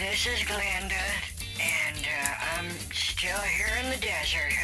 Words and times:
this 0.00 0.26
is 0.26 0.40
Glenda, 0.48 1.04
and 1.60 2.00
uh, 2.00 2.56
I'm 2.56 2.70
still 2.90 3.36
here 3.36 3.68
in 3.84 3.90
the 3.90 3.98
desert. 3.98 4.48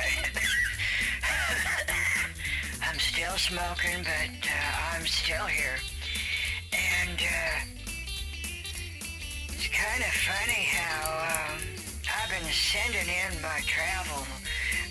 I'm 2.82 2.98
still 2.98 3.36
smoking, 3.36 4.00
but 4.00 4.48
uh, 4.48 4.94
I'm 4.94 5.06
still 5.06 5.44
here. 5.44 5.76
And 6.72 7.20
uh, 7.20 7.60
it's 9.48 9.68
kind 9.68 10.00
of 10.00 10.14
funny 10.24 10.64
how 10.72 11.52
um, 11.52 11.60
I've 12.16 12.30
been 12.30 12.50
sending 12.50 13.06
in 13.06 13.38
my 13.42 13.60
travel 13.66 14.26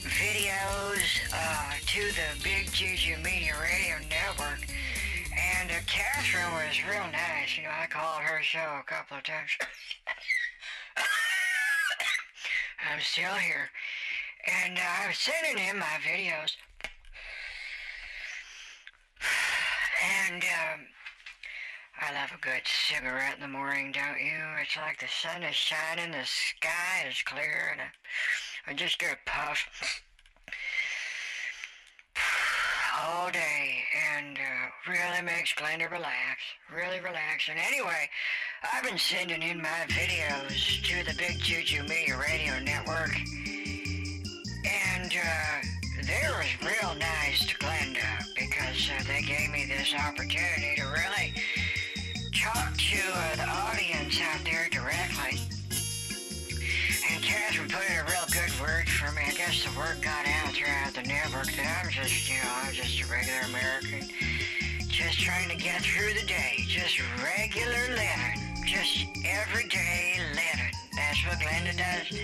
videos 0.04 1.02
uh, 1.34 1.71
to 1.88 2.12
the 2.14 2.38
Big 2.43 2.71
Juju 2.71 3.18
Media 3.23 3.55
Radio 3.59 3.98
Network. 4.09 4.68
And 5.36 5.71
uh, 5.71 5.82
Catherine 5.88 6.54
was 6.54 6.84
real 6.88 7.07
nice. 7.12 7.57
You 7.57 7.64
know, 7.64 7.71
I 7.71 7.88
called 7.88 8.21
her 8.21 8.43
show 8.43 8.77
a 8.80 8.84
couple 8.86 9.18
of 9.18 9.23
times. 9.23 9.57
I'm 12.91 13.02
still 13.02 13.34
here. 13.34 13.70
And 14.63 14.77
uh, 14.77 15.03
I 15.03 15.07
was 15.07 15.17
sending 15.17 15.63
in 15.63 15.80
my 15.80 15.98
videos. 16.05 16.55
And 20.30 20.43
um, 20.43 20.85
I 22.02 22.13
love 22.13 22.31
a 22.35 22.41
good 22.41 22.62
cigarette 22.66 23.35
in 23.35 23.41
the 23.41 23.48
morning, 23.48 23.91
don't 23.91 24.20
you? 24.20 24.38
It's 24.62 24.77
like 24.77 24.99
the 24.99 25.07
sun 25.07 25.43
is 25.43 25.55
shining, 25.55 26.12
the 26.12 26.26
sky 26.26 27.07
is 27.09 27.21
clear, 27.23 27.70
and 27.71 27.81
I, 27.81 28.71
I 28.71 28.73
just 28.73 28.99
get 28.99 29.13
a 29.13 29.29
puff 29.29 30.04
all 33.04 33.30
day 33.31 33.84
and 34.17 34.38
uh, 34.38 34.91
really 34.91 35.22
makes 35.22 35.54
Glenda 35.54 35.90
relax, 35.91 36.41
really 36.73 36.99
relax. 36.99 37.49
And 37.49 37.59
anyway, 37.59 38.09
I've 38.73 38.84
been 38.84 38.98
sending 38.98 39.41
in 39.41 39.62
my 39.62 39.85
videos 39.90 40.81
to 40.84 41.05
the 41.05 41.18
Big 41.18 41.40
Juju 41.40 41.84
Media 41.84 42.18
Radio 42.18 42.59
Network, 42.59 43.16
and 44.66 45.12
uh, 45.12 45.66
they 46.04 46.27
was 46.29 46.48
real 46.62 46.96
nice 46.96 47.46
to 47.48 47.55
Glenda 47.55 48.26
because 48.35 48.90
uh, 48.90 49.04
they 49.07 49.21
gave 49.21 49.51
me 49.51 49.66
this 49.66 49.93
opportunity 49.93 50.76
to 50.77 50.85
really 50.85 51.34
talk 52.34 52.76
to 52.77 53.01
uh, 53.13 53.35
the 53.35 53.49
audience 53.49 54.20
out 54.21 54.43
there 54.43 54.68
directly. 54.71 55.40
And 57.12 57.23
Catherine 57.23 57.70
put 57.70 57.90
in 57.90 57.98
a 57.98 58.04
real 58.04 58.24
good 59.05 59.13
word 59.13 59.13
for 59.13 59.20
me. 59.20 59.25
I 59.27 59.34
guess 59.35 59.63
the 59.63 59.77
word 59.77 60.01
got 60.01 60.27
out 60.27 60.53
throughout 60.53 60.93
the 60.93 61.03
network 61.03 61.51
that 61.53 61.84
I'm 61.84 61.91
just, 61.91 62.29
you 62.29 62.35
know, 62.35 62.51
I'm 62.63 62.73
just 62.73 63.01
a 63.01 63.05
regular 63.11 63.39
American. 63.49 64.09
Just 64.89 65.19
trying 65.19 65.50
to 65.50 65.56
get 65.56 65.81
through 65.81 66.13
the 66.13 66.25
day. 66.25 66.63
Just 66.67 67.00
regular 67.22 67.89
living. 67.89 68.66
Just 68.66 69.06
everyday 69.25 70.19
living. 70.29 70.72
That's 70.95 71.25
what 71.28 71.39
Glenda 71.39 71.75
does. 71.78 72.19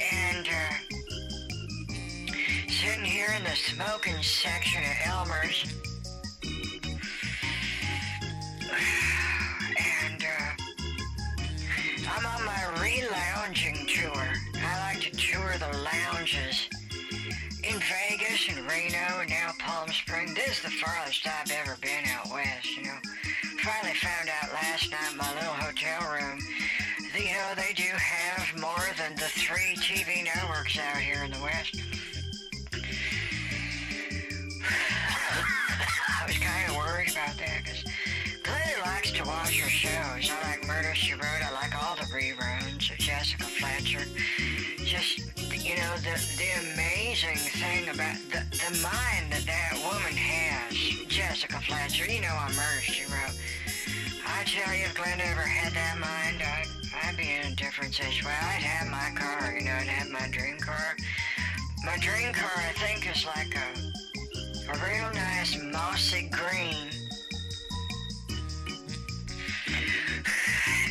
And, 0.00 0.48
uh, 0.48 0.74
sitting 2.68 3.04
here 3.04 3.32
in 3.36 3.44
the 3.44 3.56
smoking 3.56 4.22
section 4.22 4.82
of 4.82 4.96
Elmer's. 5.06 5.85
Reno 18.76 19.24
now 19.26 19.52
Palm 19.58 19.88
Springs. 19.88 20.34
This 20.34 20.58
is 20.58 20.62
the 20.62 20.70
farthest 20.70 21.26
I've 21.26 21.50
ever 21.50 21.78
been 21.80 22.04
out 22.12 22.30
west, 22.30 22.76
you 22.76 22.82
know. 22.84 22.98
Finally 23.64 23.94
found 23.94 24.28
out 24.28 24.52
last 24.52 24.90
night 24.90 25.12
in 25.12 25.16
my 25.16 25.32
little 25.32 25.54
hotel 25.54 26.12
room, 26.12 26.38
you 27.18 27.32
know, 27.32 27.54
they 27.56 27.72
do 27.72 27.88
have 27.88 28.60
more 28.60 28.86
than 28.98 29.14
the 29.14 29.30
three 29.32 29.76
TV 29.76 30.22
networks 30.24 30.78
out 30.78 30.98
here 30.98 31.24
in 31.24 31.30
the 31.30 31.40
west. 31.40 31.80
The, 46.06 46.38
the 46.38 46.72
amazing 46.72 47.36
thing 47.58 47.88
about 47.88 48.14
the, 48.30 48.38
the 48.54 48.70
mind 48.78 49.26
that 49.32 49.42
that 49.44 49.74
woman 49.82 50.14
has, 50.14 50.72
Jessica 51.08 51.58
Fletcher. 51.60 52.06
You 52.06 52.20
know 52.20 52.34
on 52.38 52.54
Murder, 52.54 52.80
She 52.80 53.02
Wrote. 53.10 53.34
I 54.24 54.44
tell 54.44 54.72
you, 54.72 54.84
if 54.84 54.94
Glenda 54.94 55.26
ever 55.26 55.42
had 55.42 55.72
that 55.72 55.98
mind, 55.98 56.42
I'd, 56.42 56.66
I'd 57.02 57.16
be 57.16 57.34
in 57.34 57.52
a 57.52 57.56
different 57.56 57.92
situation. 57.92 58.28
I'd 58.28 58.62
have 58.62 58.86
my 58.88 59.10
car, 59.18 59.52
you 59.58 59.64
know, 59.64 59.72
I'd 59.72 59.88
have 59.88 60.08
my 60.10 60.28
dream 60.30 60.58
car. 60.58 60.96
My 61.84 61.96
dream 61.98 62.32
car, 62.32 62.54
I 62.54 62.72
think, 62.78 63.10
is 63.10 63.26
like 63.26 63.56
a, 63.56 63.68
a 64.70 64.74
real 64.86 65.12
nice 65.12 65.58
mossy 65.60 66.30
green 66.30 66.90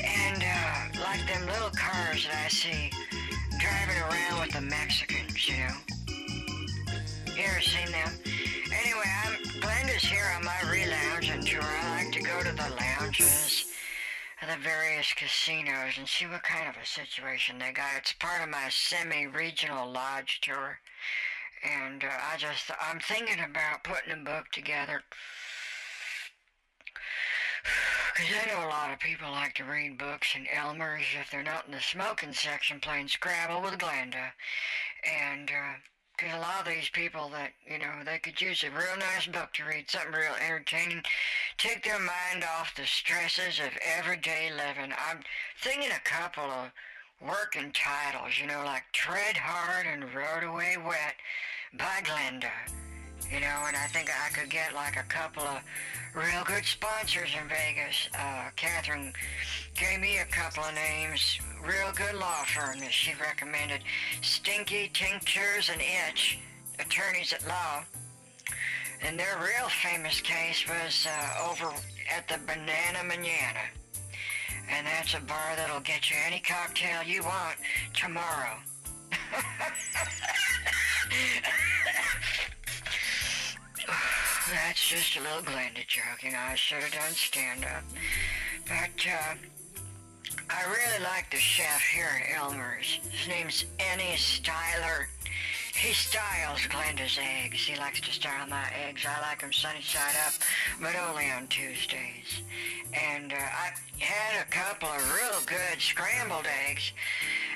and 0.03 0.43
uh, 0.43 0.99
like 1.01 1.25
them 1.27 1.47
little 1.47 1.71
cars 1.71 2.27
that 2.27 2.43
I 2.45 2.49
see 2.49 2.91
driving 3.65 4.01
around 4.03 4.41
with 4.41 4.51
the 4.51 4.61
Mexicans, 4.61 5.49
you 5.49 5.55
know. 5.57 5.75
You 7.35 7.43
ever 7.45 7.61
seen 7.61 7.91
them? 7.91 8.11
Anyway, 8.71 9.09
I'm 9.25 9.59
Glenda's 9.59 10.03
here 10.03 10.25
on 10.37 10.45
my 10.45 10.55
re-lounging 10.71 11.43
tour. 11.43 11.63
I 11.63 12.03
like 12.03 12.13
to 12.13 12.21
go 12.21 12.43
to 12.43 12.51
the 12.51 12.75
lounges 12.79 13.65
of 14.41 14.49
the 14.49 14.63
various 14.63 15.11
casinos 15.13 15.97
and 15.97 16.07
see 16.07 16.25
what 16.25 16.43
kind 16.43 16.69
of 16.69 16.75
a 16.81 16.85
situation 16.85 17.57
they 17.57 17.71
got. 17.71 17.97
It's 17.97 18.13
part 18.13 18.43
of 18.43 18.49
my 18.49 18.67
semi-regional 18.69 19.91
lodge 19.91 20.41
tour. 20.41 20.77
And 21.63 22.03
uh, 22.03 22.07
I 22.31 22.37
just, 22.37 22.69
I'm 22.79 22.99
thinking 22.99 23.43
about 23.43 23.83
putting 23.83 24.13
a 24.13 24.23
book 24.23 24.51
together 24.51 25.01
because 28.15 28.31
I 28.31 28.47
know 28.47 28.65
a 28.65 28.69
lot 28.69 28.93
of 28.93 28.99
people 28.99 29.29
like 29.29 29.55
to 29.55 29.65
read 29.65 29.97
books 29.97 30.35
in 30.35 30.47
Elmer's 30.47 31.03
if 31.19 31.29
they're 31.29 31.43
not 31.43 31.65
in 31.65 31.73
the 31.73 31.81
smoking 31.81 32.31
section 32.31 32.79
playing 32.79 33.09
Scrabble 33.09 33.61
with 33.61 33.77
Glenda. 33.77 34.31
And, 35.03 35.49
uh, 35.49 35.73
because 36.15 36.33
a 36.33 36.39
lot 36.39 36.61
of 36.61 36.73
these 36.73 36.87
people 36.87 37.27
that, 37.33 37.51
you 37.69 37.77
know, 37.77 37.91
they 38.05 38.19
could 38.19 38.39
use 38.39 38.63
a 38.63 38.69
real 38.69 38.97
nice 38.97 39.27
book 39.27 39.51
to 39.53 39.65
read, 39.65 39.91
something 39.91 40.13
real 40.13 40.31
entertaining, 40.41 41.03
take 41.57 41.83
their 41.83 41.99
mind 41.99 42.45
off 42.57 42.73
the 42.73 42.85
stresses 42.85 43.59
of 43.59 43.77
everyday 43.83 44.49
living. 44.49 44.93
I'm 44.97 45.19
thinking 45.61 45.91
a 45.91 46.09
couple 46.09 46.45
of 46.45 46.71
working 47.21 47.73
titles, 47.73 48.39
you 48.39 48.47
know, 48.47 48.63
like 48.63 48.83
Tread 48.93 49.35
Hard 49.35 49.87
and 49.87 50.13
Rode 50.13 50.49
Away 50.49 50.77
Wet 50.77 51.15
by 51.77 51.99
Glenda. 52.01 52.84
You 53.31 53.39
know, 53.39 53.63
and 53.67 53.75
I 53.75 53.87
think 53.87 54.09
I 54.09 54.29
could 54.29 54.49
get 54.49 54.73
like 54.73 54.97
a 54.97 55.03
couple 55.03 55.43
of 55.43 55.59
real 56.13 56.43
good 56.45 56.63
sponsors 56.63 57.29
in 57.39 57.47
Vegas. 57.49 58.07
Uh, 58.17 58.49
Catherine 58.55 59.13
gave 59.75 59.99
me 59.99 60.19
a 60.19 60.25
couple 60.25 60.63
of 60.63 60.73
names, 60.75 61.39
real 61.63 61.91
good 61.95 62.15
law 62.15 62.43
firm 62.43 62.79
that 62.79 62.93
she 62.93 63.13
recommended. 63.19 63.81
Stinky 64.21 64.89
Tinctures 64.93 65.69
and 65.71 65.81
Itch, 65.81 66.39
attorneys 66.79 67.33
at 67.33 67.45
law. 67.47 67.83
And 69.01 69.19
their 69.19 69.37
real 69.37 69.69
famous 69.69 70.21
case 70.21 70.65
was 70.67 71.07
uh, 71.09 71.51
over 71.51 71.73
at 72.15 72.27
the 72.27 72.37
Banana 72.45 73.03
Manana. 73.03 73.69
And 74.69 74.87
that's 74.87 75.13
a 75.13 75.19
bar 75.19 75.55
that'll 75.55 75.81
get 75.81 76.09
you 76.09 76.15
any 76.25 76.39
cocktail 76.39 77.03
you 77.03 77.23
want 77.23 77.57
tomorrow. 77.93 78.57
That's 83.87 84.87
just 84.87 85.17
a 85.17 85.21
little 85.21 85.41
Glenda 85.41 85.85
joke, 85.87 86.23
you 86.23 86.31
know. 86.31 86.39
I 86.39 86.55
should 86.55 86.83
have 86.83 86.91
done 86.91 87.11
stand-up. 87.11 87.83
But, 88.67 89.07
uh, 89.07 89.35
I 90.49 90.63
really 90.63 91.03
like 91.03 91.31
the 91.31 91.37
chef 91.37 91.81
here 91.81 92.09
at 92.21 92.37
Elmer's. 92.37 92.99
His 93.11 93.27
name's 93.27 93.65
Ennie 93.79 94.15
Styler. 94.15 95.07
He 95.75 95.93
styles 95.93 96.61
Glenda's 96.61 97.19
eggs. 97.21 97.65
He 97.65 97.75
likes 97.75 97.99
to 98.01 98.11
style 98.11 98.47
my 98.47 98.65
eggs. 98.87 99.05
I 99.05 99.19
like 99.21 99.41
them 99.41 99.51
sunny 99.51 99.81
side 99.81 100.15
up, 100.25 100.33
but 100.81 100.95
only 100.95 101.29
on 101.31 101.47
Tuesdays. 101.47 102.41
And 102.93 103.33
uh, 103.33 103.35
I 103.35 103.73
had 103.99 104.41
a 104.41 104.49
couple 104.49 104.87
of 104.87 105.13
real 105.13 105.41
good 105.45 105.81
scrambled 105.81 106.47
eggs 106.67 106.91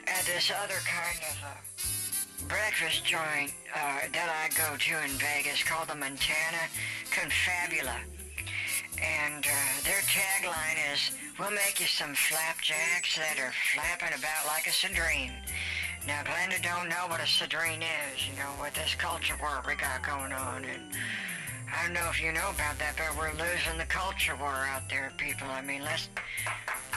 at 0.08 0.26
this 0.26 0.52
other 0.64 0.80
kind 0.86 1.20
of 1.32 1.38
uh, 1.44 1.99
breakfast 2.50 3.06
joint 3.06 3.54
uh, 3.76 4.10
that 4.12 4.26
I 4.26 4.50
go 4.58 4.76
to 4.76 4.94
in 5.06 5.14
Vegas 5.22 5.62
called 5.62 5.88
the 5.88 5.96
Montana 5.96 6.66
Confabula. 7.14 7.96
And 8.98 9.46
uh, 9.46 9.74
their 9.86 10.02
tagline 10.10 10.82
is, 10.92 11.12
we'll 11.40 11.52
make 11.52 11.80
you 11.80 11.86
some 11.86 12.16
flapjacks 12.16 13.16
that 13.16 13.38
are 13.40 13.54
flapping 13.74 14.18
about 14.18 14.48
like 14.48 14.66
a 14.66 14.72
sardine. 14.72 15.32
Now, 16.08 16.24
Glenda 16.24 16.62
don't 16.64 16.90
know 16.90 17.06
what 17.08 17.22
a 17.22 17.28
sardine 17.28 17.86
is, 17.86 18.28
you 18.28 18.34
know, 18.36 18.50
with 18.60 18.74
this 18.74 18.96
culture 18.96 19.38
war 19.40 19.62
we 19.68 19.76
got 19.76 20.02
going 20.02 20.34
on. 20.34 20.66
And 20.66 20.92
I 21.70 21.86
don't 21.86 21.94
know 21.94 22.10
if 22.10 22.22
you 22.22 22.32
know 22.32 22.50
about 22.50 22.80
that, 22.80 22.98
but 22.98 23.14
we're 23.18 23.32
losing 23.38 23.78
the 23.78 23.86
culture 23.86 24.36
war 24.36 24.66
out 24.70 24.90
there, 24.90 25.12
people. 25.18 25.48
I 25.48 25.62
mean, 25.62 25.84
let's 25.84 26.10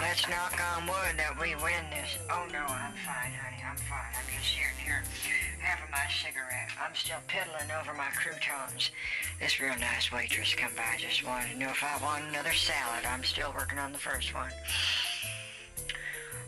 let's 0.01 0.29
knock 0.29 0.57
on 0.77 0.87
wood 0.87 1.17
that 1.17 1.39
we 1.41 1.55
win 1.57 1.85
this. 1.91 2.17
Oh 2.31 2.47
no, 2.53 2.65
I'm 2.65 2.97
fine, 3.05 3.33
honey. 3.37 3.63
I'm 3.63 3.77
fine. 3.77 4.13
I'm 4.17 4.29
just 4.33 4.49
sitting 4.49 4.81
here 4.83 5.03
having 5.61 5.91
my 5.91 6.07
cigarette. 6.09 6.73
I'm 6.81 6.95
still 6.95 7.21
piddling 7.29 7.71
over 7.71 7.93
my 7.95 8.11
croutons. 8.17 8.91
This 9.41 9.61
real 9.61 9.77
nice 9.79 10.11
waitress 10.11 10.55
come 10.55 10.73
by 10.77 10.97
just 10.99 11.25
wanted 11.25 11.53
to 11.53 11.59
know 11.59 11.71
if 11.71 11.85
I 11.85 12.03
want 12.03 12.25
another 12.29 12.53
salad. 12.53 13.05
I'm 13.07 13.25
still 13.25 13.53
working 13.53 13.79
on 13.79 13.93
the 13.93 13.99
first 13.99 14.35
one. 14.35 14.51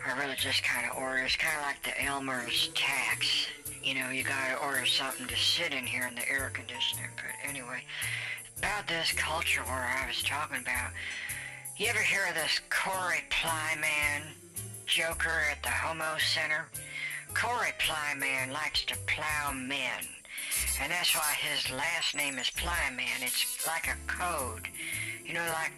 Really 0.07 0.37
just 0.37 0.63
kind 0.63 0.89
of 0.89 0.97
order. 0.97 1.23
It's 1.25 1.35
kind 1.35 1.57
of 1.59 1.63
like 1.63 1.83
the 1.83 2.01
Elmer's 2.05 2.69
tax. 2.75 3.49
You 3.83 3.95
know, 3.95 4.11
you 4.11 4.23
gotta 4.23 4.57
order 4.63 4.87
something 4.87 5.27
to 5.27 5.37
sit 5.37 5.75
in 5.75 5.85
here 5.85 6.07
in 6.07 6.15
the 6.15 6.29
air 6.31 6.51
conditioner. 6.55 7.11
But 7.17 7.49
anyway, 7.49 7.83
about 8.59 8.87
this 8.87 9.13
culture 9.13 9.63
war 9.67 9.75
I 9.75 10.07
was 10.07 10.23
talking 10.23 10.61
about. 10.61 10.93
You 11.77 11.89
ever 11.89 11.99
hear 11.99 12.27
of 12.29 12.35
this 12.37 12.61
Corey 12.71 13.25
Plyman 13.29 14.23
joker 14.87 15.43
at 15.51 15.63
the 15.63 15.71
Homo 15.71 16.17
Center? 16.19 16.67
Corey 17.35 17.73
Plyman 17.81 18.53
likes 18.53 18.85
to 18.85 18.97
plow 19.07 19.53
men. 19.53 20.07
And 20.81 20.93
that's 20.93 21.15
why 21.15 21.35
his 21.35 21.71
last 21.73 22.15
name 22.15 22.39
is 22.39 22.51
Plyman. 22.51 23.23
It's 23.23 23.67
like 23.67 23.89
a 23.89 23.97
code. 24.07 24.69
You 25.27 25.35
know, 25.35 25.47
like 25.53 25.73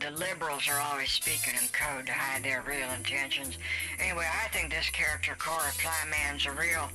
the 0.00 0.10
liberals 0.10 0.68
are 0.68 0.80
always 0.80 1.10
speaking 1.10 1.54
in 1.60 1.68
code 1.68 2.06
to 2.06 2.12
hide 2.12 2.42
their 2.42 2.62
real 2.66 2.90
intentions. 2.90 3.58
Anyway, 3.98 4.26
I 4.26 4.48
think 4.48 4.70
this 4.70 4.90
character, 4.90 5.36
Corey 5.38 5.72
Plyman's 5.78 6.46
a 6.46 6.52
real, 6.52 6.90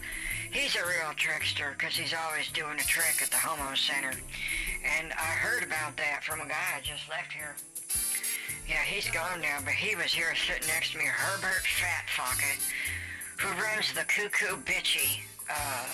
he's 0.51 0.75
a 0.75 0.85
real 0.85 1.13
trickster 1.15 1.75
because 1.77 1.95
he's 1.95 2.13
always 2.13 2.51
doing 2.51 2.79
a 2.79 2.83
trick 2.83 3.21
at 3.21 3.31
the 3.31 3.37
Homo 3.37 3.75
Center. 3.75 4.11
And 4.97 5.13
I 5.13 5.31
heard 5.41 5.63
about 5.63 5.97
that 5.97 6.23
from 6.23 6.41
a 6.41 6.47
guy 6.47 6.77
I 6.77 6.81
just 6.81 7.09
left 7.09 7.33
here. 7.33 7.55
Yeah, 8.67 8.83
he's 8.85 9.09
gone 9.09 9.41
now, 9.41 9.57
but 9.63 9.73
he 9.73 9.95
was 9.95 10.13
here 10.13 10.35
sitting 10.35 10.67
next 10.67 10.91
to 10.91 10.99
me, 10.99 11.05
Herbert 11.05 11.65
Fatfocket, 11.65 12.61
who 13.39 13.49
runs 13.61 13.93
the 13.93 14.03
Cuckoo 14.05 14.61
Bitchy 14.61 15.21
uh, 15.49 15.85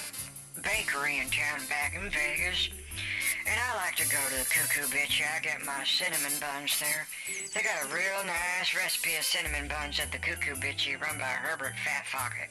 bakery 0.62 1.20
in 1.20 1.30
town 1.30 1.62
back 1.70 1.96
in 1.96 2.10
Vegas. 2.10 2.70
And 3.46 3.60
I 3.62 3.78
like 3.78 3.96
to 3.98 4.10
go 4.10 4.18
to 4.18 4.38
the 4.42 4.50
Cuckoo 4.50 4.90
Bitch. 4.90 5.22
I 5.22 5.40
get 5.40 5.64
my 5.66 5.86
cinnamon 5.86 6.34
buns 6.42 6.80
there. 6.80 7.06
They 7.54 7.62
got 7.62 7.86
a 7.86 7.94
real 7.94 8.26
nice 8.26 8.74
recipe 8.74 9.16
of 9.18 9.24
cinnamon 9.24 9.68
buns 9.68 10.00
at 10.00 10.12
the 10.12 10.18
Cuckoo 10.18 10.56
Bitchy 10.56 11.00
run 11.00 11.20
by 11.20 11.38
Herbert 11.46 11.76
Fatfocket. 11.86 12.50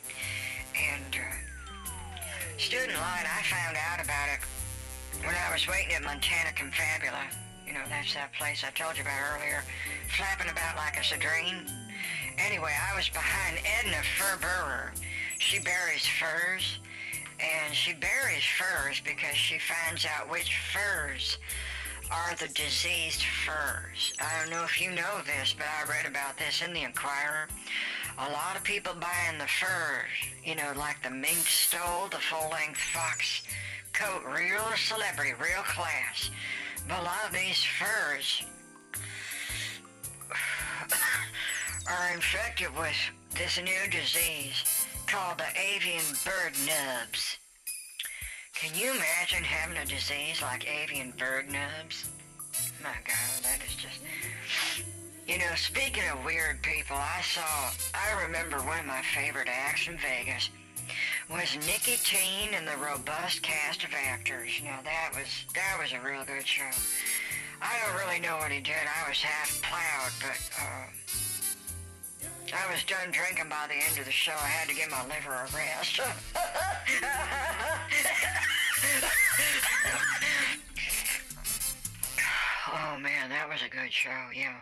And 0.78 1.18
uh, 1.18 2.58
student 2.58 2.94
line, 2.94 3.26
I 3.26 3.42
found 3.42 3.76
out 3.76 4.04
about 4.04 4.28
it 4.38 4.40
when 5.26 5.34
I 5.34 5.52
was 5.52 5.66
waiting 5.66 5.94
at 5.94 6.02
Montana 6.02 6.54
Confabula. 6.54 7.26
You 7.66 7.74
know, 7.74 7.82
that's 7.88 8.14
that 8.14 8.32
place 8.38 8.62
I 8.62 8.70
told 8.70 8.96
you 8.96 9.02
about 9.02 9.18
earlier, 9.34 9.64
flapping 10.16 10.50
about 10.50 10.76
like 10.76 10.96
a 10.96 11.02
sadrine. 11.02 11.66
Anyway, 12.38 12.70
I 12.70 12.94
was 12.94 13.08
behind 13.08 13.58
Edna 13.66 13.98
Furberer. 14.14 14.94
She 15.40 15.58
buries 15.58 16.06
furs 16.06 16.78
and 17.40 17.74
she 17.74 17.92
buries 17.92 18.44
furs 18.58 19.00
because 19.04 19.36
she 19.36 19.58
finds 19.58 20.06
out 20.06 20.30
which 20.30 20.56
furs 20.72 21.38
are 22.10 22.34
the 22.36 22.48
diseased 22.48 23.22
furs. 23.22 24.12
I 24.20 24.40
don't 24.40 24.50
know 24.50 24.64
if 24.64 24.80
you 24.80 24.90
know 24.90 25.20
this, 25.26 25.54
but 25.56 25.66
I 25.66 25.88
read 25.90 26.06
about 26.06 26.36
this 26.36 26.62
in 26.62 26.72
the 26.72 26.82
Inquirer. 26.82 27.48
A 28.18 28.30
lot 28.30 28.56
of 28.56 28.62
people 28.62 28.92
buying 28.94 29.38
the 29.38 29.46
furs, 29.46 30.10
you 30.44 30.54
know, 30.54 30.72
like 30.76 31.02
the 31.02 31.10
mink 31.10 31.46
stole, 31.46 32.08
the 32.10 32.18
full-length 32.18 32.78
fox 32.78 33.42
coat, 33.92 34.22
real 34.26 34.64
celebrity, 34.76 35.32
real 35.40 35.62
class. 35.62 36.30
But 36.86 37.00
a 37.00 37.02
lot 37.02 37.26
of 37.26 37.32
these 37.32 37.64
furs 37.64 38.44
are 41.88 42.14
infected 42.14 42.68
with 42.78 42.96
this 43.34 43.58
new 43.58 43.90
disease 43.90 44.83
called 45.06 45.38
the 45.38 45.60
avian 45.60 46.04
bird 46.24 46.52
nubs. 46.66 47.38
Can 48.54 48.74
you 48.78 48.92
imagine 48.92 49.44
having 49.44 49.76
a 49.76 49.84
disease 49.84 50.40
like 50.42 50.68
avian 50.68 51.12
bird 51.18 51.46
nubs? 51.50 52.10
My 52.82 52.96
God, 53.04 53.42
that 53.42 53.60
is 53.66 53.74
just... 53.74 54.00
You 55.26 55.38
know, 55.38 55.54
speaking 55.56 56.04
of 56.12 56.24
weird 56.24 56.62
people, 56.62 56.96
I 56.96 57.22
saw, 57.22 57.70
I 57.94 58.22
remember 58.24 58.58
one 58.58 58.80
of 58.80 58.86
my 58.86 59.00
favorite 59.14 59.48
acts 59.48 59.88
in 59.88 59.96
Vegas 59.96 60.50
was 61.30 61.56
Nicky 61.66 61.96
Teen 62.04 62.52
and 62.52 62.68
the 62.68 62.76
robust 62.76 63.42
cast 63.42 63.84
of 63.84 63.90
actors. 63.94 64.60
Now 64.62 64.80
that 64.84 65.12
was, 65.16 65.46
that 65.54 65.78
was 65.80 65.92
a 65.92 66.06
real 66.06 66.24
good 66.24 66.46
show. 66.46 66.70
I 67.62 67.72
don't 67.80 68.06
really 68.06 68.20
know 68.20 68.36
what 68.36 68.52
he 68.52 68.60
did. 68.60 68.74
I 68.74 69.08
was 69.08 69.22
half 69.22 69.62
plowed, 69.62 70.12
but, 70.20 70.50
uh, 70.60 70.86
I 72.54 72.70
was 72.72 72.84
done 72.84 73.10
drinking 73.10 73.48
by 73.48 73.66
the 73.68 73.74
end 73.74 73.98
of 73.98 74.04
the 74.04 74.12
show. 74.12 74.32
I 74.32 74.46
had 74.46 74.68
to 74.68 74.74
give 74.74 74.88
my 74.90 75.02
liver 75.02 75.32
a 75.32 75.48
rest. 75.54 76.00
oh 82.72 82.98
man, 83.00 83.30
that 83.30 83.48
was 83.50 83.60
a 83.62 83.68
good 83.68 83.92
show, 83.92 84.30
yeah. 84.34 84.60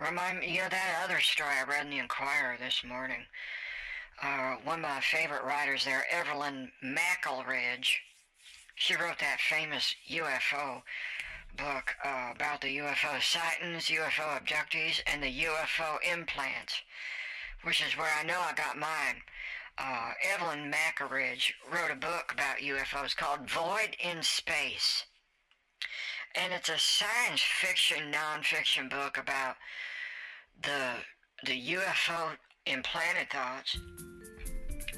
Remind 0.00 0.40
me, 0.40 0.52
you 0.54 0.60
know, 0.60 0.68
that 0.68 1.00
other 1.04 1.20
story 1.20 1.50
I 1.58 1.64
read 1.68 1.86
in 1.86 1.90
the 1.90 1.98
Inquirer 1.98 2.56
this 2.60 2.82
morning. 2.86 3.24
Uh, 4.22 4.56
one 4.64 4.80
of 4.80 4.82
my 4.82 5.00
favorite 5.00 5.44
writers 5.44 5.84
there, 5.84 6.04
Evelyn 6.10 6.70
McElridge, 6.84 7.88
she 8.74 8.94
wrote 8.96 9.18
that 9.20 9.40
famous 9.40 9.94
UFO 10.10 10.82
book 11.56 11.94
uh, 12.04 12.32
about 12.34 12.60
the 12.60 12.78
UFO 12.78 13.20
sightings, 13.22 13.86
UFO 13.86 14.40
abductees, 14.40 15.00
and 15.06 15.22
the 15.22 15.44
UFO 15.44 15.98
implants, 16.10 16.82
which 17.62 17.82
is 17.82 17.96
where 17.96 18.10
I 18.18 18.24
know 18.24 18.40
I 18.40 18.52
got 18.54 18.78
mine. 18.78 19.22
Uh, 19.78 20.12
Evelyn 20.34 20.72
McElridge 20.72 21.52
wrote 21.72 21.90
a 21.90 21.96
book 21.96 22.32
about 22.32 22.58
UFOs 22.58 23.16
called 23.16 23.48
Void 23.48 23.96
in 24.02 24.22
Space. 24.22 25.04
And 26.34 26.52
it's 26.52 26.68
a 26.68 26.78
science 26.78 27.42
fiction, 27.42 28.12
nonfiction 28.12 28.90
book 28.90 29.18
about 29.18 29.56
the, 30.62 30.92
the 31.44 31.74
UFO 31.74 32.36
implanted 32.66 33.30
thoughts. 33.30 33.78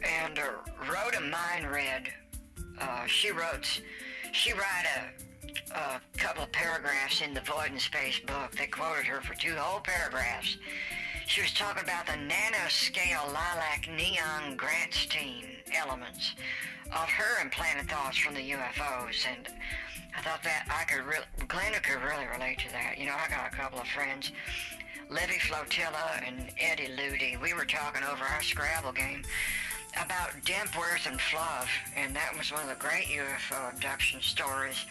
And 0.02 0.38
uh, 0.38 0.50
Rhoda 0.90 1.20
Mine 1.20 1.66
read, 1.66 2.12
uh, 2.80 3.06
she 3.06 3.30
wrote, 3.30 3.80
she 4.32 4.52
wrote 4.52 4.62
a 4.96 5.33
a 5.74 6.00
couple 6.18 6.44
of 6.44 6.52
paragraphs 6.52 7.20
in 7.20 7.34
the 7.34 7.40
Void 7.40 7.72
in 7.72 7.78
Space 7.78 8.20
book. 8.20 8.52
They 8.56 8.66
quoted 8.66 9.06
her 9.06 9.20
for 9.20 9.34
two 9.34 9.54
whole 9.56 9.80
paragraphs. 9.80 10.56
She 11.26 11.40
was 11.40 11.52
talking 11.52 11.82
about 11.82 12.06
the 12.06 12.12
nanoscale 12.12 13.26
lilac 13.32 13.88
neon 13.88 14.56
Grantstein 14.56 15.46
elements 15.74 16.34
of 16.86 17.08
her 17.08 17.42
implanted 17.42 17.90
thoughts 17.90 18.18
from 18.18 18.34
the 18.34 18.50
UFOs, 18.50 19.26
and 19.26 19.48
I 20.16 20.20
thought 20.20 20.42
that 20.44 20.66
I 20.70 20.84
could 20.84 21.04
really, 21.04 21.24
Glenda 21.40 21.82
could 21.82 22.02
really 22.02 22.26
relate 22.26 22.58
to 22.60 22.70
that. 22.72 22.98
You 22.98 23.06
know, 23.06 23.16
I 23.16 23.28
got 23.28 23.52
a 23.52 23.56
couple 23.56 23.80
of 23.80 23.88
friends, 23.88 24.30
Livy 25.10 25.38
Flotilla 25.40 26.20
and 26.24 26.50
Eddie 26.60 26.92
Ludi. 26.96 27.36
We 27.42 27.54
were 27.54 27.64
talking 27.64 28.02
over 28.04 28.22
our 28.24 28.42
Scrabble 28.42 28.92
game 28.92 29.24
about 29.96 30.30
Dempworth 30.44 31.06
and 31.10 31.20
Fluff, 31.20 31.68
and 31.96 32.14
that 32.14 32.36
was 32.36 32.52
one 32.52 32.62
of 32.62 32.68
the 32.68 32.76
great 32.76 33.06
UFO 33.06 33.72
abduction 33.72 34.20
stories. 34.20 34.84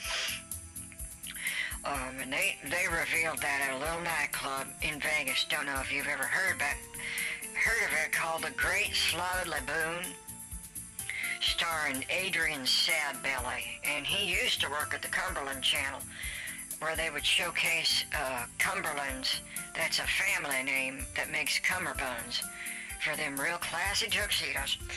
Um, 1.85 2.15
and 2.21 2.31
they, 2.31 2.55
they 2.63 2.85
revealed 2.87 3.39
that 3.39 3.67
at 3.67 3.75
a 3.75 3.79
little 3.79 4.01
nightclub 4.01 4.67
in 4.81 5.01
Vegas. 5.01 5.45
Don't 5.49 5.65
know 5.65 5.79
if 5.81 5.91
you've 5.91 6.07
ever 6.07 6.23
heard 6.23 6.61
heard 7.63 7.85
of 7.85 7.93
it 8.05 8.11
called 8.11 8.43
the 8.43 8.51
Great 8.51 8.93
Slotted 8.93 9.51
Laboon, 9.51 10.05
starring 11.39 12.03
Adrian 12.09 12.61
Sadbelly. 12.61 13.63
And 13.85 14.05
he 14.05 14.29
used 14.29 14.59
to 14.61 14.69
work 14.69 14.93
at 14.93 15.01
the 15.01 15.07
Cumberland 15.07 15.63
Channel, 15.63 15.99
where 16.79 16.95
they 16.95 17.09
would 17.09 17.25
showcase 17.25 18.05
uh, 18.13 18.45
Cumberlands. 18.59 19.39
That's 19.75 19.99
a 19.99 20.03
family 20.03 20.63
name 20.63 21.05
that 21.15 21.31
makes 21.31 21.59
cummerbunds 21.59 22.43
for 23.01 23.15
them 23.15 23.39
real 23.39 23.57
classy 23.57 24.07
tuxedos. 24.09 24.77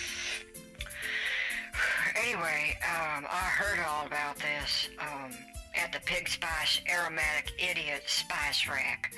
Anyway, 2.17 2.79
um, 2.81 3.27
I 3.31 3.53
heard 3.59 3.79
all 3.87 4.07
about 4.07 4.37
this. 4.37 4.89
Um, 4.99 5.33
at 5.77 5.93
the 5.93 6.01
Pig 6.01 6.29
Spice 6.29 6.81
Aromatic 6.91 7.53
Idiot 7.59 8.03
Spice 8.07 8.67
Rack. 8.69 9.15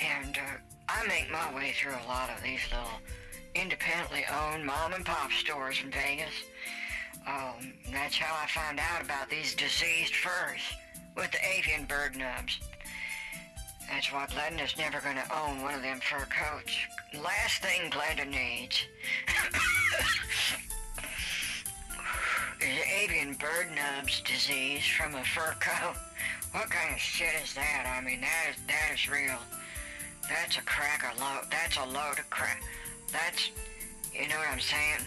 And 0.00 0.36
uh, 0.36 0.56
I 0.88 1.06
make 1.06 1.30
my 1.30 1.54
way 1.54 1.72
through 1.72 1.92
a 1.92 2.08
lot 2.08 2.30
of 2.30 2.42
these 2.42 2.60
little 2.70 3.00
independently 3.54 4.24
owned 4.32 4.64
mom 4.64 4.92
and 4.94 5.04
pop 5.04 5.32
stores 5.32 5.80
in 5.82 5.90
Vegas. 5.90 6.32
Um, 7.26 7.74
that's 7.92 8.16
how 8.16 8.34
I 8.42 8.46
found 8.46 8.80
out 8.80 9.02
about 9.02 9.28
these 9.28 9.54
diseased 9.54 10.14
furs 10.14 10.60
with 11.16 11.30
the 11.32 11.38
avian 11.44 11.84
bird 11.84 12.16
nubs. 12.16 12.58
That's 13.90 14.12
why 14.12 14.26
Glenda's 14.26 14.76
never 14.76 15.00
going 15.00 15.16
to 15.16 15.38
own 15.38 15.62
one 15.62 15.74
of 15.74 15.82
them 15.82 16.00
fur 16.00 16.26
coats. 16.26 16.76
Last 17.14 17.62
thing 17.62 17.90
Glenda 17.90 18.28
needs 18.28 18.84
avian 22.60 23.34
bird 23.34 23.68
nubs 23.74 24.20
disease 24.22 24.84
from 24.86 25.14
a 25.14 25.24
fur 25.24 25.54
coat. 25.60 25.94
What 26.52 26.70
kind 26.70 26.94
of 26.94 26.98
shit 26.98 27.34
is 27.44 27.52
that? 27.54 27.84
I 27.84 28.02
mean, 28.02 28.22
that 28.22 28.46
is 28.48 28.56
that 28.68 28.94
is 28.94 29.06
real. 29.06 29.36
That's 30.30 30.56
a 30.56 30.62
cracker 30.62 31.12
load. 31.20 31.44
That's 31.50 31.76
a 31.76 31.84
load 31.84 32.18
of 32.18 32.30
crack. 32.30 32.62
That's, 33.12 33.50
you 34.14 34.28
know 34.28 34.36
what 34.36 34.48
I'm 34.48 34.60
saying? 34.60 35.04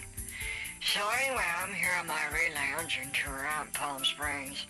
So 0.80 1.00
anyway, 1.22 1.44
I'm 1.62 1.72
here 1.74 1.94
on 2.00 2.06
my 2.06 2.20
re-lounging 2.32 3.10
tour 3.12 3.46
Palm 3.72 4.04
Springs. 4.04 4.66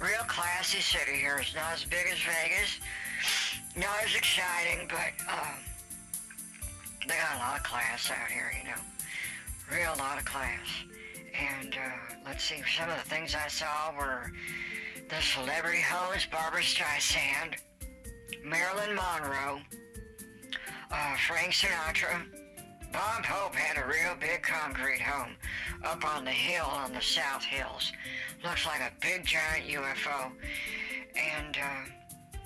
Real 0.00 0.24
classy 0.26 0.80
city 0.80 1.16
here. 1.16 1.36
It's 1.40 1.54
not 1.54 1.74
as 1.74 1.84
big 1.84 2.06
as 2.10 2.18
Vegas. 2.18 2.80
Not 3.76 4.02
as 4.04 4.14
exciting, 4.14 4.88
but 4.88 5.12
um, 5.30 5.60
they 7.06 7.14
got 7.14 7.36
a 7.36 7.38
lot 7.38 7.56
of 7.58 7.62
class 7.62 8.10
out 8.10 8.30
here, 8.30 8.50
you 8.58 8.68
know. 8.68 8.80
Real 9.70 9.94
lot 9.98 10.18
of 10.18 10.24
class. 10.24 10.66
And 11.38 11.74
uh, 11.74 12.14
let's 12.26 12.44
see, 12.44 12.62
some 12.76 12.90
of 12.90 13.02
the 13.02 13.08
things 13.08 13.34
I 13.34 13.48
saw 13.48 13.92
were 13.96 14.30
the 15.08 15.20
celebrity 15.20 15.80
host 15.80 16.30
Barbra 16.30 16.60
Streisand, 16.60 17.56
Marilyn 18.44 18.94
Monroe, 18.94 19.60
uh, 20.90 21.16
Frank 21.26 21.52
Sinatra. 21.52 22.22
Bob 22.92 23.24
Hope 23.24 23.54
had 23.54 23.82
a 23.82 23.86
real 23.86 24.16
big 24.18 24.42
concrete 24.42 25.00
home 25.00 25.36
up 25.84 26.04
on 26.04 26.24
the 26.24 26.30
hill 26.30 26.66
on 26.66 26.92
the 26.92 27.00
South 27.00 27.44
Hills. 27.44 27.92
Looks 28.42 28.66
like 28.66 28.80
a 28.80 28.90
big 29.00 29.24
giant 29.24 29.66
UFO. 29.68 30.32
And, 31.16 31.56
uh, 31.56 32.38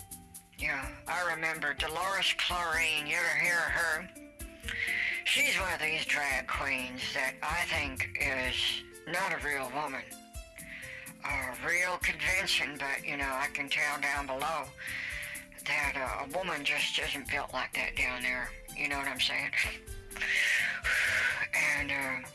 yeah, 0.59 0.87
I 1.09 1.35
remember 1.35 1.73
Dolores 1.75 2.35
Chlorine. 2.37 3.07
You 3.07 3.17
ever 3.17 3.39
hear 3.43 3.57
of 3.57 3.73
her? 3.73 4.09
She's 5.25 5.59
one 5.59 5.73
of 5.73 5.81
these 5.81 6.05
drag 6.05 6.47
queens 6.47 7.01
that 7.15 7.35
I 7.43 7.65
think 7.65 8.09
is 8.21 8.55
not 9.13 9.33
a 9.33 9.45
real 9.45 9.71
woman. 9.75 10.03
A 11.25 11.67
real 11.67 11.97
convention, 12.03 12.77
but, 12.79 13.07
you 13.07 13.17
know, 13.17 13.31
I 13.33 13.49
can 13.55 13.69
tell 13.69 13.99
down 14.01 14.27
below 14.27 14.65
that 15.67 15.95
uh, 15.97 16.27
a 16.27 16.39
woman 16.39 16.65
just 16.65 16.99
isn't 16.99 17.31
built 17.31 17.53
like 17.55 17.73
that 17.75 17.97
down 17.97 18.23
there. 18.23 18.51
You 18.77 18.89
know 18.89 18.99
what 18.99 19.09
I'm 19.09 19.21
saying? 19.21 19.51
And 21.79 21.91
uh, 21.91 22.29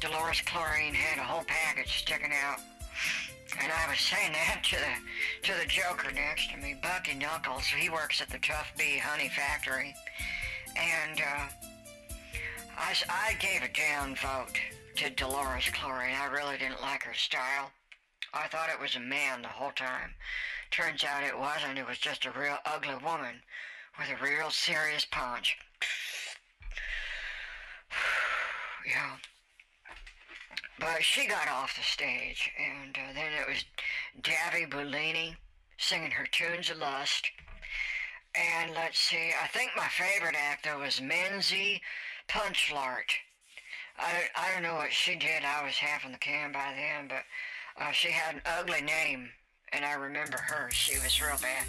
Dolores 0.00 0.42
Chlorine 0.42 0.92
had 0.92 1.18
a 1.18 1.24
whole 1.24 1.44
package 1.44 1.98
sticking 1.98 2.30
out. 2.44 2.60
And 3.60 3.72
I 3.72 3.88
was 3.88 3.98
saying 3.98 4.32
that 4.32 4.62
to 4.64 4.76
the 4.76 5.48
to 5.48 5.58
the 5.58 5.66
Joker 5.66 6.12
next 6.12 6.50
to 6.50 6.58
me, 6.58 6.76
Bucky 6.82 7.14
Knuckles. 7.14 7.64
He 7.64 7.88
works 7.88 8.20
at 8.20 8.28
the 8.28 8.38
Tough 8.38 8.70
Bee 8.76 8.98
Honey 8.98 9.30
Factory, 9.30 9.94
and 10.76 11.20
uh, 11.20 11.46
I 12.76 12.94
I 13.08 13.34
gave 13.34 13.62
a 13.62 13.68
down 13.68 14.16
vote 14.16 14.60
to 14.96 15.10
Dolores 15.10 15.70
Chlorine. 15.72 16.14
I 16.14 16.26
really 16.26 16.58
didn't 16.58 16.82
like 16.82 17.02
her 17.04 17.14
style. 17.14 17.70
I 18.34 18.48
thought 18.48 18.70
it 18.70 18.80
was 18.80 18.96
a 18.96 19.00
man 19.00 19.42
the 19.42 19.48
whole 19.48 19.72
time. 19.72 20.14
Turns 20.70 21.04
out 21.04 21.24
it 21.24 21.38
wasn't. 21.38 21.78
It 21.78 21.86
was 21.86 21.98
just 21.98 22.26
a 22.26 22.30
real 22.30 22.58
ugly 22.66 22.96
woman 23.02 23.42
with 23.98 24.08
a 24.10 24.22
real 24.22 24.50
serious 24.50 25.06
punch. 25.10 25.56
yeah. 28.86 29.16
But 30.78 31.02
she 31.02 31.26
got 31.26 31.48
off 31.48 31.76
the 31.76 31.82
stage, 31.82 32.50
and 32.58 32.96
uh, 32.96 33.14
then 33.14 33.32
it 33.32 33.48
was 33.48 33.64
Davy 34.22 34.66
Bellini 34.66 35.36
singing 35.78 36.10
her 36.10 36.26
tunes 36.26 36.70
of 36.70 36.78
lust. 36.78 37.30
And 38.34 38.74
let's 38.74 38.98
see, 38.98 39.32
I 39.42 39.46
think 39.46 39.70
my 39.76 39.88
favorite 39.88 40.36
actor 40.36 40.76
was 40.76 41.00
Menzie 41.00 41.80
Punchlart. 42.28 43.12
I, 43.98 44.24
I 44.34 44.52
don't 44.52 44.62
know 44.62 44.74
what 44.74 44.92
she 44.92 45.16
did. 45.16 45.44
I 45.44 45.64
was 45.64 45.74
half 45.74 46.04
in 46.04 46.12
the 46.12 46.18
can 46.18 46.52
by 46.52 46.74
then, 46.76 47.08
but 47.08 47.82
uh, 47.82 47.92
she 47.92 48.08
had 48.10 48.36
an 48.36 48.42
ugly 48.44 48.82
name, 48.82 49.28
and 49.72 49.84
I 49.84 49.94
remember 49.94 50.38
her. 50.38 50.70
She 50.70 50.98
was 50.98 51.20
real 51.20 51.38
bad. 51.40 51.64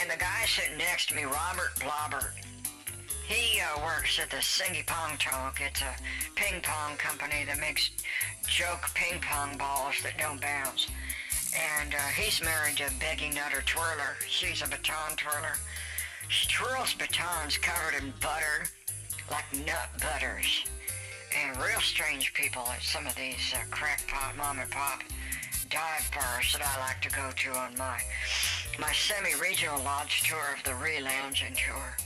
And 0.00 0.10
the 0.10 0.16
guy 0.16 0.44
sitting 0.46 0.78
next 0.78 1.08
to 1.08 1.14
me, 1.14 1.24
Robert 1.24 1.74
Blaubart, 1.78 2.32
he 3.26 3.60
uh, 3.60 3.84
works 3.84 4.18
at 4.18 4.30
the 4.30 4.38
Singy 4.38 4.86
Pong 4.86 5.18
Tonk. 5.18 5.60
It's 5.60 5.82
a 5.82 5.94
ping 6.34 6.62
pong 6.62 6.96
company 6.96 7.44
that 7.46 7.60
makes 7.60 7.90
joke 8.46 8.88
ping 8.94 9.20
pong 9.20 9.58
balls 9.58 9.96
that 10.02 10.16
don't 10.16 10.40
bounce. 10.40 10.88
And 11.80 11.94
uh, 11.94 11.98
he's 12.16 12.42
married 12.42 12.76
to 12.78 12.90
Becky 12.98 13.30
Nutter 13.30 13.62
Twirler. 13.66 14.16
She's 14.26 14.62
a 14.62 14.68
baton 14.68 15.16
twirler. 15.16 15.56
She 16.28 16.46
twirls 16.48 16.94
batons 16.94 17.58
covered 17.58 18.02
in 18.02 18.12
butter, 18.20 18.64
like 19.30 19.44
nut 19.66 19.88
butters. 20.00 20.64
And 21.36 21.56
real 21.58 21.80
strange 21.80 22.32
people 22.34 22.62
at 22.68 22.82
some 22.82 23.06
of 23.06 23.14
these 23.14 23.52
uh, 23.54 23.58
crackpot 23.70 24.36
mom 24.36 24.58
and 24.58 24.70
pop 24.70 25.02
dive 25.70 26.10
bars 26.14 26.52
that 26.54 26.62
I 26.64 26.80
like 26.80 27.02
to 27.02 27.10
go 27.10 27.30
to 27.36 27.58
on 27.58 27.76
my 27.76 28.00
my 28.78 28.92
semi-regional 28.92 29.82
lodge 29.82 30.22
tour 30.28 30.54
of 30.56 30.62
the 30.64 30.74
re-lounging 30.76 31.54
tour 31.54 31.96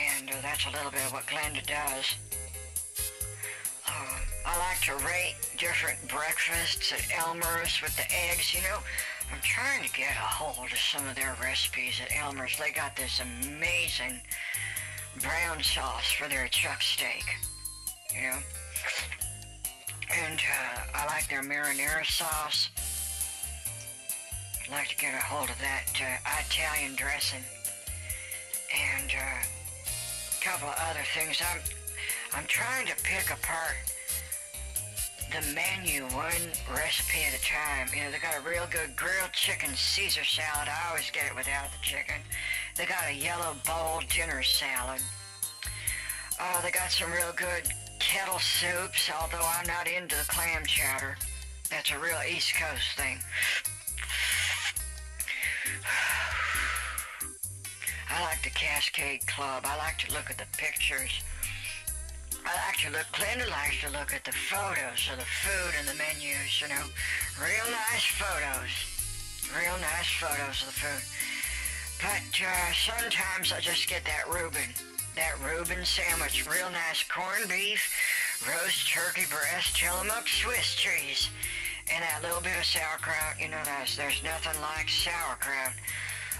and 0.00 0.30
uh, 0.30 0.34
that's 0.42 0.66
a 0.66 0.70
little 0.70 0.90
bit 0.90 1.04
of 1.06 1.12
what 1.12 1.26
Glenda 1.26 1.64
does. 1.66 2.14
Uh, 3.86 4.18
I 4.46 4.58
like 4.58 4.80
to 4.82 4.94
rate 5.04 5.34
different 5.58 5.98
breakfasts 6.08 6.92
at 6.92 7.04
Elmer's 7.26 7.80
with 7.82 7.94
the 7.96 8.06
eggs. 8.30 8.54
You 8.54 8.62
know, 8.62 8.78
I'm 9.32 9.40
trying 9.42 9.82
to 9.82 9.92
get 9.92 10.10
a 10.10 10.28
hold 10.28 10.70
of 10.70 10.78
some 10.78 11.06
of 11.08 11.16
their 11.16 11.36
recipes 11.42 12.00
at 12.02 12.16
Elmer's. 12.16 12.56
They 12.58 12.70
got 12.70 12.96
this 12.96 13.20
amazing 13.20 14.20
brown 15.20 15.62
sauce 15.62 16.10
for 16.12 16.28
their 16.28 16.46
chuck 16.48 16.82
steak. 16.82 17.24
You 18.14 18.22
know, 18.22 18.38
and 20.24 20.40
uh, 20.40 20.80
I 20.94 21.06
like 21.06 21.28
their 21.28 21.42
marinara 21.42 22.04
sauce. 22.04 22.70
I'd 24.62 24.70
like 24.70 24.88
to 24.88 24.96
get 24.96 25.14
a 25.14 25.24
hold 25.24 25.48
of 25.50 25.58
that 25.60 25.86
uh, 26.00 26.40
Italian 26.46 26.96
dressing. 26.96 27.42
And 28.72 29.10
uh, 29.10 29.46
couple 30.40 30.68
of 30.68 30.76
other 30.88 31.04
things. 31.14 31.40
I'm 31.44 31.60
I'm 32.32 32.46
trying 32.46 32.86
to 32.86 32.96
pick 33.02 33.30
apart 33.30 33.76
the 35.30 35.54
menu 35.54 36.02
one 36.14 36.50
recipe 36.74 37.22
at 37.26 37.38
a 37.38 37.42
time. 37.42 37.88
You 37.94 38.04
know, 38.04 38.10
they 38.10 38.18
got 38.18 38.36
a 38.36 38.40
real 38.48 38.66
good 38.70 38.96
grilled 38.96 39.32
chicken 39.32 39.70
Caesar 39.74 40.24
salad. 40.24 40.68
I 40.68 40.88
always 40.88 41.10
get 41.10 41.26
it 41.26 41.36
without 41.36 41.70
the 41.70 41.78
chicken. 41.82 42.16
They 42.76 42.86
got 42.86 43.08
a 43.08 43.14
yellow 43.14 43.54
bowl 43.66 44.00
dinner 44.08 44.42
salad. 44.42 45.00
Oh, 46.40 46.60
they 46.64 46.70
got 46.70 46.90
some 46.90 47.12
real 47.12 47.32
good 47.36 47.68
kettle 48.00 48.40
soups, 48.40 49.10
although 49.20 49.44
I'm 49.44 49.66
not 49.66 49.86
into 49.86 50.16
the 50.16 50.24
clam 50.26 50.64
chowder. 50.66 51.16
That's 51.70 51.92
a 51.92 51.98
real 51.98 52.18
East 52.28 52.54
Coast 52.54 52.96
thing. 52.96 53.18
I 58.10 58.20
like 58.22 58.42
the 58.42 58.50
Cascade 58.50 59.24
Club. 59.28 59.64
I 59.64 59.76
like 59.76 59.98
to 59.98 60.12
look 60.12 60.28
at 60.30 60.38
the 60.38 60.46
pictures. 60.56 61.22
I 62.44 62.52
like 62.66 62.78
to 62.84 62.90
look, 62.90 63.06
Glenda 63.12 63.48
likes 63.50 63.80
to 63.82 63.90
look 63.90 64.14
at 64.14 64.24
the 64.24 64.32
photos 64.32 65.08
of 65.12 65.18
the 65.18 65.28
food 65.44 65.72
and 65.78 65.86
the 65.88 65.94
menus, 65.94 66.60
you 66.60 66.68
know. 66.68 66.84
Real 67.40 67.66
nice 67.70 68.06
photos. 68.16 68.72
Real 69.52 69.76
nice 69.80 70.10
photos 70.18 70.62
of 70.62 70.72
the 70.72 70.78
food. 70.80 71.04
But 72.00 72.32
uh, 72.40 72.72
sometimes 72.72 73.52
I 73.52 73.60
just 73.60 73.88
get 73.88 74.04
that 74.04 74.24
Reuben. 74.32 74.72
That 75.16 75.36
Reuben 75.44 75.84
sandwich. 75.84 76.48
Real 76.48 76.70
nice 76.70 77.04
corned 77.04 77.48
beef, 77.48 77.82
roast 78.48 78.88
turkey 78.88 79.28
breast, 79.28 79.76
Tillamook 79.76 80.26
Swiss 80.28 80.74
cheese, 80.74 81.28
and 81.92 82.02
that 82.02 82.22
little 82.22 82.40
bit 82.40 82.56
of 82.56 82.64
sauerkraut. 82.64 83.36
You 83.38 83.48
know, 83.48 83.60
there's, 83.64 83.96
there's 83.96 84.22
nothing 84.24 84.56
like 84.62 84.88
sauerkraut 84.88 85.76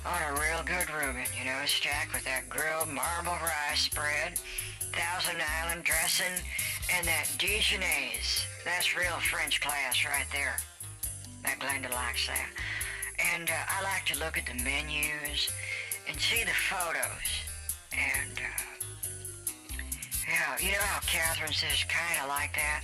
on 0.06 0.20
a 0.30 0.40
real 0.40 0.62
good 0.64 0.88
Reuben, 0.88 1.28
you 1.36 1.44
know, 1.44 1.60
stacked 1.66 2.14
with 2.14 2.24
that 2.24 2.48
grilled 2.48 2.88
marble 2.88 3.36
rice 3.44 3.80
spread, 3.84 4.40
Thousand 4.92 5.40
Island 5.62 5.84
dressing, 5.84 6.32
and 6.92 7.06
that 7.06 7.26
Dijonnaise. 7.38 8.44
That's 8.64 8.96
real 8.96 9.18
French 9.30 9.60
class 9.60 10.04
right 10.04 10.26
there. 10.32 10.56
That 11.42 11.58
Glenda 11.58 11.92
likes 11.94 12.26
that. 12.26 12.50
And 13.34 13.48
uh, 13.48 13.54
I 13.68 13.82
like 13.82 14.04
to 14.06 14.18
look 14.18 14.36
at 14.36 14.46
the 14.46 14.62
menus 14.62 15.50
and 16.08 16.18
see 16.20 16.44
the 16.44 16.50
photos. 16.50 17.28
And, 17.92 18.38
uh, 18.38 18.62
yeah, 20.28 20.56
you 20.60 20.72
know 20.72 20.84
how 20.84 21.00
Catherine 21.00 21.52
says 21.52 21.84
kind 21.84 22.22
of 22.22 22.28
like 22.28 22.54
that? 22.54 22.82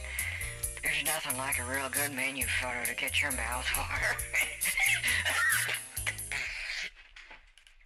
There's 0.83 1.05
nothing 1.05 1.37
like 1.37 1.59
a 1.59 1.65
real 1.65 1.89
good 1.91 2.15
menu 2.15 2.45
photo 2.47 2.85
to 2.85 2.95
get 2.95 3.21
your 3.21 3.33
mouth 3.33 3.67
water. 3.77 4.17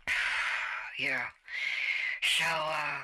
Yeah. 0.99 1.23
So, 2.21 2.45
uh, 2.45 2.99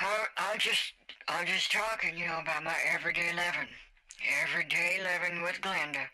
I, 0.00 0.26
I'm 0.36 0.58
just, 0.58 0.92
I'm 1.28 1.46
just 1.46 1.72
talking, 1.72 2.16
you 2.18 2.26
know, 2.26 2.38
about 2.40 2.64
my 2.64 2.76
everyday 2.92 3.30
living. 3.30 3.68
Everyday 4.42 5.00
living 5.02 5.42
with 5.42 5.60
Glenda. 5.60 6.06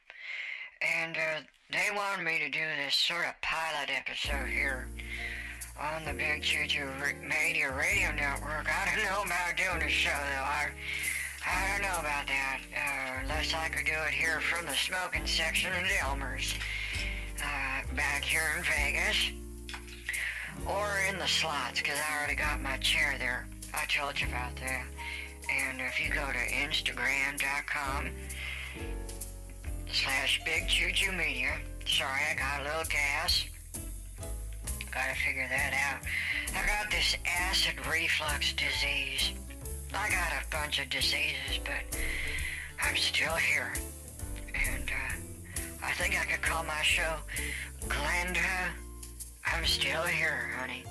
And, 0.80 1.16
uh, 1.16 1.40
they 1.72 1.88
wanted 1.96 2.24
me 2.24 2.38
to 2.38 2.50
do 2.50 2.60
this 2.84 2.94
sort 2.94 3.26
of 3.26 3.34
pilot 3.40 3.90
episode 3.90 4.48
here 4.48 4.86
on 5.80 6.04
the 6.04 6.12
Big 6.12 6.42
Juju 6.42 6.86
Media 7.20 7.74
Radio 7.74 8.12
Network. 8.12 8.68
I 8.68 8.94
don't 8.94 9.04
know 9.04 9.22
about 9.24 9.56
doing 9.56 9.82
a 9.82 9.90
show, 9.90 10.10
though. 10.10 10.44
I, 10.44 10.68
I 11.44 11.72
don't 11.72 11.82
know 11.82 11.98
about 11.98 12.26
that. 12.26 12.60
Uh, 12.76 13.22
unless 13.22 13.54
I 13.54 13.68
could 13.70 13.86
do 13.86 13.92
it 14.06 14.12
here 14.12 14.40
from 14.40 14.66
the 14.66 14.74
smoking 14.74 15.26
section 15.26 15.72
in 15.72 15.86
Elmer's. 16.02 16.54
Uh, 17.42 17.94
back 17.96 18.22
here 18.22 18.54
in 18.56 18.62
Vegas. 18.62 19.32
Or 20.66 21.00
in 21.08 21.18
the 21.18 21.26
slots, 21.26 21.80
because 21.80 21.98
I 21.98 22.18
already 22.18 22.36
got 22.36 22.60
my 22.60 22.76
chair 22.76 23.16
there. 23.18 23.48
I 23.76 23.86
told 23.86 24.20
you 24.20 24.28
about 24.28 24.54
that. 24.56 24.86
And 25.50 25.80
if 25.80 26.00
you 26.00 26.08
go 26.08 26.24
to 26.26 26.54
Instagram.com 26.54 28.10
slash 29.92 30.40
Big 30.44 30.68
Juju 30.68 31.12
Media, 31.12 31.52
sorry, 31.86 32.20
I 32.30 32.34
got 32.34 32.60
a 32.60 32.64
little 32.64 32.90
gas. 32.90 33.44
Gotta 34.90 35.14
figure 35.26 35.46
that 35.48 35.74
out. 35.74 36.06
I 36.56 36.66
got 36.66 36.90
this 36.90 37.16
acid 37.26 37.74
reflux 37.90 38.52
disease. 38.52 39.32
I 39.92 40.08
got 40.08 40.32
a 40.32 40.48
bunch 40.50 40.80
of 40.80 40.88
diseases, 40.88 41.58
but 41.64 41.98
I'm 42.82 42.96
still 42.96 43.34
here. 43.34 43.72
And 44.54 44.88
uh, 44.88 45.84
I 45.84 45.92
think 45.92 46.18
I 46.18 46.24
could 46.24 46.42
call 46.42 46.64
my 46.64 46.82
show 46.82 47.16
Glenda. 47.88 48.70
I'm 49.46 49.64
still 49.66 50.02
here, 50.02 50.52
honey. 50.58 50.84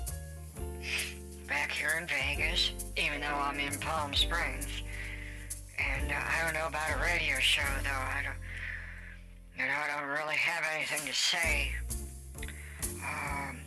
Back 1.48 1.72
here 1.72 1.92
in 2.00 2.06
Vegas, 2.06 2.72
even 2.96 3.20
though 3.20 3.26
I'm 3.26 3.58
in 3.58 3.78
Palm 3.78 4.14
Springs. 4.14 4.66
And 5.78 6.10
uh, 6.10 6.14
I 6.14 6.44
don't 6.44 6.54
know 6.54 6.66
about 6.68 6.90
a 6.90 7.02
radio 7.02 7.38
show, 7.38 7.62
though. 7.82 7.90
I 7.90 8.22
don't, 8.24 8.36
you 9.58 9.66
know, 9.66 9.74
I 9.76 10.00
don't 10.00 10.08
really 10.08 10.36
have 10.36 10.64
anything 10.74 11.06
to 11.06 11.12
say. 11.12 11.72
Um, 13.02 13.58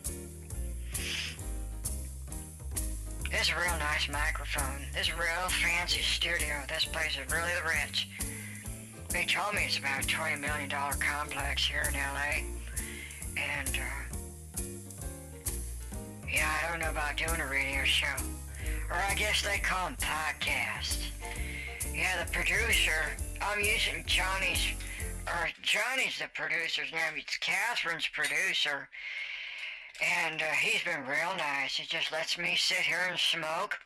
this 3.30 3.42
is 3.42 3.50
a 3.50 3.56
real 3.56 3.78
nice 3.78 4.10
microphone. 4.10 4.88
This 4.94 5.14
real 5.14 5.50
fancy 5.50 6.02
studio. 6.02 6.64
This 6.68 6.86
place 6.86 7.12
is 7.12 7.32
really 7.32 7.52
the 7.62 7.70
rich. 7.70 8.08
They 9.10 9.26
told 9.26 9.54
me 9.54 9.66
it's 9.66 9.78
about 9.78 10.04
a 10.04 10.08
$20 10.08 10.40
million 10.40 10.70
complex 10.70 11.66
here 11.68 11.84
in 11.88 11.94
LA. 11.94 12.44
And, 13.38 13.70
uh, 13.70 14.17
yeah, 16.38 16.54
I 16.64 16.70
don't 16.70 16.80
know 16.80 16.92
about 16.92 17.18
doing 17.18 17.42
a 17.42 17.48
radio 17.48 17.84
show. 17.84 18.16
Or 18.92 18.96
I 18.96 19.16
guess 19.16 19.42
they 19.42 19.58
call 19.58 19.88
them 19.88 19.98
podcasts. 19.98 21.08
Yeah, 21.96 22.24
the 22.24 22.32
producer, 22.32 23.18
I'm 23.42 23.60
using 23.60 24.04
Johnny's, 24.06 24.62
or 25.26 25.50
Johnny's 25.64 26.20
the 26.20 26.30
producer's 26.36 26.92
name. 26.92 27.18
It's 27.18 27.38
Catherine's 27.38 28.08
producer. 28.08 28.88
And 30.22 30.44
uh, 30.44 30.54
he's 30.62 30.84
been 30.84 31.08
real 31.08 31.34
nice. 31.38 31.78
He 31.78 31.88
just 31.88 32.12
lets 32.12 32.38
me 32.38 32.56
sit 32.56 32.86
here 32.86 33.08
and 33.10 33.18
smoke. 33.18 33.80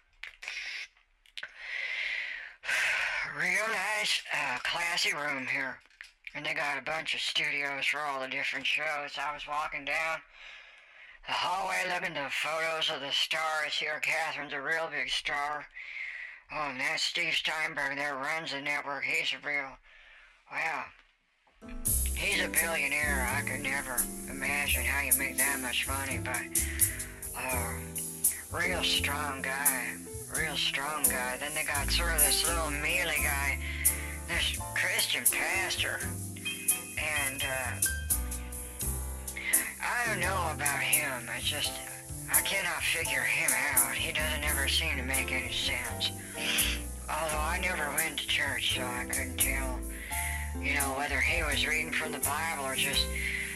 Real 3.39 3.67
nice, 3.69 4.21
uh, 4.33 4.57
classy 4.63 5.13
room 5.13 5.47
here. 5.47 5.77
And 6.35 6.45
they 6.45 6.53
got 6.53 6.77
a 6.77 6.81
bunch 6.81 7.13
of 7.13 7.21
studios 7.21 7.85
for 7.85 8.01
all 8.01 8.19
the 8.19 8.27
different 8.27 8.65
shows. 8.65 9.15
I 9.17 9.33
was 9.33 9.47
walking 9.47 9.85
down 9.85 10.19
the 11.27 11.33
hallway 11.33 11.83
looking 11.93 12.13
the 12.13 12.29
photos 12.29 12.89
of 12.89 13.01
the 13.01 13.11
stars 13.11 13.73
here. 13.73 14.01
Catherine's 14.01 14.53
a 14.53 14.61
real 14.61 14.89
big 14.91 15.09
star. 15.09 15.65
Oh, 16.53 16.69
and 16.69 16.79
that's 16.79 17.03
Steve 17.03 17.33
Steinberg 17.33 17.97
there 17.97 18.15
runs 18.15 18.51
the 18.51 18.61
network. 18.61 19.03
He's 19.03 19.33
a 19.33 19.47
real, 19.47 19.77
wow. 20.51 20.83
He's 22.15 22.43
a 22.43 22.49
billionaire. 22.49 23.27
I 23.37 23.41
could 23.41 23.61
never 23.61 23.97
imagine 24.29 24.83
how 24.83 25.01
you 25.03 25.17
make 25.17 25.37
that 25.37 25.59
much 25.61 25.87
money, 25.87 26.19
but 26.23 26.41
uh, 27.37 27.73
real 28.51 28.83
strong 28.83 29.41
guy. 29.41 29.93
Real 30.37 30.55
strong 30.55 31.03
guy. 31.03 31.37
Then 31.39 31.53
they 31.53 31.63
got 31.63 31.89
sort 31.91 32.13
of 32.13 32.19
this 32.19 32.47
little 32.47 32.71
mealy 32.71 33.17
guy, 33.23 33.59
this 34.27 34.57
Christian 34.75 35.23
pastor. 35.31 35.99
And 36.97 37.43
uh, 37.43 37.87
I 39.81 40.07
don't 40.07 40.19
know 40.19 40.51
about 40.53 40.79
him. 40.79 41.29
I 41.35 41.39
just, 41.41 41.73
I 42.31 42.41
cannot 42.41 42.81
figure 42.83 43.21
him 43.21 43.51
out. 43.75 43.93
He 43.93 44.11
doesn't 44.11 44.43
ever 44.43 44.67
seem 44.67 44.95
to 44.97 45.03
make 45.03 45.31
any 45.31 45.51
sense. 45.51 46.11
Although 47.09 47.37
I 47.37 47.59
never 47.61 47.89
went 47.97 48.17
to 48.19 48.27
church, 48.27 48.75
so 48.75 48.83
I 48.83 49.05
couldn't 49.05 49.37
tell 49.37 49.79
you 50.59 50.75
know, 50.75 50.93
whether 50.97 51.19
he 51.19 51.43
was 51.43 51.65
reading 51.65 51.91
from 51.91 52.11
the 52.11 52.19
Bible 52.19 52.65
or 52.65 52.75
just 52.75 53.05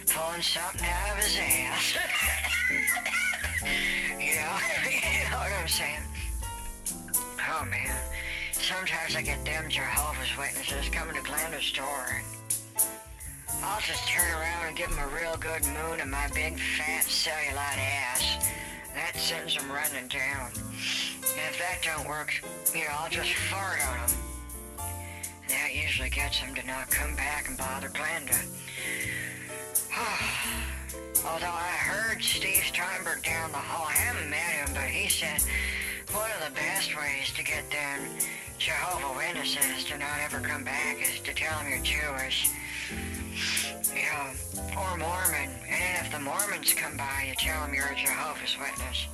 pulling 0.07 0.41
something 0.41 0.88
out 0.88 1.17
of 1.17 1.23
his 1.23 1.38
ass. 1.38 1.97
you 4.11 4.35
know, 4.35 4.57
you 4.89 5.29
know 5.29 5.38
what 5.38 5.51
I'm 5.59 5.67
saying? 5.67 6.01
Oh 7.47 7.65
man, 7.69 7.95
sometimes 8.51 9.15
I 9.15 9.21
get 9.21 9.43
them 9.45 9.69
Jehovah's 9.69 10.35
Witnesses 10.38 10.89
coming 10.89 11.15
to 11.15 11.21
Glenda's 11.21 11.65
store 11.65 12.07
and 12.09 12.34
I'll 13.63 13.81
just 13.81 14.07
turn 14.07 14.31
around 14.31 14.67
and 14.67 14.77
give 14.77 14.89
them 14.89 14.99
a 14.99 15.07
real 15.15 15.35
good 15.37 15.63
moon 15.65 16.01
of 16.01 16.07
my 16.07 16.27
big 16.33 16.59
fat 16.59 17.05
cellulite 17.05 17.77
ass. 17.77 18.47
That 18.93 19.15
sends 19.15 19.55
them 19.57 19.71
running 19.71 20.07
down. 20.07 20.51
And 20.55 21.41
if 21.49 21.59
that 21.59 21.81
don't 21.83 22.07
work, 22.07 22.33
you 22.73 22.81
know, 22.81 22.91
I'll 22.99 23.09
just 23.09 23.33
fart 23.33 23.79
on 23.87 24.07
them. 24.07 24.17
That 25.49 25.73
usually 25.73 26.09
gets 26.09 26.39
them 26.39 26.55
to 26.55 26.65
not 26.65 26.89
come 26.89 27.15
back 27.15 27.47
and 27.47 27.57
bother 27.57 27.89
Glenda. 27.89 28.39
Although 31.25 31.45
I 31.45 31.75
heard 31.81 32.21
Steve 32.23 32.63
Steinberg 32.67 33.23
down 33.23 33.51
the 33.51 33.57
hall, 33.57 33.87
I 33.89 33.93
haven't 33.93 34.29
met 34.29 34.39
him, 34.39 34.69
but 34.73 34.89
he 34.89 35.09
said 35.09 35.41
one 36.13 36.29
of 36.31 36.47
the 36.47 36.55
best 36.55 36.95
ways 36.95 37.33
to 37.35 37.43
get 37.43 37.69
them 37.71 37.99
Jehovah 38.57 39.17
Witnesses 39.17 39.83
to 39.85 39.97
not 39.97 40.19
ever 40.23 40.39
come 40.39 40.63
back 40.63 40.97
is 41.01 41.19
to 41.21 41.33
tell 41.33 41.57
them 41.59 41.69
you're 41.69 41.79
Jewish. 41.79 42.49
You 43.95 44.03
know, 44.03 44.81
or 44.81 44.97
Mormon. 44.97 45.49
And 45.69 46.05
if 46.05 46.12
the 46.12 46.19
Mormons 46.19 46.73
come 46.73 46.97
by, 46.97 47.27
you 47.29 47.36
tell 47.36 47.65
them 47.65 47.73
you're 47.73 47.88
a 47.88 47.95
Jehovah's 47.95 48.58
Witness. 48.60 49.08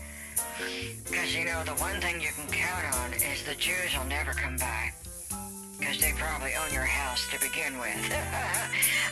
Because, 1.10 1.36
you 1.36 1.46
know, 1.46 1.64
the 1.64 1.78
one 1.78 2.02
thing 2.02 2.20
you 2.20 2.30
can 2.36 2.48
count 2.52 2.98
on 2.98 3.14
is 3.14 3.44
the 3.44 3.56
Jews 3.56 3.96
will 3.98 4.06
never 4.06 4.32
come 4.32 4.58
by 4.58 4.92
because 5.82 6.00
they 6.00 6.14
probably 6.14 6.52
own 6.54 6.72
your 6.72 6.86
house 6.86 7.28
to 7.32 7.40
begin 7.42 7.74
with. 7.80 7.98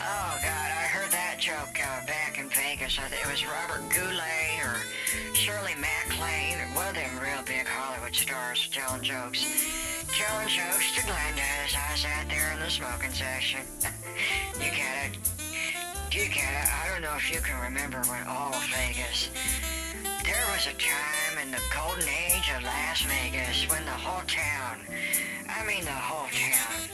oh, 0.02 0.32
God, 0.38 0.70
I 0.70 0.86
heard 0.94 1.10
that 1.12 1.38
joke 1.40 1.74
uh, 1.82 2.06
back 2.06 2.38
in 2.38 2.48
Vegas. 2.50 3.00
I 3.00 3.10
think 3.10 3.26
it 3.26 3.32
was 3.32 3.44
Robert 3.44 3.82
Goulet 3.90 4.62
or 4.62 4.78
Shirley 5.34 5.74
MacLaine, 5.82 6.60
one 6.76 6.88
of 6.88 6.94
them 6.94 7.18
real 7.18 7.42
big 7.44 7.66
Hollywood 7.66 8.14
stars 8.14 8.70
telling 8.72 9.02
jokes. 9.02 9.42
Telling 10.14 10.48
jokes 10.48 10.94
to 10.94 11.02
Glenda 11.02 11.50
as 11.66 11.74
I 11.74 11.96
sat 11.96 12.30
there 12.30 12.52
in 12.54 12.60
the 12.60 12.70
smoking 12.70 13.14
section. 13.14 13.62
you 14.62 14.70
get 14.70 15.10
it? 15.10 15.39
You? 16.12 16.26
I 16.26 16.90
don't 16.92 17.04
know 17.04 17.16
if 17.18 17.32
you 17.32 17.40
can 17.40 17.62
remember 17.62 18.02
when 18.10 18.26
all 18.26 18.52
Vegas 18.74 19.30
there 20.26 20.44
was 20.52 20.66
a 20.66 20.74
time 20.74 21.38
in 21.44 21.52
the 21.52 21.62
golden 21.70 22.10
age 22.10 22.50
of 22.58 22.64
Las 22.64 23.04
Vegas 23.04 23.70
when 23.70 23.86
the 23.86 23.92
whole 23.92 24.26
town, 24.26 24.80
I 25.48 25.64
mean 25.68 25.86
the 25.86 25.92
whole 25.92 26.28
town, 26.34 26.90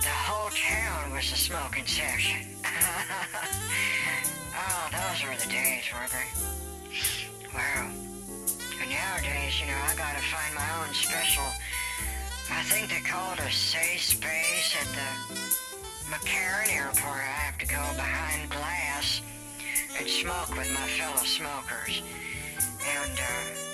the 0.00 0.14
whole 0.14 0.48
town 0.50 1.10
was 1.10 1.32
a 1.32 1.36
smoking 1.36 1.86
section. 1.86 2.46
oh, 4.54 4.88
those 4.94 5.22
were 5.26 5.34
the 5.34 5.50
days, 5.50 5.82
weren't 5.92 6.12
they? 6.12 6.30
And 8.80 8.90
nowadays, 8.90 9.60
you 9.60 9.66
know, 9.66 9.80
I 9.90 9.94
gotta 9.96 10.22
find 10.22 10.54
my 10.54 10.86
own 10.86 10.94
special, 10.94 11.50
I 12.48 12.62
think 12.62 12.90
they 12.90 13.00
call 13.00 13.32
it 13.32 13.40
a 13.40 13.50
safe 13.50 14.02
space 14.02 14.76
at 14.80 14.86
the 14.94 15.63
McCarran 16.10 16.68
Airport. 16.68 17.20
I 17.20 17.34
have 17.48 17.58
to 17.58 17.66
go 17.66 17.80
behind 17.96 18.50
glass 18.50 19.22
and 19.98 20.08
smoke 20.08 20.50
with 20.56 20.70
my 20.72 20.86
fellow 20.98 21.24
smokers. 21.24 22.02
And 22.84 23.18
uh, 23.18 23.64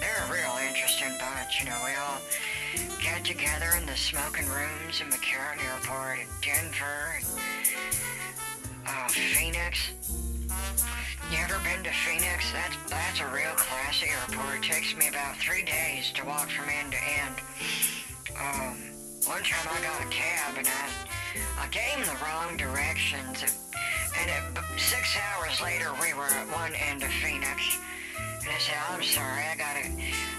they're 0.00 0.24
a 0.28 0.32
real 0.32 0.56
interesting 0.66 1.12
bunch. 1.20 1.60
You 1.60 1.66
know, 1.70 1.78
we 1.84 1.92
all 1.96 2.20
get 3.00 3.24
together 3.24 3.70
in 3.78 3.86
the 3.86 3.96
smoking 3.96 4.48
rooms 4.48 5.00
in 5.00 5.08
McCarran 5.08 5.60
Airport 5.72 6.20
in 6.20 6.26
Denver, 6.40 7.20
and, 7.20 7.26
uh, 8.86 9.08
Phoenix. 9.08 9.92
You 11.30 11.38
ever 11.38 11.58
been 11.64 11.82
to 11.84 11.90
Phoenix? 11.90 12.52
That's 12.52 12.76
that's 12.90 13.20
a 13.20 13.26
real 13.28 13.54
classy 13.56 14.08
airport. 14.08 14.56
It 14.56 14.62
takes 14.62 14.96
me 14.96 15.08
about 15.08 15.36
three 15.36 15.64
days 15.64 16.12
to 16.12 16.26
walk 16.26 16.48
from 16.50 16.68
end 16.68 16.92
to 16.92 16.98
end. 16.98 17.36
Um, 18.36 18.76
one 19.24 19.42
time 19.42 19.68
I 19.70 19.80
got 19.82 20.02
a 20.02 20.10
cab 20.10 20.58
and 20.58 20.66
I 20.66 21.11
I 21.58 21.66
gave 21.68 22.04
the 22.04 22.16
wrong 22.24 22.56
directions. 22.56 23.44
And 24.18 24.28
it, 24.28 24.42
six 24.78 25.16
hours 25.16 25.60
later, 25.60 25.90
we 26.00 26.12
were 26.14 26.28
at 26.28 26.46
one 26.52 26.74
end 26.74 27.02
of 27.02 27.10
Phoenix. 27.24 27.78
And 28.42 28.50
I 28.50 28.58
said, 28.58 28.76
I'm 28.90 29.02
sorry, 29.02 29.44
I 29.46 29.56
got 29.56 29.76
it. 29.76 29.90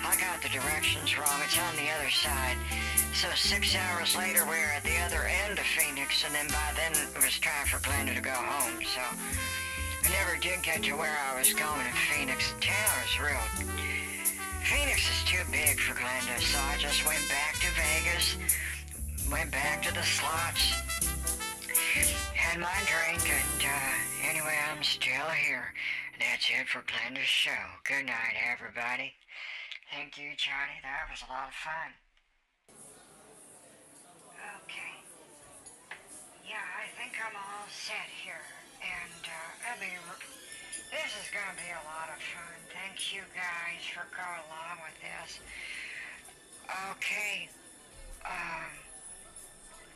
I 0.03 0.15
got 0.19 0.41
the 0.43 0.49
directions 0.49 1.17
wrong. 1.17 1.39
It's 1.43 1.58
on 1.58 1.75
the 1.75 1.89
other 1.89 2.12
side. 2.12 2.58
So 3.13 3.29
six 3.36 3.75
hours 3.75 4.17
later, 4.17 4.43
we 4.43 4.58
were 4.58 4.73
at 4.75 4.84
the 4.84 4.97
other 5.06 5.23
end 5.23 5.58
of 5.58 5.65
Phoenix, 5.65 6.25
and 6.25 6.34
then 6.34 6.47
by 6.49 6.73
then 6.75 6.91
it 6.91 7.23
was 7.23 7.39
time 7.39 7.65
for 7.67 7.77
Glenda 7.79 8.15
to 8.15 8.21
go 8.21 8.34
home. 8.36 8.82
So 8.84 9.01
I 10.03 10.10
never 10.10 10.36
did 10.41 10.62
get 10.63 10.84
to 10.84 10.93
where 10.97 11.15
I 11.32 11.38
was 11.38 11.53
going 11.53 11.86
in 11.86 11.95
Phoenix. 12.12 12.51
The 12.53 12.62
town 12.62 12.95
is 13.06 13.15
real. 13.21 13.45
Phoenix 14.65 15.08
is 15.08 15.23
too 15.23 15.43
big 15.51 15.79
for 15.79 15.93
Glenda, 15.93 16.39
so 16.41 16.60
I 16.60 16.75
just 16.77 17.06
went 17.06 17.21
back 17.29 17.56
to 17.62 17.67
Vegas, 17.77 18.36
went 19.31 19.51
back 19.51 19.83
to 19.83 19.93
the 19.93 20.03
slots, 20.03 20.73
had 22.36 22.59
my 22.59 22.73
drink, 22.86 23.23
and 23.23 23.62
uh, 23.63 24.29
anyway, 24.29 24.57
I'm 24.71 24.83
still 24.83 25.29
here. 25.47 25.73
That's 26.19 26.45
it 26.49 26.67
for 26.67 26.83
Glenda's 26.86 27.25
show. 27.25 27.63
Good 27.88 28.05
night, 28.05 28.38
everybody. 28.51 29.13
Thank 29.91 30.17
you, 30.17 30.33
Johnny. 30.38 30.77
That 30.81 31.09
was 31.09 31.21
a 31.21 31.29
lot 31.31 31.49
of 31.49 31.55
fun. 31.55 31.89
Okay. 34.65 34.93
Yeah, 36.49 36.62
I 36.62 36.89
think 36.97 37.13
I'm 37.21 37.36
all 37.38 37.67
set 37.69 38.09
here. 38.25 38.41
And, 38.81 39.23
uh, 39.23 39.69
I 39.69 39.73
mean, 39.79 40.01
this 40.91 41.12
is 41.21 41.27
going 41.31 41.47
to 41.47 41.57
be 41.62 41.71
a 41.71 41.83
lot 41.86 42.09
of 42.09 42.19
fun. 42.19 42.57
Thank 42.73 43.13
you 43.13 43.21
guys 43.33 43.81
for 43.93 44.05
going 44.12 44.41
along 44.49 44.81
with 44.83 44.97
this. 45.01 45.39
Okay. 46.97 47.49
Um, 48.25 48.83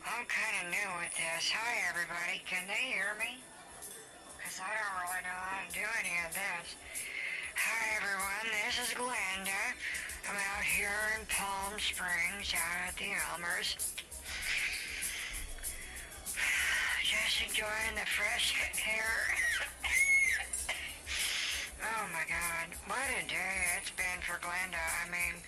I'm 0.06 0.26
kind 0.30 0.54
of 0.62 0.70
new 0.70 0.88
with 1.02 1.14
this. 1.18 1.50
Hi, 1.50 1.82
everybody. 1.90 2.38
Can 2.46 2.62
they 2.70 2.94
hear 2.94 3.18
me? 3.18 3.42
Because 4.38 4.62
I 4.62 4.70
don't 4.70 4.94
really 5.02 5.22
know 5.26 5.40
how 5.42 5.58
to 5.66 5.70
do 5.74 5.86
any 5.98 6.14
of 6.22 6.30
this. 6.30 6.78
Hi, 7.58 7.98
everyone. 7.98 8.46
This 8.46 8.78
is 8.78 8.90
Glenda. 8.94 9.64
I'm 10.30 10.38
out 10.38 10.62
here 10.62 11.18
in 11.18 11.26
Palm 11.26 11.74
Springs, 11.82 12.54
out 12.54 12.92
at 12.92 12.94
the 12.94 13.10
Elmers. 13.34 13.74
Just 17.02 17.36
enjoying 17.42 17.94
the 17.98 18.06
fresh 18.06 18.54
air. 18.86 19.18
oh 21.82 22.04
my 22.14 22.24
God, 22.28 22.66
what 22.86 23.08
a 23.18 23.22
day 23.26 23.56
it's 23.80 23.90
been 23.98 24.20
for 24.22 24.38
Glenda. 24.38 24.78
I 24.78 25.10
mean, 25.10 25.42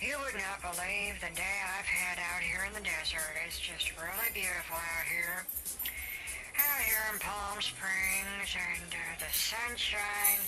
you 0.00 0.14
would 0.24 0.36
not 0.36 0.60
believe 0.60 1.16
the 1.20 1.32
day 1.32 1.56
I've 1.64 1.88
had 1.88 2.18
out 2.20 2.42
here 2.42 2.64
in 2.68 2.72
the 2.76 2.84
desert. 2.84 3.32
It's 3.46 3.58
just 3.58 3.92
really 3.96 4.30
beautiful 4.34 4.76
out 4.76 5.08
here. 5.08 5.46
Out 6.56 6.82
here 6.84 7.04
in 7.12 7.18
Palm 7.20 7.60
Springs 7.60 8.50
and 8.52 8.92
uh, 8.92 9.16
the 9.20 9.32
sunshine, 9.32 10.40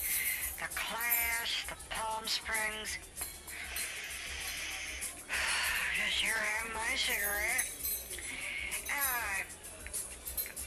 the 0.61 0.69
class, 0.77 1.65
the 1.69 1.77
Palm 1.89 2.25
Springs. 2.27 3.01
Just 5.97 6.19
here 6.21 6.37
having 6.37 6.75
my 6.77 6.93
cigarette. 6.97 7.69
Uh, 8.89 9.45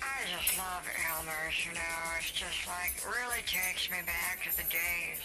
I 0.02 0.18
just 0.30 0.58
love 0.58 0.86
Elmer's, 1.10 1.58
you 1.66 1.74
know. 1.74 1.98
It's 2.20 2.32
just 2.32 2.68
like, 2.68 2.94
really 3.06 3.42
takes 3.48 3.90
me 3.90 3.98
back 4.06 4.44
to 4.46 4.52
the 4.58 4.68
days 4.70 5.22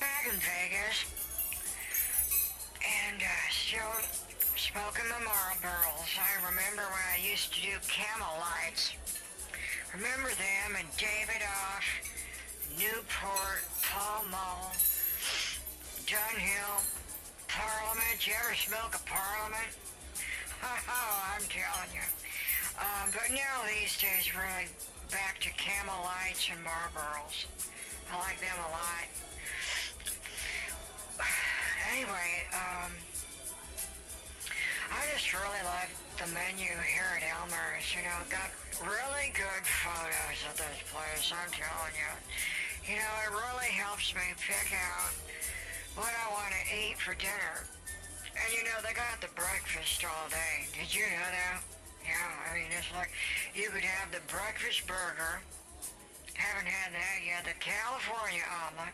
back 0.00 0.26
in 0.26 0.38
Vegas. 0.40 1.23
And 3.10 3.20
uh, 3.20 3.26
still 3.50 3.94
smoking 4.56 5.04
my 5.10 5.20
Marlboros. 5.20 6.16
I 6.16 6.40
remember 6.40 6.82
when 6.88 7.06
I 7.12 7.20
used 7.20 7.52
to 7.54 7.60
do 7.60 7.76
camel 7.84 8.32
lights. 8.40 8.94
Remember 9.92 10.30
them 10.30 10.76
and 10.78 10.88
Davidoff, 10.96 11.84
Newport, 12.78 13.60
Pall 13.82 14.24
Mall, 14.30 14.72
Dunhill, 16.06 16.80
Parliament. 17.48 18.26
You 18.26 18.32
ever 18.40 18.54
smoke 18.54 18.94
a 18.94 19.02
Parliament? 19.04 19.72
Oh, 20.64 21.36
I'm 21.36 21.44
telling 21.52 21.92
you. 21.92 22.00
Um, 22.80 23.10
but 23.12 23.28
now 23.30 23.68
these 23.68 24.00
days, 24.00 24.32
really 24.34 24.68
back 25.10 25.38
to 25.40 25.50
Camel 25.50 26.00
Lights 26.04 26.48
and 26.50 26.64
Marlboros. 26.64 27.44
I 28.10 28.16
like 28.16 28.40
them 28.40 28.56
a 28.56 28.70
lot. 28.72 29.04
Anyway, 31.92 32.30
um, 32.54 32.90
I 34.88 35.00
just 35.12 35.28
really 35.32 35.64
like 35.68 35.92
the 36.16 36.28
menu 36.32 36.70
here 36.70 37.10
at 37.18 37.24
Elmer's. 37.36 37.84
You 37.92 38.02
know, 38.08 38.18
got 38.32 38.48
really 38.80 39.28
good 39.36 39.64
photos 39.66 40.40
of 40.48 40.56
this 40.56 40.80
place, 40.88 41.28
I'm 41.28 41.50
telling 41.52 41.94
you. 41.96 42.12
You 42.88 42.96
know, 42.96 43.12
it 43.28 43.32
really 43.32 43.72
helps 43.76 44.14
me 44.14 44.24
pick 44.40 44.72
out 44.72 45.12
what 45.96 46.12
I 46.12 46.26
want 46.32 46.52
to 46.52 46.62
eat 46.72 46.96
for 46.96 47.12
dinner. 47.16 47.68
And 48.34 48.48
you 48.52 48.64
know, 48.64 48.80
they 48.82 48.96
got 48.96 49.20
the 49.20 49.32
breakfast 49.36 50.04
all 50.04 50.28
day. 50.28 50.66
Did 50.72 50.90
you 50.90 51.06
know 51.06 51.28
that? 51.30 51.60
Yeah, 52.04 52.50
I 52.50 52.60
mean, 52.60 52.68
it's 52.72 52.92
like 52.92 53.12
you 53.54 53.70
could 53.70 53.84
have 53.84 54.12
the 54.12 54.24
breakfast 54.28 54.86
burger. 54.86 55.40
Haven't 56.34 56.68
had 56.68 56.92
that 56.92 57.18
yet. 57.24 57.44
The 57.46 57.56
California 57.62 58.42
omelet. 58.44 58.92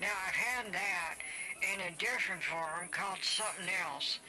Now, 0.00 0.12
I've 0.26 0.34
had 0.36 0.72
that 0.74 1.22
in 1.62 1.80
a 1.80 1.92
different 1.98 2.42
form 2.42 2.88
called 2.90 3.20
something 3.22 3.68
else. 3.84 4.20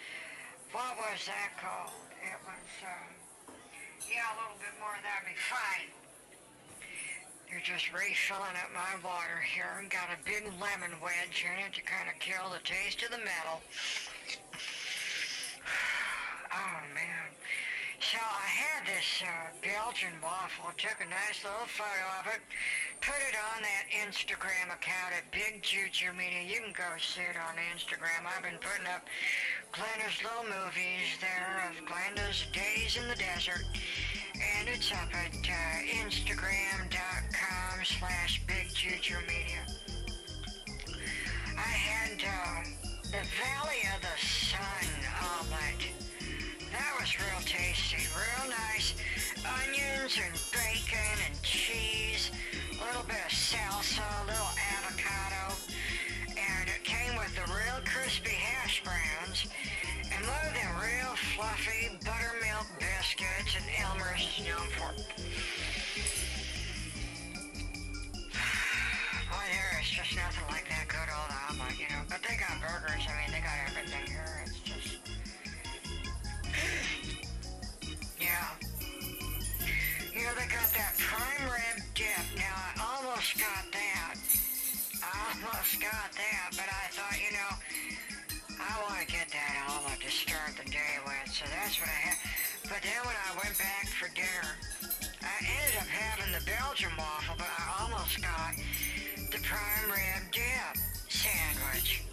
What 0.71 0.95
was 0.99 1.25
that 1.27 1.55
called? 1.59 1.95
It 2.19 2.39
was, 2.43 2.67
um, 2.83 3.11
yeah, 4.07 4.27
a 4.31 4.35
little 4.35 4.59
bit 4.59 4.75
more, 4.79 4.95
that'd 4.99 5.27
be 5.27 5.35
fine. 5.39 5.89
You're 7.49 7.63
just 7.63 7.91
refilling 7.95 8.59
up 8.59 8.71
my 8.75 8.99
water 8.99 9.39
here 9.39 9.79
and 9.79 9.89
got 9.89 10.11
a 10.11 10.19
big 10.27 10.43
lemon 10.59 10.99
wedge 10.99 11.47
in 11.47 11.55
it 11.63 11.71
to 11.79 11.81
kind 11.87 12.11
of 12.11 12.19
kill 12.19 12.51
the 12.51 12.59
taste 12.67 13.01
of 13.03 13.11
the 13.11 13.23
metal. 13.23 13.63
Oh, 16.49 16.79
man. 16.95 17.06
So 17.99 18.21
I 18.21 18.47
had 18.47 18.85
this 18.85 19.25
uh, 19.25 19.49
Belgian 19.65 20.13
waffle, 20.21 20.69
took 20.77 21.01
a 21.01 21.09
nice 21.09 21.41
little 21.41 21.65
photo 21.65 22.05
of 22.21 22.29
it, 22.29 22.41
put 23.01 23.17
it 23.25 23.33
on 23.33 23.65
that 23.65 23.89
Instagram 23.89 24.69
account 24.69 25.17
at 25.17 25.25
Big 25.33 25.65
Choo 25.65 26.13
Media. 26.13 26.45
You 26.45 26.61
can 26.61 26.73
go 26.77 26.85
see 27.01 27.25
it 27.25 27.35
on 27.35 27.57
Instagram. 27.73 28.21
I've 28.21 28.45
been 28.45 28.61
putting 28.61 28.85
up 28.85 29.09
Glenda's 29.73 30.13
little 30.21 30.45
movies 30.45 31.17
there 31.19 31.57
of 31.65 31.73
Glenda's 31.89 32.45
Days 32.53 33.01
in 33.01 33.09
the 33.09 33.17
Desert. 33.17 33.65
And 34.37 34.69
it's 34.69 34.93
up 34.93 35.09
at 35.17 35.33
uh, 35.33 35.77
Instagram.com 36.05 37.75
slash 37.81 38.45
Big 38.45 38.69
Choo 38.77 39.17
Media. 39.25 39.65
I 41.57 41.73
had 41.73 42.21
uh, 42.21 42.61
the 43.09 43.25
Valley 43.25 43.81
of 43.89 44.05
the 44.05 44.17
Sun 44.21 44.85
omelet. 45.17 45.97
That 46.71 46.95
was 46.99 47.17
real 47.19 47.41
tasty, 47.45 48.07
real 48.15 48.49
nice. 48.49 48.95
Onions 49.43 50.17
and 50.17 50.33
bacon 50.51 51.17
and 51.25 51.41
cheese, 51.41 52.31
a 52.71 52.75
little 52.85 53.03
bit 53.03 53.19
of 53.25 53.31
salsa, 53.31 54.03
a 54.23 54.25
little 54.25 54.53
avocado, 54.75 55.55
and 56.35 56.69
it 56.69 56.83
came 56.83 57.15
with 57.17 57.33
the 57.35 57.45
real 57.51 57.81
crispy 57.85 58.35
hash 58.35 58.83
browns 58.83 59.47
and 60.17 60.25
one 60.25 60.41
of 60.47 60.53
them 60.53 60.75
real 60.81 61.13
fluffy 61.35 61.89
buttermilk 62.01 62.65
biscuits 62.79 63.55
and 63.55 63.65
Elmer's 63.77 64.21
is 64.25 64.39
known 64.45 64.67
for. 64.73 64.89
Boy, 69.29 69.45
there 69.51 69.79
is 69.81 69.89
just 69.89 70.15
nothing 70.15 70.47
like 70.49 70.67
that 70.69 70.87
good 70.87 71.09
old 71.13 71.29
omelet, 71.49 71.77
you 71.77 71.87
know. 71.89 72.01
But 72.09 72.23
they 72.25 72.35
got 72.37 72.59
burgers. 72.61 73.05
I 73.05 73.13
mean, 73.21 73.29
they 73.29 73.41
got 73.45 73.57
everything 73.69 74.07
here. 74.07 74.43
It's 74.45 74.59
yeah. 78.19 78.47
You 80.13 80.23
know, 80.25 80.33
they 80.35 80.47
got 80.49 80.69
that 80.73 80.93
prime 80.97 81.49
rib 81.49 81.83
dip. 81.93 82.25
Now, 82.35 82.55
I 82.55 82.97
almost 82.97 83.37
got 83.37 83.65
that. 83.71 84.15
I 85.03 85.13
almost 85.33 85.79
got 85.81 86.09
that, 86.13 86.47
but 86.51 86.65
I 86.65 86.83
thought, 86.91 87.17
you 87.21 87.31
know, 87.37 87.51
I 88.59 88.73
want 88.89 89.05
to 89.05 89.07
get 89.07 89.29
that 89.29 89.53
omelet 89.69 90.01
to 90.01 90.09
start 90.09 90.57
the 90.57 90.69
day 90.69 90.97
with, 91.05 91.29
so 91.31 91.45
that's 91.53 91.79
what 91.79 91.89
I 91.89 91.99
had. 92.09 92.17
But 92.63 92.81
then 92.81 92.99
when 93.05 93.15
I 93.15 93.29
went 93.37 93.57
back 93.57 93.87
for 93.93 94.09
dinner, 94.17 94.49
I 95.21 95.35
ended 95.45 95.77
up 95.79 95.87
having 95.87 96.33
the 96.33 96.43
Belgian 96.43 96.91
waffle, 96.97 97.35
but 97.37 97.47
I 97.47 97.85
almost 97.85 98.19
got 98.21 98.57
the 99.31 99.39
prime 99.45 99.87
rib 99.93 100.23
dip 100.33 100.73
sandwich. 101.07 102.03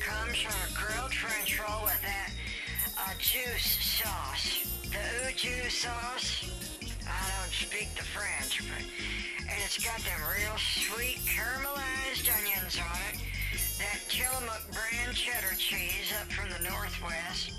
Comes 0.00 0.38
from 0.38 0.56
a 0.56 0.70
grilled 0.72 1.12
French 1.12 1.60
roll 1.60 1.84
with 1.84 2.00
that 2.02 2.30
juice 3.18 4.02
sauce. 4.02 4.66
The 4.90 4.98
au 4.98 5.30
jus 5.30 5.72
sauce. 5.72 6.50
I 7.06 7.22
don't 7.38 7.52
speak 7.52 7.94
the 7.94 8.02
French, 8.02 8.62
but 8.66 8.82
and 9.46 9.58
it's 9.64 9.78
got 9.78 9.98
them 10.02 10.20
real 10.26 10.56
sweet 10.58 11.22
caramelized 11.22 12.26
onions 12.26 12.78
on 12.82 12.98
it. 13.14 13.20
That 13.78 14.00
Tillamook 14.08 14.64
brand 14.72 15.14
cheddar 15.14 15.54
cheese 15.56 16.12
up 16.20 16.30
from 16.32 16.50
the 16.50 16.68
Northwest. 16.68 17.52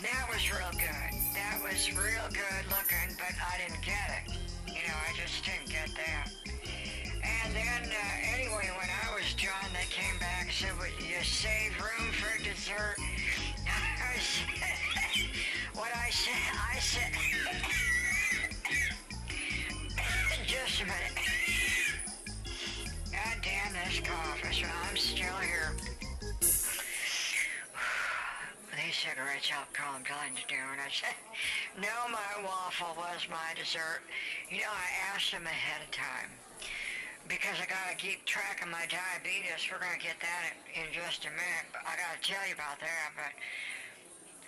That 0.00 0.26
was 0.32 0.42
real 0.50 0.72
good. 0.72 1.12
That 1.34 1.60
was 1.62 1.92
real 1.92 2.26
good 2.32 2.64
looking, 2.72 3.14
but 3.18 3.36
I 3.36 3.60
didn't 3.60 3.84
get 3.84 4.08
it. 4.16 4.36
You 4.66 4.82
know, 4.88 4.96
I 4.96 5.12
just 5.14 5.44
didn't 5.44 5.68
get 5.68 5.90
that. 5.94 6.32
And 7.22 7.54
then, 7.54 7.92
uh, 7.92 8.34
anyway, 8.34 8.70
when 8.74 8.90
I 8.90 9.14
was 9.14 9.34
done, 9.34 9.70
they 9.72 9.86
came 9.92 10.18
back 10.18 10.46
and 10.46 10.52
said, 10.52 10.72
well, 10.78 10.88
you 10.98 11.22
save 11.22 11.78
room 11.78 12.10
for 12.12 12.42
dessert. 12.42 12.96
What 15.74 15.90
I 15.96 16.10
said, 16.10 16.52
I 16.52 16.78
said, 16.78 17.12
just 20.46 20.82
a 20.82 20.84
minute. 20.84 21.16
God 23.10 23.36
damn 23.42 23.72
this 23.72 24.00
cough. 24.00 24.42
I'm 24.44 24.96
still 24.96 25.38
here. 25.40 25.74
These 28.76 28.96
cigarettes 28.96 29.48
help 29.48 29.72
calm 29.72 30.02
down 30.02 30.34
to 30.36 30.44
doing. 30.46 30.78
I 30.78 30.90
said, 30.90 31.14
no, 31.80 32.06
my 32.12 32.42
waffle 32.44 32.94
was 32.96 33.26
my 33.30 33.54
dessert. 33.56 34.02
You 34.50 34.58
know, 34.58 34.70
I 34.70 34.90
asked 35.14 35.32
them 35.32 35.46
ahead 35.46 35.80
of 35.82 35.90
time 35.90 36.30
because 37.32 37.56
I 37.56 37.64
gotta 37.64 37.96
keep 37.96 38.28
track 38.28 38.60
of 38.60 38.68
my 38.68 38.84
diabetes. 38.92 39.64
We're 39.72 39.80
gonna 39.80 39.96
get 39.96 40.20
that 40.20 40.52
in, 40.76 40.84
just 40.92 41.24
a 41.24 41.32
minute. 41.32 41.64
But 41.72 41.80
I 41.88 41.96
gotta 41.96 42.20
tell 42.20 42.44
you 42.44 42.52
about 42.52 42.76
that. 42.84 43.08
But 43.16 43.32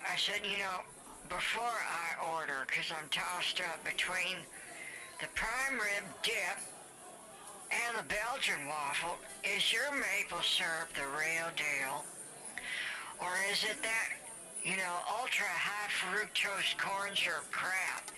I 0.05 0.21
said, 0.21 0.45
you 0.45 0.61
know, 0.61 0.85
before 1.33 1.81
I 1.81 2.21
order, 2.37 2.69
because 2.69 2.93
I'm 2.93 3.09
tossed 3.09 3.65
up 3.65 3.81
between 3.89 4.37
the 5.17 5.33
prime 5.33 5.81
rib 5.81 6.05
dip 6.21 6.61
and 7.73 7.97
the 7.97 8.05
Belgian 8.05 8.69
waffle, 8.69 9.17
is 9.41 9.73
your 9.73 9.89
maple 9.97 10.45
syrup 10.45 10.93
the 10.93 11.09
real 11.17 11.49
deal? 11.57 12.05
Or 13.17 13.33
is 13.49 13.65
it 13.65 13.81
that, 13.81 14.09
you 14.61 14.77
know, 14.77 14.95
ultra 15.09 15.49
high 15.49 15.89
fructose 15.89 16.77
corn 16.77 17.17
syrup 17.17 17.49
crap? 17.49 18.13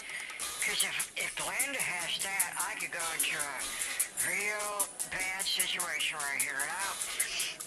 Because 0.59 0.83
if, 0.83 1.15
if 1.15 1.31
Glenda 1.39 1.79
has 1.79 2.19
that, 2.27 2.59
I 2.59 2.75
could 2.83 2.91
go 2.91 3.07
into 3.15 3.39
a 3.39 4.06
real 4.27 4.83
bad 5.15 5.43
situation 5.47 6.19
right 6.19 6.43
here. 6.43 6.59
And 6.59 6.71
I, 6.71 6.87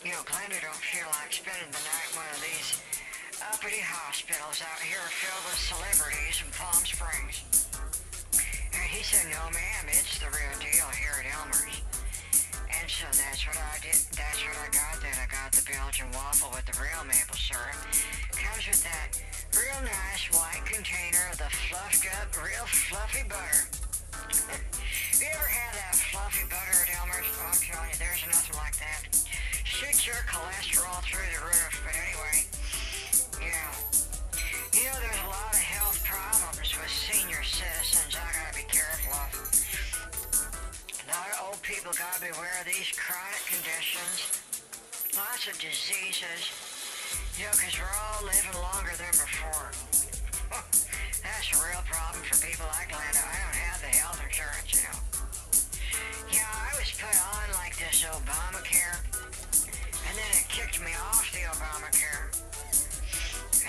you 0.04 0.12
know, 0.12 0.24
Glenda 0.28 0.60
don't 0.60 0.84
feel 0.84 1.08
like 1.24 1.32
spending 1.32 1.72
the 1.72 1.84
night 1.84 2.08
in 2.12 2.20
one 2.20 2.30
of 2.36 2.42
these 2.44 2.84
uppity 3.40 3.80
hospitals 3.80 4.60
out 4.60 4.82
here 4.84 5.00
filled 5.08 5.44
with 5.48 5.60
celebrities 5.60 6.44
in 6.44 6.52
Palm 6.52 6.84
Springs. 6.84 7.48
And 8.76 8.86
he 8.92 9.00
said, 9.04 9.24
no 9.32 9.44
ma'am, 9.56 9.88
it's 9.88 10.20
the 10.20 10.28
real 10.28 10.56
deal 10.60 10.88
here 11.00 11.16
at 11.24 11.28
Elmer's. 11.32 11.80
And 12.68 12.88
so 12.88 13.08
that's 13.12 13.44
what 13.48 13.56
I 13.56 13.80
did, 13.80 13.96
that's 14.16 14.40
what 14.44 14.56
I 14.60 14.68
got 14.76 15.00
then. 15.00 15.16
I 15.16 15.28
got 15.32 15.56
the 15.56 15.64
Belgian 15.64 16.12
waffle 16.12 16.52
with 16.52 16.68
the 16.68 16.76
real 16.80 17.04
maple 17.08 17.40
syrup. 17.40 17.80
Comes 18.36 18.68
with 18.68 18.84
that 18.84 19.16
real 19.56 19.80
nice 19.84 20.28
white 20.36 20.64
container 20.68 21.24
of 21.32 21.40
the 21.40 21.52
fluffed 21.68 22.04
up, 22.20 22.28
real 22.36 22.68
fluffy 22.68 23.24
butter. 23.28 23.89
You 25.20 25.28
ever 25.32 25.48
had 25.48 25.72
that 25.76 25.96
fluffy 25.96 26.44
butter 26.48 26.76
at 26.84 26.90
Elmer's? 27.00 27.28
Oh, 27.40 27.52
I'm 27.52 27.60
telling 27.60 27.90
you, 27.92 28.00
there's 28.00 28.24
nothing 28.28 28.56
like 28.60 28.76
that. 28.80 29.08
Shoots 29.64 30.08
your 30.08 30.20
cholesterol 30.28 31.00
through 31.08 31.28
the 31.32 31.44
roof, 31.44 31.74
but 31.84 31.96
anyway, 31.96 32.38
yeah. 33.40 33.72
You 34.76 34.84
know, 34.92 34.98
there's 35.00 35.24
a 35.24 35.32
lot 35.32 35.52
of 35.52 35.64
health 35.64 36.00
problems 36.04 36.72
with 36.76 36.92
senior 36.92 37.44
citizens 37.44 38.16
I 38.16 38.28
gotta 38.32 38.56
be 38.56 38.68
careful 38.68 39.16
of. 39.16 39.32
A 41.00 41.08
lot 41.08 41.28
of 41.36 41.38
old 41.52 41.62
people 41.64 41.92
gotta 41.96 42.20
beware 42.20 42.60
of 42.60 42.68
these 42.68 42.92
chronic 42.96 43.44
conditions. 43.48 44.44
Lots 45.16 45.48
of 45.48 45.56
diseases. 45.60 46.52
You 47.40 47.48
know, 47.48 47.56
because 47.56 47.76
we're 47.80 47.96
all 47.96 48.24
living 48.28 48.56
longer 48.60 48.96
than 49.00 49.12
before. 49.16 50.09
That's 51.22 51.48
a 51.54 51.58
real 51.62 51.84
problem 51.86 52.26
for 52.26 52.38
people 52.42 52.66
like 52.74 52.90
Glenda. 52.90 53.22
I 53.22 53.38
don't 53.38 53.60
have 53.70 53.80
the 53.86 53.94
health 53.94 54.18
insurance, 54.18 54.70
you 54.74 54.82
know. 54.82 55.00
Yeah, 56.34 56.50
I 56.50 56.74
was 56.74 56.90
put 56.98 57.14
on 57.14 57.46
like 57.62 57.78
this 57.78 58.02
Obamacare, 58.10 58.98
and 60.10 60.14
then 60.18 60.32
it 60.34 60.46
kicked 60.50 60.82
me 60.82 60.90
off 60.98 61.30
the 61.30 61.46
Obamacare. 61.54 62.34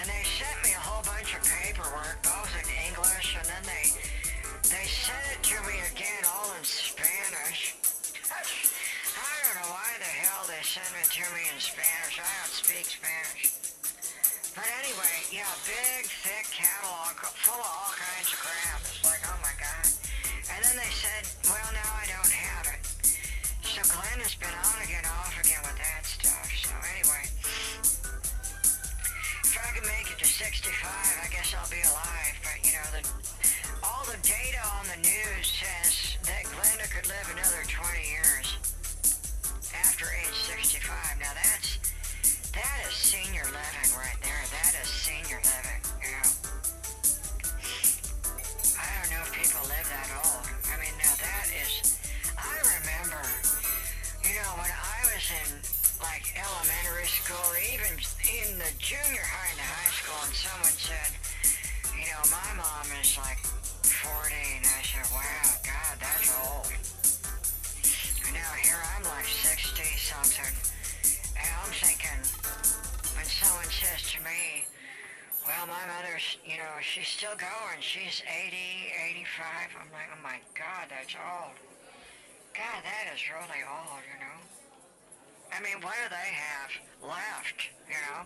And 0.01 0.09
they 0.09 0.25
sent 0.25 0.57
me 0.65 0.73
a 0.73 0.81
whole 0.81 1.05
bunch 1.05 1.37
of 1.37 1.45
paperwork, 1.45 2.17
both 2.25 2.53
in 2.57 2.69
English, 2.89 3.37
and 3.37 3.45
then 3.45 3.65
they 3.69 3.85
they 4.73 4.87
sent 4.89 5.25
it 5.37 5.43
to 5.53 5.57
me 5.69 5.77
again, 5.93 6.25
all 6.33 6.49
in 6.57 6.65
Spanish. 6.65 7.77
I 8.33 9.33
don't 9.45 9.57
know 9.61 9.69
why 9.69 9.91
the 10.01 10.13
hell 10.25 10.49
they 10.49 10.65
sent 10.65 10.89
it 10.97 11.13
to 11.13 11.25
me 11.37 11.45
in 11.53 11.61
Spanish. 11.61 12.17
I 12.17 12.31
don't 12.41 12.57
speak 12.57 12.89
Spanish. 12.89 13.70
But 14.61 14.69
anyway, 14.77 15.17
yeah, 15.33 15.49
big, 15.65 16.05
thick 16.05 16.45
catalog 16.53 17.17
full 17.17 17.57
of 17.57 17.65
all 17.65 17.97
kinds 17.97 18.29
of 18.29 18.45
crap. 18.45 18.85
It's 18.85 19.01
like, 19.01 19.25
oh 19.25 19.41
my 19.41 19.57
god. 19.57 19.89
And 20.53 20.61
then 20.61 20.77
they 20.77 20.93
said, 20.93 21.25
well, 21.49 21.71
now 21.73 21.89
I 21.97 22.05
don't 22.05 22.29
have 22.29 22.69
it. 22.69 22.85
So 23.65 23.81
Glenn 23.89 24.21
has 24.21 24.37
been 24.37 24.53
on 24.53 24.77
again, 24.85 25.01
off 25.09 25.33
again 25.41 25.65
with 25.65 25.81
that 25.81 26.05
stuff. 26.05 26.45
So 26.61 26.77
anyway, 26.93 27.25
if 29.49 29.57
I 29.57 29.73
can 29.73 29.89
make 29.89 30.13
it 30.13 30.21
to 30.21 30.29
65, 30.29 30.69
I 30.69 31.29
guess 31.33 31.57
I'll 31.57 31.73
be 31.73 31.81
alive. 31.81 32.37
But 32.45 32.61
you 32.61 32.77
know, 32.77 32.89
the, 32.93 33.03
all 33.81 34.05
the 34.13 34.21
data 34.21 34.61
on 34.77 34.85
the 34.93 35.01
news 35.01 35.57
says 35.57 36.21
that 36.29 36.45
Glenda 36.53 36.85
could 36.93 37.09
live 37.09 37.33
another 37.33 37.65
20 37.65 37.81
years 38.13 38.61
after 39.73 40.05
age 40.21 40.37
65. 40.53 40.85
Now 41.17 41.33
that's 41.33 41.81
that 42.53 42.83
is 42.89 42.95
senior 42.95 43.45
living 43.45 43.91
right 43.97 44.20
elementary 56.41 57.09
school, 57.09 57.49
even 57.73 57.93
in 58.25 58.57
the 58.57 58.73
junior 58.81 59.25
high 59.25 59.51
and 59.53 59.61
the 59.61 59.69
high 59.69 59.93
school, 59.93 60.21
and 60.25 60.33
someone 60.33 60.77
said, 60.81 61.11
you 61.93 62.09
know, 62.09 62.23
my 62.33 62.51
mom 62.57 62.87
is 63.01 63.13
like 63.21 63.41
40, 63.85 64.33
and 64.33 64.65
I 64.65 64.81
said, 64.81 65.07
wow, 65.13 65.47
God, 65.61 65.95
that's 66.01 66.29
old. 66.33 66.73
And 68.25 68.33
now 68.33 68.53
here 68.57 68.81
I'm 68.97 69.05
like 69.05 69.29
60 69.29 69.85
something, 70.01 70.55
and 71.37 71.49
I'm 71.61 71.73
thinking, 71.77 72.21
when 73.17 73.29
someone 73.29 73.69
says 73.69 74.01
to 74.17 74.19
me, 74.25 74.65
well, 75.45 75.67
my 75.67 75.85
mother's, 75.89 76.39
you 76.45 76.57
know, 76.57 76.75
she's 76.81 77.09
still 77.09 77.35
going. 77.37 77.81
She's 77.81 78.23
80, 78.29 78.57
85. 79.25 79.83
I'm 79.83 79.91
like, 79.93 80.09
oh 80.13 80.23
my 80.23 80.39
God, 80.55 80.89
that's 80.89 81.17
old. 81.17 81.57
God, 82.53 82.81
that 82.85 83.05
is 83.15 83.21
really 83.29 83.65
old, 83.65 84.05
you 84.05 84.21
know. 84.21 84.50
I 85.51 85.59
mean, 85.63 85.83
what 85.83 85.95
do 85.99 86.07
they 86.11 86.31
have 86.33 86.71
left, 87.03 87.59
you 87.89 87.99
know? 88.07 88.23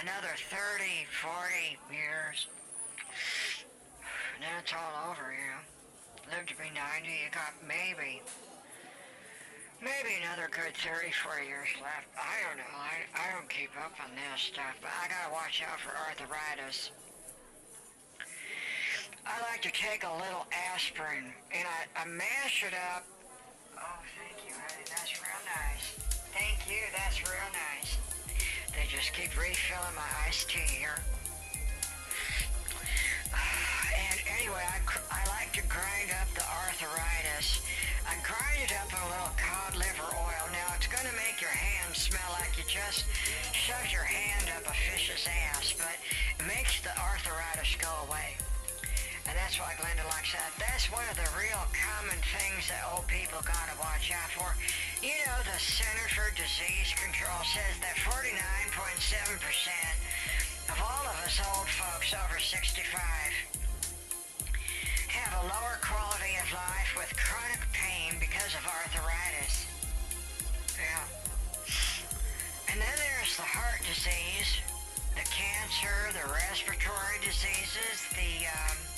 Another 0.00 0.36
30, 0.36 1.08
40 1.08 1.80
years. 1.90 2.46
And 4.36 4.44
then 4.44 4.54
it's 4.60 4.72
all 4.72 5.10
over, 5.10 5.32
you 5.32 5.42
know. 5.42 5.64
Live 6.28 6.46
to 6.52 6.56
be 6.60 6.68
90, 6.68 7.08
you 7.08 7.32
got 7.32 7.56
maybe, 7.64 8.20
maybe 9.80 10.12
another 10.20 10.52
good 10.52 10.76
30, 10.76 11.08
40 11.08 11.48
years 11.48 11.72
left. 11.80 12.04
I 12.14 12.44
don't 12.44 12.60
know. 12.60 12.74
I, 12.76 13.08
I 13.16 13.32
don't 13.32 13.48
keep 13.48 13.72
up 13.80 13.96
on 13.96 14.12
this 14.12 14.52
stuff, 14.52 14.76
but 14.84 14.92
I 14.92 15.08
gotta 15.08 15.32
watch 15.32 15.64
out 15.64 15.80
for 15.80 15.96
arthritis. 15.96 16.92
I 19.24 19.40
like 19.50 19.62
to 19.62 19.72
take 19.72 20.04
a 20.04 20.12
little 20.12 20.46
aspirin 20.52 21.32
and 21.52 21.64
I, 21.64 22.00
I 22.00 22.04
mash 22.06 22.64
it 22.64 22.76
up. 22.94 23.04
You. 26.68 26.84
That's 26.92 27.18
real 27.24 27.50
nice. 27.56 27.96
They 28.76 28.84
just 28.88 29.12
keep 29.16 29.32
refilling 29.32 29.96
my 29.96 30.08
iced 30.26 30.48
tea 30.50 30.68
here. 30.68 31.00
And 33.98 34.20
anyway, 34.38 34.62
I, 34.62 34.78
I 35.10 35.22
like 35.32 35.52
to 35.58 35.64
grind 35.66 36.12
up 36.22 36.28
the 36.32 36.44
arthritis. 36.44 37.60
I 38.06 38.14
grind 38.24 38.60
it 38.62 38.72
up 38.78 38.88
in 38.88 39.00
a 39.00 39.08
little 39.10 39.34
cod 39.36 39.74
liver 39.76 40.08
oil. 40.16 40.44
Now, 40.52 40.68
it's 40.76 40.86
going 40.86 41.04
to 41.04 41.16
make 41.16 41.40
your 41.40 41.52
hands 41.52 41.98
smell 41.98 42.30
like 42.40 42.56
you 42.56 42.64
just 42.68 43.04
shoved 43.52 43.92
your 43.92 44.06
hand 44.06 44.48
up 44.56 44.64
a 44.64 44.76
fish's 44.76 45.26
ass, 45.50 45.74
but 45.76 45.96
it 46.38 46.46
makes 46.46 46.80
the 46.80 46.94
arthritis 46.96 47.76
go 47.76 47.90
away. 48.08 48.36
And 49.28 49.36
that's 49.36 49.60
why 49.60 49.76
Glenda 49.76 50.08
likes 50.08 50.32
that. 50.32 50.48
That's 50.56 50.88
one 50.88 51.04
of 51.12 51.16
the 51.20 51.28
real 51.36 51.60
common 51.76 52.16
things 52.32 52.64
that 52.72 52.80
old 52.96 53.04
people 53.12 53.44
gotta 53.44 53.76
watch 53.76 54.08
out 54.08 54.32
for. 54.32 54.56
You 55.04 55.12
know, 55.28 55.36
the 55.44 55.60
Center 55.60 56.08
for 56.16 56.32
Disease 56.32 56.96
Control 56.96 57.44
says 57.44 57.76
that 57.84 58.00
49.7% 58.08 58.80
of 60.72 60.80
all 60.80 61.04
of 61.12 61.16
us 61.28 61.36
old 61.44 61.68
folks 61.68 62.16
over 62.16 62.40
65 62.40 62.88
have 65.12 65.32
a 65.44 65.46
lower 65.52 65.76
quality 65.84 66.40
of 66.40 66.48
life 66.56 66.96
with 66.96 67.12
chronic 67.20 67.60
pain 67.76 68.16
because 68.20 68.56
of 68.56 68.64
arthritis. 68.64 69.68
Yeah. 70.80 71.04
And 72.72 72.80
then 72.80 72.96
there's 72.96 73.36
the 73.36 73.44
heart 73.44 73.84
disease, 73.84 74.64
the 75.20 75.26
cancer, 75.28 76.16
the 76.16 76.24
respiratory 76.32 77.20
diseases, 77.20 78.08
the, 78.16 78.48
um, 78.48 78.97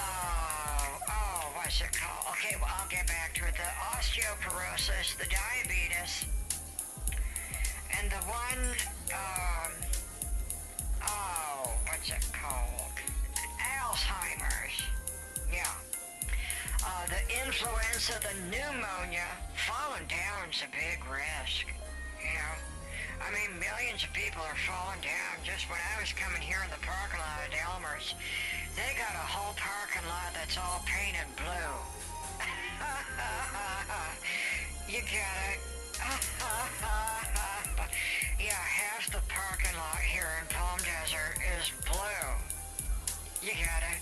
oh, 0.00 0.98
oh, 1.08 1.52
what's 1.56 1.80
it 1.80 1.92
called? 1.92 2.34
Okay, 2.36 2.56
well, 2.60 2.70
I'll 2.80 2.88
get 2.88 3.06
back 3.06 3.34
to 3.34 3.46
it. 3.46 3.54
The 3.54 3.70
osteoporosis, 3.92 5.16
the 5.18 5.28
diabetes, 5.28 6.24
and 7.98 8.10
the 8.10 8.22
one, 8.26 8.62
um, 9.12 9.72
oh, 11.02 11.72
what's 11.86 12.08
it 12.10 12.24
called? 12.32 12.96
Alzheimer's. 13.60 14.76
Yeah. 15.52 15.66
Uh, 16.84 17.06
the 17.06 17.20
influenza, 17.44 18.14
the 18.24 18.34
pneumonia, 18.48 19.28
falling 19.68 20.06
down's 20.08 20.62
a 20.64 20.70
big 20.72 20.98
risk, 21.10 21.66
you 22.18 22.32
know. 22.34 22.56
I 23.20 23.28
mean, 23.36 23.60
millions 23.60 24.02
of 24.02 24.12
people 24.16 24.40
are 24.40 24.56
falling 24.64 25.00
down. 25.04 25.36
Just 25.44 25.68
when 25.68 25.76
I 25.76 26.00
was 26.00 26.12
coming 26.16 26.40
here 26.40 26.64
in 26.64 26.70
the 26.72 26.80
parking 26.80 27.20
lot 27.20 27.44
at 27.44 27.52
Elmer's, 27.52 28.14
they 28.80 28.96
got 28.96 29.12
a 29.12 29.28
whole 29.28 29.52
parking 29.60 30.08
lot 30.08 30.32
that's 30.32 30.56
all 30.56 30.80
painted 30.88 31.28
blue. 31.36 31.76
you 34.88 35.04
get 35.04 35.36
it? 35.52 35.60
yeah, 38.40 38.56
half 38.56 39.04
the 39.12 39.20
parking 39.28 39.76
lot 39.76 40.00
here 40.00 40.32
in 40.40 40.48
Palm 40.48 40.80
Desert 40.80 41.36
is 41.60 41.68
blue. 41.84 42.24
You 43.44 43.52
get 43.52 43.84
it? 43.92 44.00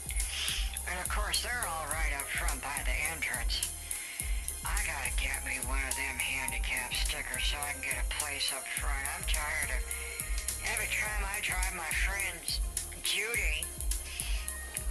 And 0.87 0.95
of 1.03 1.11
course, 1.11 1.43
they're 1.43 1.67
all 1.67 1.91
right 1.91 2.15
up 2.15 2.31
front 2.31 2.63
by 2.63 2.79
the 2.87 2.95
entrance. 3.11 3.75
I 4.63 4.79
gotta 4.87 5.11
get 5.19 5.43
me 5.43 5.59
one 5.67 5.83
of 5.91 5.99
them 5.99 6.23
handicap 6.23 6.95
stickers 6.95 7.51
so 7.51 7.59
I 7.59 7.75
can 7.75 7.83
get 7.83 7.99
a 7.99 8.07
place 8.23 8.55
up 8.55 8.63
front. 8.79 9.03
I'm 9.19 9.27
tired 9.27 9.75
of 9.75 9.83
every 10.71 10.87
time 10.95 11.27
I 11.27 11.43
drive 11.43 11.75
my 11.75 11.91
friend's 12.07 12.63
Judy, 13.03 13.67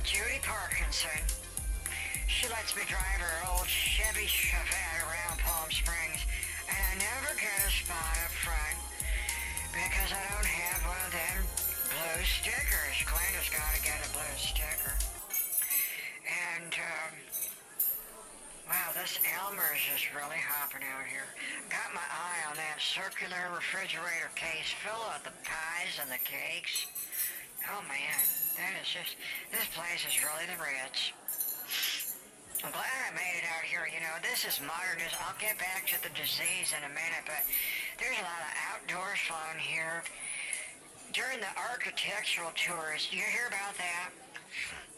Judy 0.08 0.40
Parkinson. 0.40 1.20
She 2.32 2.48
lets 2.48 2.72
me 2.80 2.84
drive 2.88 3.20
her 3.20 3.38
old 3.52 3.68
Chevy 3.68 4.24
Chevette 4.24 5.04
around 5.04 5.36
Palm 5.44 5.68
Springs, 5.68 6.24
and 6.64 6.80
I 6.80 6.94
never 6.96 7.36
get 7.36 7.52
a 7.60 7.68
spot 7.68 8.16
up 8.24 8.32
front 8.40 8.80
because 9.76 10.16
I 10.16 10.24
don't 10.32 10.48
have 10.48 10.80
one 10.88 11.04
of 11.04 11.12
them 11.12 11.38
blue 11.92 12.24
stickers. 12.24 12.98
Glenda's 13.04 13.52
gotta 13.52 13.84
get 13.84 14.00
a 14.00 14.10
blue 14.16 14.36
sticker. 14.40 14.96
And, 16.24 16.72
um, 16.72 17.12
Wow, 18.68 18.92
this 18.96 19.20
Elmer's 19.44 19.84
is 19.96 20.04
really 20.12 20.44
hopping 20.44 20.84
out 20.84 21.08
here. 21.08 21.28
Got 21.72 21.96
my 21.96 22.04
eye 22.04 22.44
on 22.52 22.56
that 22.60 22.84
circular 22.84 23.48
refrigerator 23.56 24.28
case 24.36 24.76
full 24.84 25.08
of 25.16 25.24
the 25.24 25.32
pies 25.48 25.96
and 26.04 26.12
the 26.12 26.20
cakes. 26.20 26.88
Oh 27.68 27.84
man, 27.92 28.16
that 28.56 28.80
is 28.80 28.88
just, 28.88 29.20
this 29.52 29.68
place 29.76 30.08
is 30.08 30.16
really 30.24 30.48
the 30.48 30.56
rich. 30.56 31.12
I'm 32.64 32.72
glad 32.72 32.88
I 32.88 33.12
made 33.12 33.44
it 33.44 33.48
out 33.52 33.68
here. 33.68 33.84
You 33.92 34.00
know, 34.00 34.16
this 34.24 34.48
is 34.48 34.64
modernism. 34.64 35.20
I'll 35.28 35.36
get 35.38 35.60
back 35.60 35.84
to 35.92 36.00
the 36.00 36.10
disease 36.16 36.72
in 36.72 36.80
a 36.88 36.94
minute, 36.96 37.28
but 37.28 37.44
there's 38.00 38.18
a 38.18 38.26
lot 38.26 38.40
of 38.40 38.52
outdoors 38.72 39.20
fun 39.28 39.60
here. 39.60 40.02
During 41.12 41.44
the 41.44 41.52
architectural 41.60 42.56
tours, 42.56 43.12
you 43.12 43.20
hear 43.22 43.52
about 43.52 43.76
that? 43.78 44.16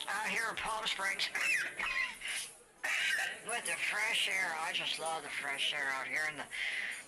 Out 0.07 0.29
here 0.29 0.45
in 0.49 0.55
Palm 0.55 0.85
Springs. 0.85 1.27
with 3.49 3.65
the 3.65 3.77
fresh 3.81 4.29
air. 4.29 4.53
I 4.61 4.71
just 4.73 5.01
love 5.01 5.25
the 5.25 5.33
fresh 5.41 5.73
air 5.73 5.89
out 5.97 6.07
here 6.07 6.29
and 6.29 6.37
the 6.37 6.45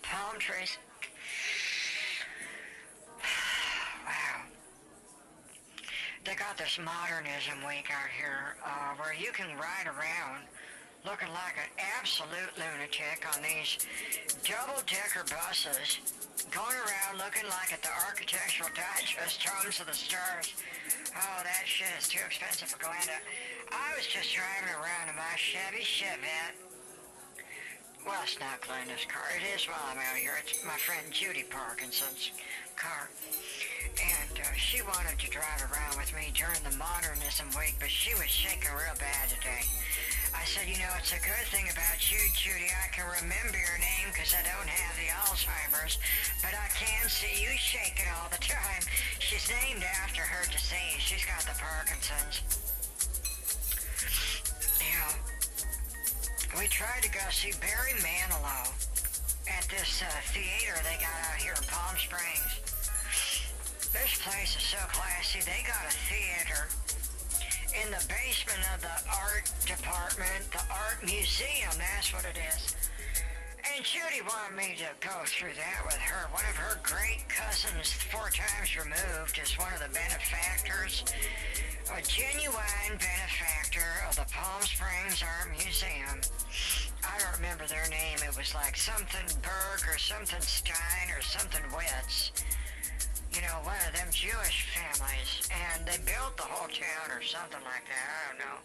palm 0.02 0.41
trees. 0.41 0.78
They 6.23 6.36
got 6.36 6.57
this 6.57 6.77
modernism 6.77 7.65
week 7.65 7.89
out 7.89 8.10
here 8.13 8.55
uh, 8.62 8.93
where 9.01 9.13
you 9.13 9.31
can 9.34 9.57
ride 9.57 9.89
around 9.89 10.45
looking 11.01 11.34
like 11.34 11.57
an 11.57 11.71
absolute 11.97 12.53
lunatic 12.62 13.25
on 13.25 13.41
these 13.41 13.81
double-decker 14.45 15.25
buses 15.25 15.97
going 16.53 16.77
around 16.77 17.17
looking 17.17 17.49
like 17.49 17.73
at 17.73 17.81
the 17.81 17.89
Architectural 18.05 18.69
Digest 18.77 19.41
Homes 19.41 19.81
of 19.81 19.89
the 19.89 19.97
Stars. 19.97 20.53
Oh, 21.17 21.41
that 21.41 21.65
shit 21.65 21.89
is 21.97 22.07
too 22.07 22.21
expensive 22.21 22.69
for 22.69 22.77
Glenda. 22.77 23.17
I 23.73 23.97
was 23.97 24.05
just 24.05 24.29
driving 24.29 24.69
around 24.77 25.10
in 25.10 25.17
my 25.17 25.34
Chevy 25.41 25.81
Chevette. 25.81 26.53
Well, 28.05 28.21
it's 28.21 28.39
not 28.39 28.62
Glenda's 28.62 29.05
car. 29.10 29.25
It 29.34 29.45
is 29.57 29.65
while 29.65 29.81
I'm 29.89 29.97
out 29.97 30.17
here. 30.17 30.38
It's 30.41 30.63
my 30.65 30.77
friend 30.77 31.05
Judy 31.12 31.45
Parkinson's 31.49 32.31
car. 32.75 33.10
And 34.02 34.34
uh, 34.39 34.54
she 34.58 34.82
wanted 34.82 35.17
to 35.20 35.28
drive 35.30 35.62
around 35.70 35.98
with 35.98 36.13
me 36.15 36.34
during 36.34 36.62
the 36.65 36.76
Modernism 36.78 37.50
Week, 37.58 37.76
but 37.80 37.89
she 37.89 38.13
was 38.15 38.30
shaking 38.30 38.72
real 38.74 38.98
bad 38.98 39.30
today. 39.30 39.63
I 40.34 40.46
said, 40.48 40.65
you 40.65 40.80
know, 40.80 40.89
it's 40.98 41.12
a 41.13 41.22
good 41.22 41.46
thing 41.52 41.67
about 41.70 42.00
you, 42.10 42.17
Judy. 42.34 42.72
I 42.72 42.88
can 42.89 43.06
remember 43.06 43.60
your 43.60 43.78
name 43.78 44.10
because 44.10 44.34
I 44.34 44.41
don't 44.41 44.70
have 44.70 44.96
the 44.98 45.12
Alzheimer's, 45.12 46.00
but 46.41 46.56
I 46.56 46.67
can 46.74 47.10
see 47.12 47.44
you 47.44 47.52
shaking 47.60 48.08
all 48.15 48.32
the 48.32 48.41
time. 48.41 48.82
She's 49.20 49.46
named 49.52 49.84
after 49.84 50.22
her 50.24 50.44
disease. 50.50 50.98
She's 51.04 51.26
got 51.28 51.44
the 51.44 51.54
Parkinson's. 51.60 52.41
Yeah. 54.80 55.13
We 56.58 56.67
tried 56.67 57.04
to 57.04 57.12
go 57.12 57.22
see 57.30 57.54
Barry 57.60 57.94
Manilow 58.00 58.72
at 59.52 59.67
this 59.70 60.02
uh, 60.02 60.10
theater 60.32 60.76
they 60.84 60.98
got 60.98 61.17
out 61.28 61.38
here 61.38 61.54
in 61.56 61.63
Palm 61.67 61.96
Springs. 62.00 62.70
This 63.93 64.15
place 64.23 64.56
is 64.56 64.63
so 64.63 64.80
classy. 64.88 65.41
They 65.41 65.63
got 65.67 65.84
a 65.84 65.93
theater 66.08 66.67
in 67.71 67.91
the 67.91 68.04
basement 68.08 68.60
of 68.75 68.82
the 68.82 68.97
art 69.08 69.47
department, 69.65 70.43
the 70.51 70.63
art 70.71 70.99
museum, 71.04 71.71
that's 71.77 72.13
what 72.13 72.25
it 72.25 72.36
is. 72.36 72.75
And 73.63 73.84
Judy 73.86 74.19
wanted 74.23 74.58
me 74.58 74.75
to 74.80 74.91
go 74.99 75.23
through 75.23 75.56
that 75.56 75.86
with 75.86 75.99
her. 75.99 76.27
One 76.32 76.43
of 76.49 76.56
her 76.56 76.80
great 76.84 77.23
cousins, 77.30 77.91
four 77.91 78.27
times 78.32 78.75
removed, 78.75 79.39
is 79.41 79.58
one 79.58 79.71
of 79.71 79.80
the 79.80 79.91
benefactors, 79.93 81.06
a 81.88 82.01
genuine 82.04 82.95
benefactor 82.99 84.04
of 84.10 84.15
the 84.15 84.27
Palm 84.32 84.62
Springs 84.63 85.23
Art 85.23 85.51
Museum. 85.56 86.19
I 87.08 87.19
don't 87.19 87.36
remember 87.39 87.67
their 87.67 87.88
name. 87.88 88.19
It 88.23 88.36
was 88.36 88.56
like 88.56 88.75
something 88.75 89.27
Berg 89.41 89.84
or 89.88 89.97
something 89.97 90.41
Stein 90.41 91.08
or 91.15 91.21
something 91.21 91.63
Witz. 91.71 92.32
You 93.32 93.41
know, 93.41 93.63
one 93.63 93.80
of 93.88 93.96
them 93.96 94.08
Jewish 94.12 94.67
families. 94.76 95.48
And 95.50 95.88
they 95.88 95.98
built 96.04 96.36
the 96.38 96.48
whole 96.48 96.67
town 96.67 97.08
or 97.15 97.24
something 97.24 97.63
like 97.63 97.86
that. 97.88 98.08
I 98.12 98.20
don't 98.28 98.39
know. 98.44 98.60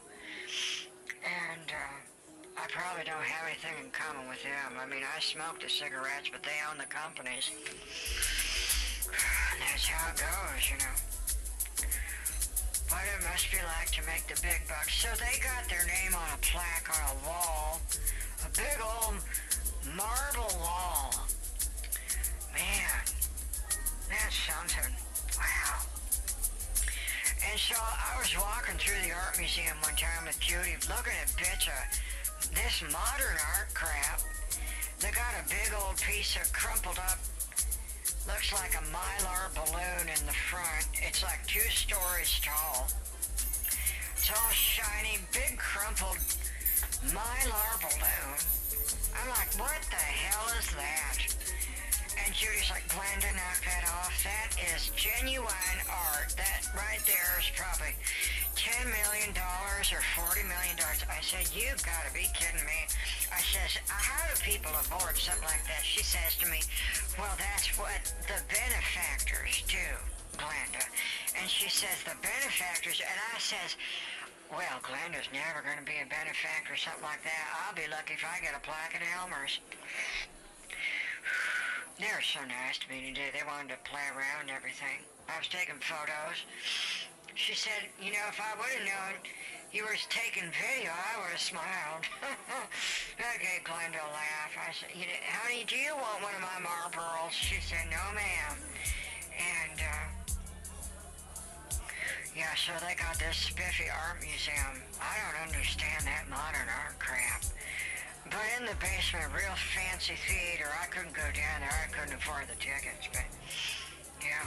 And 1.22 1.68
uh, 1.70 2.60
I 2.60 2.64
probably 2.70 3.06
don't 3.06 3.22
have 3.22 3.46
anything 3.46 3.78
in 3.82 3.90
common 3.90 4.28
with 4.28 4.42
them. 4.42 4.78
I 4.78 4.86
mean, 4.86 5.02
I 5.06 5.18
smoke 5.20 5.62
the 5.62 5.70
cigarettes, 5.70 6.30
but 6.30 6.42
they 6.42 6.58
own 6.66 6.78
the 6.78 6.90
companies. 6.90 7.50
And 9.06 9.58
that's 9.62 9.86
how 9.86 10.10
it 10.10 10.18
goes, 10.18 10.62
you 10.70 10.78
know. 10.82 10.96
What 12.90 13.02
it 13.02 13.22
must 13.26 13.50
be 13.50 13.58
like 13.78 13.90
to 13.98 14.02
make 14.06 14.26
the 14.30 14.38
big 14.42 14.62
bucks. 14.66 14.94
So 14.94 15.10
they 15.18 15.38
got 15.42 15.66
their 15.70 15.86
name 15.86 16.14
on 16.14 16.28
a 16.34 16.40
plaque 16.42 16.86
on 16.86 17.02
a 17.10 17.16
wall 17.26 17.82
a 18.46 18.50
big 18.50 18.78
old 18.82 19.14
marble 19.96 20.58
wall. 20.60 21.10
Man, 22.52 23.02
that's 24.08 24.36
something. 24.46 24.92
Wow. 25.38 25.84
And 27.50 27.58
so 27.58 27.76
I 27.78 28.18
was 28.18 28.32
walking 28.36 28.78
through 28.78 29.00
the 29.06 29.14
art 29.14 29.38
museum 29.38 29.76
one 29.82 29.94
time 29.94 30.26
with 30.26 30.38
Judy, 30.40 30.76
looking 30.88 31.14
at 31.22 31.30
bits 31.36 31.68
of 31.68 32.54
this 32.54 32.82
modern 32.90 33.36
art 33.56 33.70
crap. 33.74 34.20
They 35.00 35.10
got 35.10 35.34
a 35.38 35.44
big 35.48 35.70
old 35.76 35.96
piece 36.00 36.36
of 36.36 36.50
crumpled 36.52 36.98
up, 36.98 37.18
looks 38.26 38.52
like 38.52 38.74
a 38.74 38.84
mylar 38.90 39.52
balloon 39.54 40.08
in 40.08 40.22
the 40.26 40.36
front. 40.50 40.88
It's 40.94 41.22
like 41.22 41.46
two 41.46 41.68
stories 41.70 42.40
tall. 42.42 42.88
It's 44.16 44.30
all 44.30 44.50
shiny, 44.50 45.18
big 45.32 45.58
crumpled 45.58 46.18
Mylar 47.12 47.78
balloon. 47.78 48.38
I'm 49.14 49.28
like, 49.28 49.52
what 49.60 49.80
the 49.90 49.96
hell 49.96 50.58
is 50.58 50.66
that? 50.74 51.18
And 52.24 52.34
Judy's 52.34 52.70
like, 52.70 52.86
Glenda, 52.88 53.30
knock 53.36 53.60
that 53.64 53.84
off. 53.92 54.12
That 54.24 54.56
is 54.72 54.90
genuine 54.96 55.78
art. 55.88 56.34
That 56.36 56.66
right 56.74 57.00
there 57.06 57.36
is 57.38 57.48
probably 57.54 57.94
$10 58.56 58.88
million 58.88 59.36
or 59.36 60.02
$40 60.16 60.48
million. 60.48 60.76
I 60.80 61.20
said, 61.20 61.46
you've 61.52 61.82
got 61.84 62.02
to 62.08 62.12
be 62.12 62.26
kidding 62.32 62.64
me. 62.64 62.88
I 63.30 63.40
says, 63.44 63.78
how 63.86 64.26
do 64.32 64.34
people 64.40 64.72
afford 64.80 65.16
something 65.16 65.44
like 65.44 65.64
that? 65.68 65.84
She 65.84 66.02
says 66.02 66.34
to 66.40 66.46
me, 66.48 66.64
well, 67.20 67.36
that's 67.36 67.76
what 67.76 68.00
the 68.26 68.40
benefactors 68.48 69.62
do, 69.68 69.88
Glenda. 70.40 70.84
And 71.36 71.46
she 71.48 71.68
says, 71.68 72.00
the 72.08 72.16
benefactors, 72.24 72.98
and 73.04 73.18
I 73.34 73.38
says, 73.38 73.76
well, 74.50 74.78
Glenda's 74.82 75.28
never 75.34 75.60
going 75.62 75.78
to 75.78 75.86
be 75.86 75.98
a 76.00 76.08
benefactor 76.08 76.74
or 76.74 76.80
something 76.80 77.02
like 77.02 77.22
that. 77.26 77.44
I'll 77.60 77.74
be 77.74 77.90
lucky 77.90 78.14
if 78.14 78.24
I 78.24 78.40
get 78.40 78.54
a 78.54 78.62
plaque 78.62 78.94
at 78.94 79.02
Elmer's. 79.20 79.58
They 81.98 82.12
were 82.12 82.20
so 82.20 82.44
nice 82.44 82.76
to 82.84 82.86
me 82.92 83.08
today. 83.08 83.32
They 83.32 83.40
wanted 83.48 83.72
to 83.72 83.80
play 83.88 84.04
around 84.12 84.48
and 84.48 84.52
everything. 84.52 85.00
I 85.32 85.40
was 85.40 85.48
taking 85.48 85.80
photos. 85.80 86.44
She 87.32 87.56
said, 87.56 87.88
you 87.96 88.12
know, 88.12 88.26
if 88.28 88.36
I 88.36 88.52
would 88.52 88.68
have 88.68 88.84
known 88.84 89.16
you 89.72 89.80
were 89.82 89.96
taking 90.12 90.44
video, 90.52 90.92
I 90.92 91.16
would 91.24 91.32
have 91.32 91.40
smiled. 91.40 92.04
I 93.20 93.36
gave 93.40 93.64
Glenda 93.64 94.04
a 94.04 94.12
laugh. 94.12 94.52
I 94.60 94.76
said, 94.76 94.92
honey, 94.92 95.64
do 95.64 95.76
you 95.76 95.96
want 95.96 96.20
one 96.20 96.36
of 96.36 96.44
my 96.44 96.60
Marlboros? 96.60 97.32
She 97.32 97.64
said, 97.64 97.88
no, 97.88 98.04
ma'am. 98.12 98.60
And, 99.32 99.80
uh, 99.80 100.06
yeah, 102.36 102.52
so 102.60 102.76
they 102.84 102.92
got 102.92 103.16
this 103.16 103.36
spiffy 103.36 103.88
art 103.88 104.20
museum. 104.20 104.84
I 105.00 105.16
don't 105.24 105.48
understand 105.48 106.04
that 106.04 106.28
modern 106.28 106.68
art 106.68 107.00
crap. 107.00 107.40
But 108.30 108.46
in 108.58 108.66
the 108.66 108.76
basement, 108.80 109.26
real 109.34 109.56
fancy 109.74 110.14
theater. 110.28 110.68
I 110.82 110.86
couldn't 110.86 111.14
go 111.14 111.26
down 111.34 111.60
there. 111.60 111.72
I 111.72 111.88
couldn't 111.92 112.14
afford 112.14 112.48
the 112.48 112.58
tickets, 112.58 113.08
but 113.12 113.24
yeah. 114.20 114.46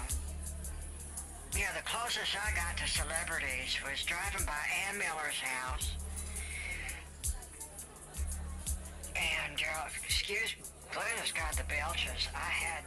Yeah, 1.58 1.72
the 1.76 1.84
closest 1.84 2.38
I 2.38 2.54
got 2.56 2.78
to 2.78 2.88
celebrities 2.88 3.78
was 3.84 4.04
driving 4.06 4.46
by 4.46 4.60
Ann 4.86 4.98
Miller's 4.98 5.42
house. 5.42 5.96
And, 9.16 9.58
uh, 9.58 9.90
excuse 10.06 10.56
me, 10.58 10.64
Glenda's 10.94 11.32
got 11.34 11.58
the 11.58 11.68
belches. 11.68 12.30
I 12.36 12.50
had, 12.50 12.84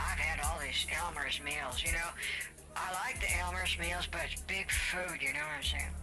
I've 0.00 0.18
had 0.18 0.44
all 0.44 0.58
these 0.60 0.86
Elmer's 0.92 1.40
meals, 1.44 1.82
you 1.84 1.92
know. 1.92 2.10
I 2.76 2.92
like 3.06 3.20
the 3.20 3.30
Elmer's 3.38 3.78
meals, 3.78 4.08
but 4.10 4.22
it's 4.30 4.40
big 4.42 4.70
food, 4.70 5.22
you 5.22 5.32
know 5.32 5.46
what 5.46 5.58
I'm 5.58 5.62
saying? 5.62 5.94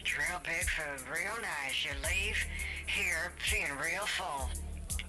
It's 0.00 0.18
real 0.18 0.40
big 0.42 0.68
food, 0.68 1.06
real 1.06 1.36
nice. 1.40 1.84
You 1.84 1.92
leave 2.02 2.38
here 2.88 3.32
feeling 3.38 3.76
real 3.76 4.06
full. 4.06 4.48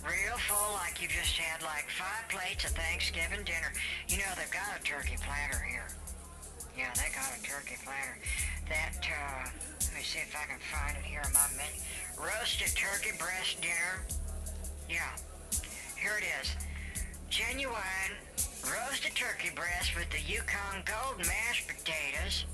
Real 0.03 0.38
full, 0.47 0.75
like 0.75 1.01
you 1.01 1.07
just 1.07 1.36
had 1.38 1.63
like 1.63 1.88
five 1.89 2.27
plates 2.30 2.65
of 2.65 2.71
Thanksgiving 2.71 3.43
dinner. 3.43 3.71
You 4.07 4.17
know, 4.19 4.32
they've 4.36 4.51
got 4.51 4.80
a 4.80 4.84
turkey 4.84 5.15
platter 5.19 5.63
here. 5.63 5.88
Yeah, 6.77 6.91
they 6.95 7.11
got 7.15 7.32
a 7.36 7.41
turkey 7.43 7.75
platter. 7.84 8.15
That, 8.67 8.99
uh, 9.03 9.49
let 9.82 9.95
me 9.95 10.03
see 10.03 10.19
if 10.19 10.36
I 10.36 10.47
can 10.47 10.59
find 10.59 10.95
it 10.95 11.03
here 11.03 11.21
on 11.25 11.34
my 11.34 11.47
menu. 11.55 11.80
Roasted 12.19 12.75
turkey 12.75 13.15
breast 13.17 13.61
dinner. 13.61 14.03
Yeah, 14.89 15.11
here 15.95 16.19
it 16.19 16.27
is. 16.41 16.55
Genuine 17.30 18.15
roasted 18.63 19.15
turkey 19.15 19.51
breast 19.55 19.95
with 19.95 20.09
the 20.11 20.19
Yukon 20.19 20.84
Gold 20.86 21.19
mashed 21.27 21.67
potatoes. 21.67 22.45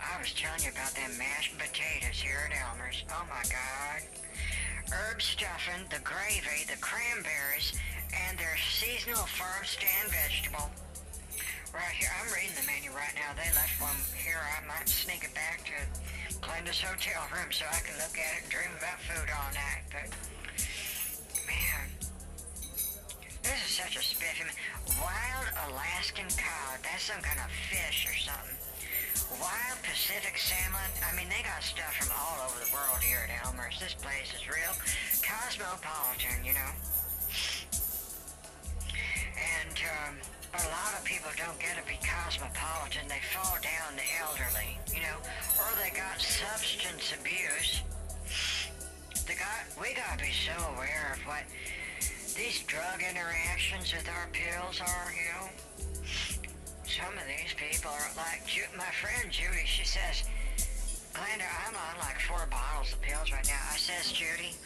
I 0.00 0.18
was 0.20 0.32
telling 0.32 0.62
you 0.62 0.70
about 0.70 0.94
them 0.94 1.10
mashed 1.18 1.58
potatoes 1.58 2.20
here 2.20 2.50
at 2.50 2.56
Elmer's. 2.56 3.04
Oh 3.10 3.24
my 3.28 3.42
God 3.50 4.02
herb 4.92 5.20
stuffing, 5.20 5.84
the 5.90 6.00
gravy, 6.00 6.64
the 6.64 6.80
cranberries, 6.80 7.76
and 8.12 8.38
their 8.38 8.56
seasonal 8.56 9.26
farm 9.36 9.64
stand 9.64 10.08
vegetable. 10.08 10.70
Right 11.74 11.92
here, 11.92 12.08
I'm 12.16 12.32
reading 12.32 12.56
the 12.56 12.64
menu 12.64 12.90
right 12.96 13.12
now. 13.12 13.36
They 13.36 13.48
left 13.52 13.76
one 13.80 13.96
here. 14.16 14.40
I 14.40 14.64
might 14.64 14.88
sneak 14.88 15.24
it 15.24 15.34
back 15.36 15.60
to 15.68 15.76
Glenda's 16.40 16.80
hotel 16.80 17.20
room 17.28 17.52
so 17.52 17.68
I 17.68 17.80
can 17.84 17.94
look 18.00 18.16
at 18.16 18.40
it 18.40 18.48
and 18.48 18.50
dream 18.50 18.72
about 18.80 18.98
food 19.04 19.28
all 19.28 19.52
night. 19.52 19.84
But, 19.92 20.08
man, 21.44 21.84
this 23.44 23.60
is 23.60 23.72
such 23.76 24.00
a 24.00 24.02
spiffy. 24.02 24.48
Wild 24.96 25.48
Alaskan 25.68 26.32
cod. 26.40 26.80
That's 26.80 27.04
some 27.04 27.20
kind 27.20 27.40
of 27.44 27.52
fish 27.68 28.08
or 28.08 28.16
something 28.16 28.57
wild 29.36 29.78
Pacific 29.84 30.38
salmon. 30.38 30.90
I 31.04 31.12
mean, 31.12 31.28
they 31.28 31.44
got 31.44 31.60
stuff 31.60 31.92
from 32.00 32.08
all 32.16 32.48
over 32.48 32.56
the 32.64 32.70
world 32.72 33.02
here 33.04 33.28
at 33.28 33.32
Elmer's. 33.44 33.76
This 33.76 33.92
place 33.92 34.32
is 34.32 34.48
real 34.48 34.72
cosmopolitan, 35.20 36.40
you 36.44 36.56
know. 36.56 36.72
And 39.36 39.76
um, 39.76 40.14
but 40.50 40.64
a 40.64 40.72
lot 40.72 40.96
of 40.96 41.04
people 41.04 41.28
don't 41.36 41.58
get 41.60 41.76
to 41.76 41.84
be 41.84 42.00
cosmopolitan. 42.00 43.04
They 43.08 43.20
fall 43.36 43.60
down 43.60 43.92
the 44.00 44.08
elderly, 44.24 44.80
you 44.88 45.04
know, 45.04 45.18
or 45.60 45.68
they 45.76 45.92
got 45.92 46.16
substance 46.20 47.12
abuse. 47.12 47.84
They 49.28 49.36
got 49.36 49.68
we 49.76 49.92
gotta 49.92 50.24
be 50.24 50.32
so 50.32 50.56
aware 50.72 51.12
of 51.12 51.20
what 51.28 51.44
these 52.32 52.64
drug 52.64 53.04
interactions 53.04 53.92
with 53.92 54.08
our 54.08 54.28
pills 54.32 54.80
are, 54.80 55.12
you 55.12 55.28
know 55.36 56.37
some 56.88 57.12
of 57.20 57.28
these 57.28 57.52
people 57.52 57.92
are 57.92 58.08
like, 58.16 58.48
my 58.72 58.88
friend 58.96 59.28
Judy, 59.28 59.68
she 59.68 59.84
says, 59.84 60.24
Glenda, 61.12 61.44
I'm 61.44 61.76
on 61.76 62.00
like 62.00 62.16
four 62.24 62.48
bottles 62.48 62.96
of 62.96 63.00
pills 63.04 63.28
right 63.28 63.44
now. 63.44 63.60
I 63.68 63.76
says, 63.76 64.08
Judy, 64.08 64.56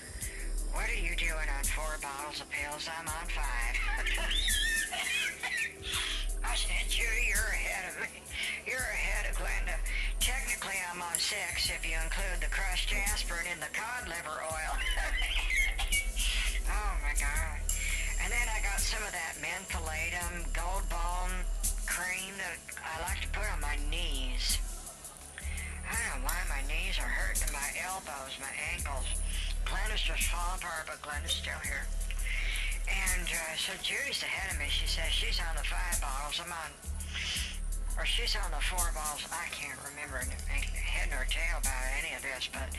what 0.70 0.86
are 0.86 1.02
you 1.02 1.18
doing 1.18 1.50
on 1.50 1.66
four 1.74 1.98
bottles 1.98 2.38
of 2.38 2.46
pills? 2.54 2.86
I'm 2.86 3.10
on 3.10 3.26
five. 3.26 3.74
I 6.46 6.54
said, 6.54 6.86
Judy, 6.86 7.26
you're 7.26 7.50
ahead 7.58 7.90
of 7.90 7.98
me. 8.06 8.22
You're 8.70 8.78
ahead 8.78 9.26
of 9.26 9.34
Glenda. 9.42 9.74
Technically, 10.22 10.78
I'm 10.94 11.02
on 11.02 11.18
six 11.18 11.74
if 11.74 11.82
you 11.82 11.98
include 12.06 12.38
the 12.38 12.54
crushed 12.54 12.94
aspirin 13.10 13.50
in 13.50 13.58
the 13.58 13.72
cod 13.74 14.06
liver 14.06 14.46
oil. 14.46 14.74
oh 16.70 16.92
my 17.02 17.18
God. 17.18 17.58
And 18.22 18.30
then 18.30 18.46
I 18.46 18.62
got 18.62 18.78
some 18.78 19.02
of 19.02 19.10
that 19.10 19.34
mentholatum, 19.42 20.46
gold 20.54 20.86
cream 22.22 22.38
that 22.38 22.54
I 22.78 23.02
like 23.02 23.20
to 23.22 23.28
put 23.34 23.42
on 23.50 23.60
my 23.60 23.74
knees. 23.90 24.58
I 25.82 25.98
don't 25.98 26.22
know 26.22 26.30
why 26.30 26.38
my 26.46 26.62
knees 26.70 26.94
are 27.02 27.10
hurting, 27.10 27.50
my 27.50 27.66
elbows, 27.82 28.38
my 28.38 28.52
ankles. 28.70 29.06
Glenn 29.66 29.90
is 29.90 30.02
just 30.02 30.30
falling 30.30 30.62
apart, 30.62 30.86
but 30.86 31.02
Glenn 31.02 31.22
is 31.26 31.34
still 31.34 31.58
here. 31.66 31.82
And 32.86 33.26
uh, 33.26 33.54
so 33.58 33.74
Judy's 33.82 34.22
ahead 34.22 34.54
of 34.54 34.58
me. 34.58 34.70
She 34.70 34.86
says 34.86 35.10
she's 35.10 35.42
on 35.42 35.54
the 35.58 35.66
five 35.66 35.98
bottles. 35.98 36.38
I'm 36.38 36.52
on, 36.52 36.70
or 37.98 38.06
she's 38.06 38.38
on 38.38 38.50
the 38.54 38.62
four 38.62 38.86
bottles. 38.94 39.26
I 39.30 39.50
can't 39.50 39.78
remember 39.82 40.22
head 40.22 41.10
nor 41.10 41.26
tail 41.26 41.58
about 41.58 41.86
any 41.98 42.14
of 42.14 42.22
this, 42.22 42.46
but 42.54 42.70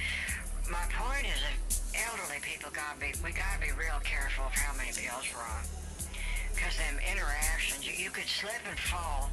my 0.71 0.83
point 0.95 1.27
is 1.27 1.39
that 1.43 1.57
elderly 2.07 2.39
people 2.39 2.71
gotta 2.71 2.95
be, 2.95 3.11
we 3.19 3.35
gotta 3.35 3.59
be 3.59 3.75
real 3.75 3.99
careful 4.07 4.47
of 4.47 4.55
how 4.55 4.71
many 4.79 4.95
pills 4.95 5.27
we're 5.35 5.43
on 5.43 5.82
because 6.53 6.77
them 6.77 6.99
interactions, 7.11 7.87
you, 7.87 8.09
could 8.09 8.27
slip 8.27 8.61
and 8.69 8.77
fall 8.77 9.29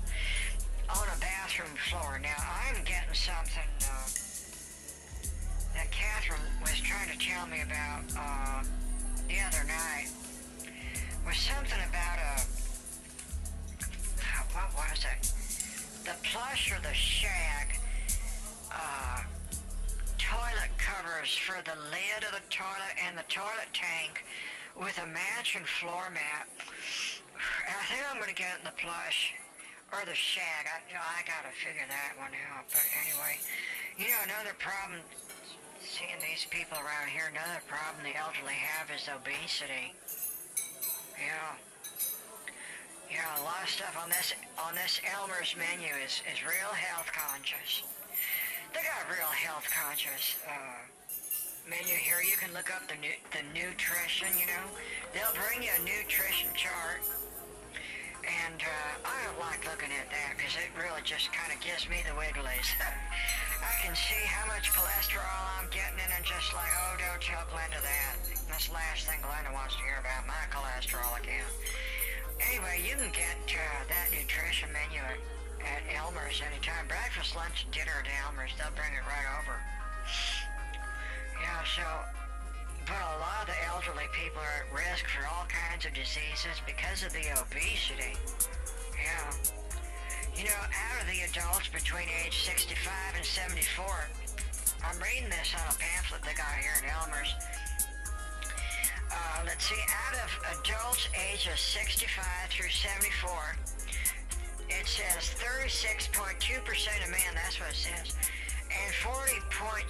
on 0.88 1.06
a 1.08 1.20
bathroom 1.20 1.76
floor. 1.88 2.18
Now, 2.22 2.36
I'm 2.38 2.82
getting 2.84 3.14
something 3.14 3.70
uh, 3.82 4.08
that 5.74 5.90
Catherine 5.90 6.40
was 6.62 6.80
trying 6.80 7.10
to 7.10 7.18
tell 7.18 7.46
me 7.46 7.62
about 7.62 8.02
uh, 8.16 8.62
the 9.28 9.38
other 9.46 9.64
night. 9.66 10.08
Was 11.26 11.36
something 11.36 11.78
about 11.88 12.18
a, 12.18 12.40
what 14.54 14.72
was 14.74 15.04
it? 15.04 15.32
The 16.04 16.16
plush 16.24 16.72
or 16.72 16.80
the 16.82 16.94
shag 16.94 17.78
uh, 18.72 19.22
toilet 20.18 20.70
covers 20.78 21.36
for 21.36 21.60
the 21.64 21.76
lid 21.90 22.24
of 22.24 22.32
the 22.32 22.42
toilet 22.48 22.96
and 23.06 23.16
the 23.18 23.24
toilet 23.28 23.68
tank 23.72 24.24
with 24.78 24.98
a 24.98 25.06
matching 25.06 25.64
floor 25.64 26.10
mat. 26.12 26.48
I 27.68 27.82
think 27.88 28.00
I'm 28.06 28.20
gonna 28.20 28.36
get 28.36 28.58
in 28.58 28.64
the 28.64 28.76
plush 28.76 29.34
or 29.92 30.06
the 30.06 30.14
shag. 30.14 30.66
I, 30.70 30.82
you 30.86 30.94
know, 30.94 31.02
I 31.02 31.22
gotta 31.26 31.50
figure 31.56 31.86
that 31.88 32.14
one 32.18 32.34
out. 32.52 32.66
But 32.70 32.86
anyway, 33.02 33.40
you 33.98 34.06
know, 34.08 34.20
another 34.30 34.54
problem 34.58 35.02
seeing 35.82 36.18
these 36.22 36.46
people 36.50 36.78
around 36.78 37.10
here, 37.10 37.26
another 37.30 37.58
problem 37.66 38.06
the 38.06 38.14
elderly 38.14 38.54
have 38.54 38.86
is 38.94 39.10
obesity. 39.10 39.92
Yeah. 41.18 41.58
Yeah, 43.10 43.26
a 43.42 43.42
lot 43.42 43.58
of 43.66 43.68
stuff 43.68 43.98
on 43.98 44.08
this 44.08 44.32
on 44.54 44.78
this 44.78 45.02
Elmer's 45.02 45.58
menu 45.58 45.90
is, 45.98 46.22
is 46.30 46.46
real 46.46 46.70
health 46.70 47.10
conscious. 47.10 47.82
They 48.70 48.86
got 48.86 49.10
real 49.10 49.34
health 49.34 49.66
conscious 49.66 50.38
uh, 50.46 50.86
menu 51.66 51.98
here. 51.98 52.22
You 52.22 52.38
can 52.38 52.54
look 52.54 52.70
up 52.70 52.86
the 52.86 52.94
nu- 53.02 53.22
the 53.34 53.42
nutrition. 53.50 54.30
You 54.38 54.46
know, 54.46 54.66
they'll 55.10 55.34
bring 55.34 55.58
you 55.66 55.74
a 55.74 55.82
nutrition 55.82 56.54
chart 56.54 57.02
and 58.50 58.62
uh, 58.62 59.06
I 59.06 59.16
don't 59.26 59.38
like 59.38 59.62
looking 59.62 59.94
at 59.94 60.10
that 60.10 60.34
because 60.34 60.58
it 60.58 60.74
really 60.74 61.02
just 61.06 61.30
kind 61.30 61.54
of 61.54 61.58
gives 61.62 61.86
me 61.86 62.02
the 62.02 62.14
wigglies. 62.18 62.66
I 63.70 63.74
can 63.78 63.94
see 63.94 64.22
how 64.26 64.48
much 64.50 64.74
cholesterol 64.74 65.38
I'm 65.60 65.70
getting 65.70 66.02
in 66.02 66.10
and 66.10 66.24
just 66.26 66.50
like, 66.50 66.70
oh, 66.82 66.98
don't 66.98 67.22
tell 67.22 67.46
Glenda 67.54 67.78
that. 67.78 68.14
That's 68.50 68.66
the 68.66 68.74
last 68.74 69.06
thing 69.06 69.22
Glenda 69.22 69.54
wants 69.54 69.78
to 69.78 69.82
hear 69.86 70.02
about, 70.02 70.26
my 70.26 70.42
cholesterol 70.50 71.14
again. 71.20 71.46
Anyway, 72.50 72.82
you 72.82 72.98
can 72.98 73.12
get 73.14 73.38
uh, 73.54 73.86
that 73.86 74.10
nutrition 74.10 74.72
menu 74.74 74.98
at, 75.04 75.20
at 75.62 75.82
Elmer's 75.94 76.42
anytime. 76.42 76.88
Breakfast, 76.90 77.36
lunch, 77.36 77.68
dinner 77.70 78.02
at 78.02 78.08
Elmer's. 78.26 78.50
They'll 78.58 78.74
bring 78.74 78.90
it 78.96 79.04
right 79.06 79.28
over. 79.38 79.54
Yeah, 81.38 81.62
so 81.68 81.86
but 82.90 82.98
a 82.98 83.22
lot 83.22 83.46
of 83.46 83.54
the 83.54 83.60
elderly 83.70 84.10
people 84.10 84.42
are 84.42 84.66
at 84.66 84.68
risk 84.74 85.06
for 85.06 85.22
all 85.30 85.46
kinds 85.46 85.86
of 85.86 85.94
diseases 85.94 86.58
because 86.66 87.06
of 87.06 87.14
the 87.14 87.22
obesity. 87.38 88.18
Yeah. 88.98 89.30
You 90.34 90.50
know, 90.50 90.62
out 90.66 90.98
of 90.98 91.06
the 91.06 91.22
adults 91.22 91.70
between 91.70 92.10
age 92.26 92.42
65 92.42 92.74
and 93.14 93.22
74, 93.22 93.86
I'm 94.82 94.98
reading 94.98 95.30
this 95.30 95.54
on 95.54 95.62
a 95.70 95.76
pamphlet 95.78 96.26
they 96.26 96.34
got 96.34 96.50
here 96.58 96.74
in 96.82 96.90
Elmer's. 96.90 97.30
Uh, 99.06 99.38
let's 99.46 99.70
see, 99.70 99.78
out 100.10 100.18
of 100.18 100.30
adults 100.58 101.06
ages 101.14 101.62
65 101.62 102.26
through 102.50 102.74
74, 102.74 103.54
it 104.66 104.86
says 104.86 105.38
36.2% 105.38 106.26
of 106.58 107.10
men, 107.10 107.34
that's 107.38 107.58
what 107.62 107.70
it 107.70 107.78
says, 107.78 108.18
and 108.66 108.90
40.7% 108.98 109.86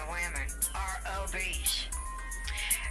of 0.00 0.08
women 0.08 0.48
are 0.72 1.24
obese. 1.24 1.88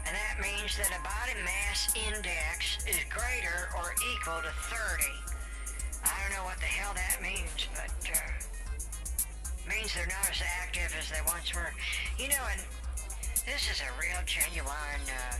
And 0.05 0.13
that 0.13 0.37
means 0.41 0.77
that 0.77 0.89
a 0.93 1.01
body 1.01 1.33
mass 1.43 1.89
index 1.95 2.77
is 2.85 3.01
greater 3.09 3.69
or 3.77 3.93
equal 4.13 4.41
to 4.41 4.53
30. 4.69 5.03
I 6.05 6.13
don't 6.21 6.37
know 6.37 6.45
what 6.45 6.57
the 6.59 6.69
hell 6.69 6.93
that 6.93 7.17
means, 7.21 7.67
but 7.73 7.89
uh, 8.13 9.69
means 9.69 9.93
they're 9.95 10.07
not 10.07 10.29
as 10.29 10.41
active 10.61 10.93
as 10.97 11.09
they 11.09 11.21
once 11.25 11.53
were. 11.53 11.73
You 12.17 12.29
know, 12.29 12.45
and 12.51 12.61
This 13.45 13.69
is 13.69 13.81
a 13.81 13.89
real 14.01 14.21
genuine, 14.25 15.05
uh, 15.05 15.37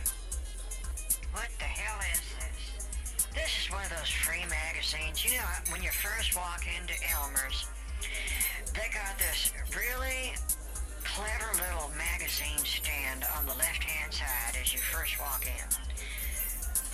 what 1.32 1.50
the 1.58 1.64
hell 1.70 1.98
is 2.12 2.22
this? 2.38 2.86
This 3.34 3.52
is 3.64 3.70
one 3.70 3.82
of 3.84 3.90
those 3.90 4.10
free 4.10 4.44
magazines. 4.48 5.24
You 5.24 5.38
know, 5.38 5.50
when 5.70 5.82
you 5.82 5.90
first 5.90 6.34
walk 6.36 6.64
into 6.66 6.94
Elmer's, 7.18 7.66
they 8.74 8.88
got 8.94 9.18
this 9.18 9.52
really 9.74 10.34
magazine 12.26 12.58
stand 12.66 13.22
on 13.38 13.46
the 13.46 13.54
left-hand 13.54 14.12
side 14.12 14.58
as 14.60 14.74
you 14.74 14.80
first 14.80 15.14
walk 15.20 15.46
in. 15.46 15.68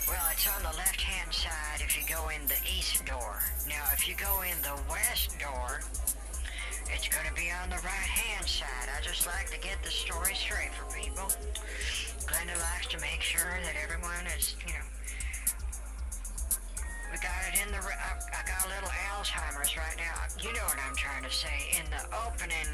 Well, 0.05 0.20
it's 0.30 0.45
on 0.45 0.61
the 0.61 0.76
left-hand 0.76 1.33
side 1.33 1.80
if 1.80 1.97
you 1.97 2.05
go 2.05 2.28
in 2.28 2.45
the 2.53 2.61
east 2.68 3.01
door. 3.07 3.41
Now, 3.66 3.80
if 3.97 4.07
you 4.07 4.12
go 4.14 4.45
in 4.45 4.61
the 4.61 4.76
west 4.93 5.33
door, 5.41 5.80
it's 6.93 7.09
going 7.09 7.24
to 7.24 7.33
be 7.33 7.49
on 7.49 7.70
the 7.72 7.80
right-hand 7.80 8.45
side. 8.45 8.93
I 8.93 9.01
just 9.01 9.24
like 9.26 9.49
to 9.49 9.57
get 9.57 9.80
the 9.80 9.89
story 9.89 10.37
straight 10.37 10.68
for 10.76 10.85
people. 10.93 11.33
Glenda 12.28 12.53
likes 12.68 12.93
to 12.93 13.01
make 13.01 13.24
sure 13.24 13.57
that 13.64 13.72
everyone 13.80 14.28
is, 14.37 14.53
you 14.68 14.76
know, 14.76 14.85
we 17.09 17.16
got 17.24 17.41
it 17.49 17.57
in 17.57 17.72
the, 17.72 17.80
I, 17.80 18.20
I 18.37 18.41
got 18.45 18.68
a 18.68 18.68
little 18.68 18.93
Alzheimer's 19.16 19.80
right 19.80 19.97
now. 19.97 20.28
You 20.45 20.53
know 20.53 20.68
what 20.68 20.76
I'm 20.85 20.97
trying 20.97 21.24
to 21.24 21.33
say. 21.33 21.72
In 21.80 21.89
the 21.89 22.05
opening 22.20 22.68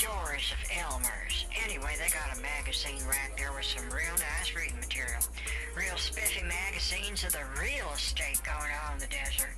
doors 0.00 0.56
of 0.56 0.60
Elmer's. 0.72 1.44
Anyway, 1.60 1.92
they 2.00 2.08
got 2.08 2.32
a 2.32 2.40
magazine 2.40 3.04
rack 3.04 3.36
there 3.36 3.52
with 3.52 3.68
some 3.68 3.84
real 3.92 4.16
nice 4.16 4.56
reading 4.56 4.80
material. 4.80 5.20
Real 5.76 5.96
spiffy 6.00 6.40
magazines 6.40 7.20
of 7.20 7.36
the 7.36 7.44
real 7.60 7.84
estate 7.92 8.40
going 8.40 8.72
on 8.88 8.96
in 8.96 9.00
the 9.04 9.12
desert. 9.12 9.52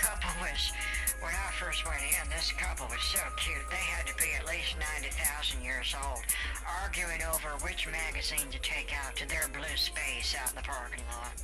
Couple 0.00 0.32
was, 0.40 0.72
when 1.20 1.36
I 1.36 1.52
first 1.60 1.84
went 1.84 2.00
in, 2.00 2.24
this 2.32 2.56
couple 2.56 2.88
was 2.88 3.04
so 3.04 3.20
cute. 3.36 3.60
They 3.68 3.84
had 3.92 4.08
to 4.08 4.16
be 4.16 4.32
at 4.32 4.48
least 4.48 4.80
90,000 4.96 5.60
years 5.60 5.92
old, 5.92 6.24
arguing 6.64 7.20
over 7.28 7.52
which 7.60 7.84
magazine 7.84 8.48
to 8.48 8.60
take 8.64 8.96
out 8.96 9.12
to 9.20 9.28
their 9.28 9.44
blue 9.52 9.76
space 9.76 10.32
out 10.40 10.48
in 10.48 10.56
the 10.56 10.64
parking 10.64 11.04
lot. 11.12 11.36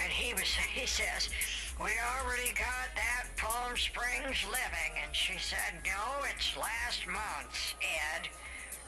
And 0.00 0.10
he 0.10 0.32
was, 0.34 0.48
he 0.72 0.86
says, 0.86 1.28
we 1.80 1.92
already 2.16 2.52
got 2.54 2.92
that 2.96 3.28
Palm 3.36 3.76
Springs 3.76 4.40
living. 4.48 4.92
And 5.02 5.12
she 5.14 5.36
said, 5.36 5.80
no, 5.84 6.24
it's 6.32 6.56
last 6.56 7.04
month's, 7.06 7.74
Ed, 7.80 8.28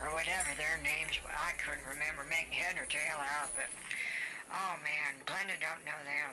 or 0.01 0.13
whatever 0.15 0.53
their 0.57 0.81
names 0.81 1.21
were. 1.21 1.35
I 1.35 1.53
couldn't 1.61 1.85
remember 1.85 2.25
making 2.29 2.57
head 2.57 2.77
or 2.81 2.87
tail 2.87 3.21
out, 3.21 3.53
but, 3.57 3.69
oh 4.53 4.75
man, 4.81 5.21
Glenda 5.29 5.57
don't 5.61 5.85
know 5.85 6.01
them. 6.05 6.33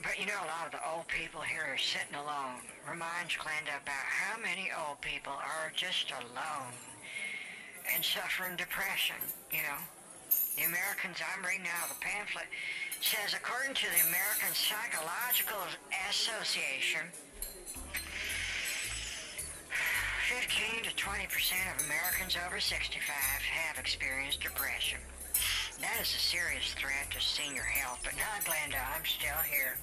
But 0.00 0.18
you 0.18 0.26
know, 0.26 0.40
a 0.40 0.50
lot 0.50 0.66
of 0.66 0.72
the 0.72 0.82
old 0.82 1.06
people 1.06 1.40
here 1.44 1.68
are 1.68 1.78
sitting 1.78 2.16
alone. 2.16 2.64
Reminds 2.88 3.36
Glenda 3.36 3.76
about 3.76 4.06
how 4.08 4.40
many 4.40 4.72
old 4.72 4.98
people 5.00 5.32
are 5.32 5.70
just 5.76 6.10
alone 6.10 6.74
and 7.94 8.02
suffering 8.04 8.56
depression, 8.56 9.20
you 9.50 9.62
know. 9.62 9.80
The 10.56 10.64
Americans, 10.64 11.20
I'm 11.20 11.44
reading 11.44 11.64
now 11.68 11.88
the 11.88 12.00
pamphlet, 12.00 12.48
says 13.02 13.34
according 13.34 13.74
to 13.74 13.86
the 13.90 14.02
American 14.06 14.54
Psychological 14.54 15.58
Association, 16.06 17.02
15 20.30 20.86
to 20.86 20.94
20 20.94 21.26
percent 21.26 21.66
of 21.74 21.82
Americans 21.90 22.38
over 22.46 22.62
65 22.62 23.02
have 23.02 23.74
experienced 23.82 24.38
depression. 24.38 25.02
That 25.82 25.98
is 25.98 26.14
a 26.14 26.22
serious 26.22 26.78
threat 26.78 27.10
to 27.10 27.18
senior 27.18 27.66
health, 27.66 28.06
but 28.06 28.14
not 28.14 28.38
Glenda, 28.46 28.78
I'm 28.94 29.02
still 29.02 29.42
here. 29.50 29.74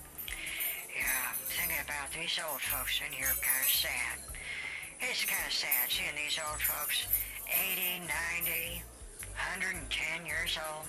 Yeah, 0.95 1.35
thinking 1.51 1.83
about 1.83 2.15
these 2.15 2.39
old 2.39 2.63
folks 2.71 3.03
in 3.03 3.11
here 3.11 3.35
kind 3.43 3.63
of 3.67 3.71
sad. 3.71 4.15
It's 5.03 5.27
kind 5.27 5.43
of 5.43 5.51
sad 5.51 5.91
seeing 5.91 6.15
these 6.15 6.39
old 6.39 6.63
folks, 6.63 7.03
80, 7.51 8.07
90, 8.47 8.79
110 9.35 10.23
years 10.23 10.55
old, 10.55 10.87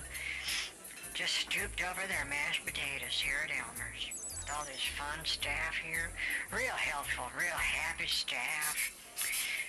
just 1.21 1.53
stooped 1.53 1.85
over 1.85 2.01
their 2.09 2.25
mashed 2.33 2.65
potatoes 2.65 3.21
here 3.21 3.45
at 3.45 3.53
Elmer's. 3.53 4.09
With 4.09 4.49
all 4.57 4.65
this 4.65 4.81
fun 4.97 5.21
staff 5.29 5.77
here. 5.77 6.09
Real 6.49 6.73
helpful, 6.73 7.29
real 7.37 7.61
happy 7.61 8.09
staff. 8.09 8.73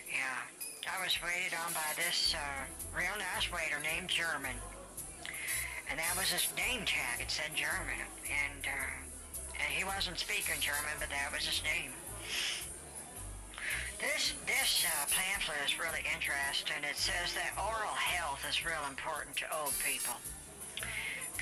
Yeah. 0.08 0.48
I 0.88 1.04
was 1.04 1.20
waited 1.20 1.52
on 1.52 1.76
by 1.76 1.92
this 2.00 2.40
uh, 2.40 2.64
real 2.96 3.12
nice 3.20 3.52
waiter 3.52 3.84
named 3.84 4.08
German. 4.08 4.56
And 5.92 6.00
that 6.00 6.16
was 6.16 6.32
his 6.32 6.48
name 6.56 6.88
tag. 6.88 7.20
It 7.20 7.28
said 7.28 7.52
German. 7.52 8.00
And, 8.32 8.64
uh, 8.64 8.96
and 9.60 9.68
he 9.76 9.84
wasn't 9.84 10.24
speaking 10.24 10.56
German, 10.64 10.96
but 11.04 11.12
that 11.12 11.36
was 11.36 11.44
his 11.44 11.60
name. 11.68 11.92
This 14.00 14.40
this 14.48 14.88
uh, 14.88 15.04
pamphlet 15.12 15.60
is 15.68 15.76
really 15.78 16.02
interesting. 16.16 16.80
It 16.88 16.96
says 16.96 17.36
that 17.36 17.60
oral 17.60 17.92
health 17.92 18.40
is 18.48 18.64
real 18.64 18.88
important 18.88 19.36
to 19.44 19.46
old 19.52 19.76
people. 19.84 20.16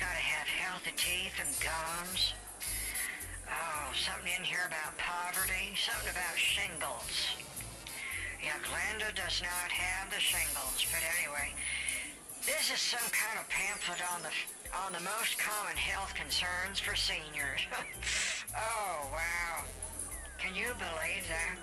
Gotta 0.00 0.16
have 0.16 0.48
healthy 0.48 0.96
teeth 0.96 1.36
and 1.44 1.52
gums. 1.60 2.32
Oh, 3.44 3.92
something 3.92 4.32
in 4.32 4.44
here 4.44 4.64
about 4.64 4.96
poverty. 4.96 5.76
Something 5.76 6.08
about 6.08 6.40
shingles. 6.40 7.36
Yeah, 8.40 8.56
Glenda 8.64 9.12
does 9.12 9.44
not 9.44 9.68
have 9.68 10.08
the 10.08 10.16
shingles, 10.18 10.88
but 10.88 11.04
anyway, 11.20 11.52
this 12.48 12.72
is 12.72 12.80
some 12.80 13.04
kind 13.12 13.36
of 13.36 13.44
pamphlet 13.52 14.00
on 14.16 14.24
the 14.24 14.32
on 14.72 14.96
the 14.96 15.04
most 15.04 15.36
common 15.36 15.76
health 15.76 16.14
concerns 16.14 16.80
for 16.80 16.96
seniors. 16.96 17.60
oh 18.56 19.04
wow, 19.12 19.64
can 20.38 20.54
you 20.56 20.72
believe 20.80 21.28
that? 21.28 21.60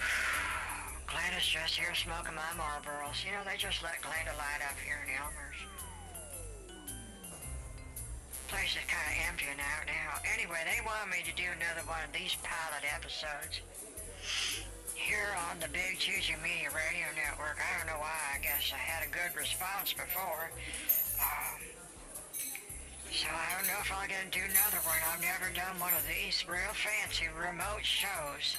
Glenda's 1.10 1.44
just 1.44 1.76
here 1.76 1.92
smoking 1.92 2.32
my 2.32 2.48
Marlboros. 2.56 3.20
You 3.26 3.32
know, 3.36 3.44
they 3.44 3.58
just 3.58 3.82
let 3.82 4.00
Glenda 4.00 4.32
light 4.40 4.64
up 4.64 4.78
here 4.80 5.04
in 5.04 5.12
Elmer's 5.20 5.49
place 8.50 8.74
is 8.74 8.82
kind 8.90 9.06
of 9.14 9.16
empty 9.30 9.46
now. 9.54 9.78
Now, 9.86 10.18
anyway, 10.26 10.66
they 10.66 10.82
want 10.82 11.06
me 11.06 11.22
to 11.22 11.30
do 11.38 11.46
another 11.54 11.86
one 11.86 12.02
of 12.02 12.10
these 12.10 12.34
pilot 12.42 12.82
episodes 12.82 13.62
here 14.98 15.30
on 15.46 15.62
the 15.62 15.70
Big 15.70 16.02
Juju 16.02 16.34
Media 16.42 16.66
Radio 16.74 17.06
Network. 17.14 17.62
I 17.62 17.70
don't 17.78 17.86
know 17.86 18.02
why. 18.02 18.18
I 18.34 18.42
guess 18.42 18.74
I 18.74 18.82
had 18.82 19.06
a 19.06 19.10
good 19.14 19.30
response 19.38 19.94
before. 19.94 20.50
Um, 21.22 21.62
so 23.14 23.30
I 23.30 23.54
don't 23.54 23.70
know 23.70 23.78
if 23.78 23.90
I'll 23.94 24.10
get 24.10 24.18
to 24.18 24.34
do 24.34 24.42
another 24.42 24.82
one. 24.82 24.98
I've 24.98 25.22
never 25.22 25.54
done 25.54 25.78
one 25.78 25.94
of 25.94 26.02
these 26.10 26.42
real 26.50 26.74
fancy 26.74 27.30
remote 27.30 27.86
shows 27.86 28.58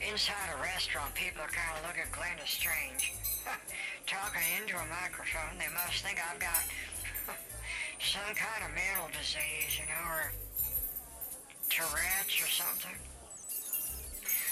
inside 0.00 0.56
a 0.56 0.58
restaurant. 0.64 1.12
People 1.12 1.44
are 1.44 1.52
kind 1.52 1.76
of 1.76 1.84
looking 1.84 2.08
at 2.08 2.12
Glenda 2.16 2.48
strange. 2.48 3.12
Talking 4.08 4.44
into 4.56 4.80
a 4.80 4.86
microphone, 4.88 5.60
they 5.60 5.68
must 5.76 6.00
think 6.00 6.16
I've 6.16 6.40
got 6.40 6.64
some 8.02 8.34
kind 8.34 8.66
of 8.66 8.74
mental 8.74 9.06
disease, 9.14 9.78
you 9.78 9.86
know, 9.86 10.02
or 10.10 10.34
Tourette's 11.70 12.34
or 12.42 12.50
something. 12.50 12.98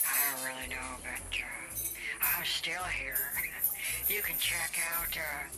I 0.07 0.15
don't 0.31 0.47
really 0.47 0.71
know, 0.71 1.03
but 1.03 1.27
uh, 1.35 2.31
I'm 2.39 2.47
still 2.47 2.87
here. 2.95 3.19
You 4.09 4.23
can 4.23 4.39
check 4.39 4.79
out 4.95 5.17
uh, 5.17 5.49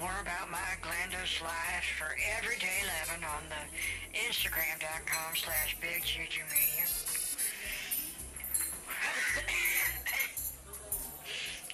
more 0.00 0.16
about 0.20 0.50
my 0.50 0.58
Glenda's 0.80 1.40
life 1.40 1.84
for 1.96 2.16
Everyday 2.36 2.82
Living 2.84 3.24
on 3.24 3.42
the 3.48 3.64
Instagram.com 4.28 5.34
slash 5.34 5.76
Big 5.80 6.04
Juju 6.04 6.42
Media. 6.52 6.84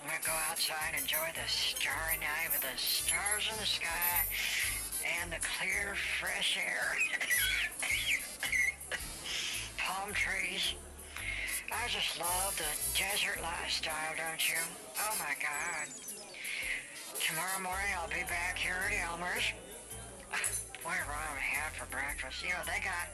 I'm 0.02 0.08
to 0.08 0.26
go 0.26 0.32
outside 0.50 0.94
and 0.94 1.02
enjoy 1.02 1.28
the 1.34 1.46
starry 1.50 2.16
night 2.18 2.50
with 2.52 2.62
the 2.62 2.76
stars 2.78 3.48
in 3.50 3.56
the 3.58 3.66
sky 3.66 4.24
and 5.22 5.32
the 5.32 5.40
clear, 5.40 5.94
fresh 6.20 6.58
air. 6.58 6.96
Palm 9.78 10.12
trees. 10.12 10.74
I 11.72 11.88
just 11.88 12.18
love 12.18 12.56
the 12.58 12.70
desert 12.98 13.42
lifestyle, 13.42 14.14
don't 14.16 14.42
you? 14.48 14.58
Oh 14.98 15.14
my 15.18 15.34
God. 15.38 15.86
Tomorrow 17.18 17.62
morning 17.62 17.90
I'll 17.98 18.08
be 18.08 18.26
back 18.28 18.58
here 18.58 18.78
at 18.86 18.94
Elmer's. 19.10 19.46
What 20.82 20.96
am 20.96 21.10
I 21.10 21.26
gonna 21.30 21.70
for 21.78 21.86
breakfast? 21.90 22.42
You 22.42 22.50
know, 22.50 22.64
they 22.66 22.82
got 22.82 23.06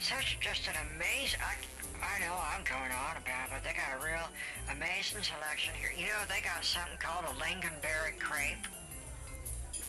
such 0.00 0.38
just 0.40 0.66
an 0.66 0.74
amazing, 0.90 1.38
I, 1.38 1.54
I 2.02 2.18
know 2.18 2.34
I'm 2.34 2.64
going 2.66 2.90
on 2.90 3.14
about, 3.22 3.54
but 3.54 3.62
they 3.62 3.70
got 3.70 3.94
a 3.94 4.00
real 4.02 4.26
amazing 4.74 5.22
selection 5.22 5.74
here. 5.78 5.94
You 5.94 6.10
know, 6.10 6.26
they 6.26 6.42
got 6.42 6.64
something 6.64 6.98
called 6.98 7.30
a 7.30 7.34
lingonberry 7.38 8.18
crepe. 8.18 8.66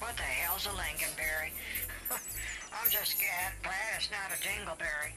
What 0.04 0.20
the 0.20 0.28
hell's 0.28 0.68
a 0.68 0.76
lingonberry? 0.76 1.56
I'm 2.12 2.92
just 2.92 3.16
glad, 3.24 3.56
glad 3.64 3.88
it's 3.96 4.12
not 4.12 4.36
a 4.36 4.40
dingleberry. 4.44 5.16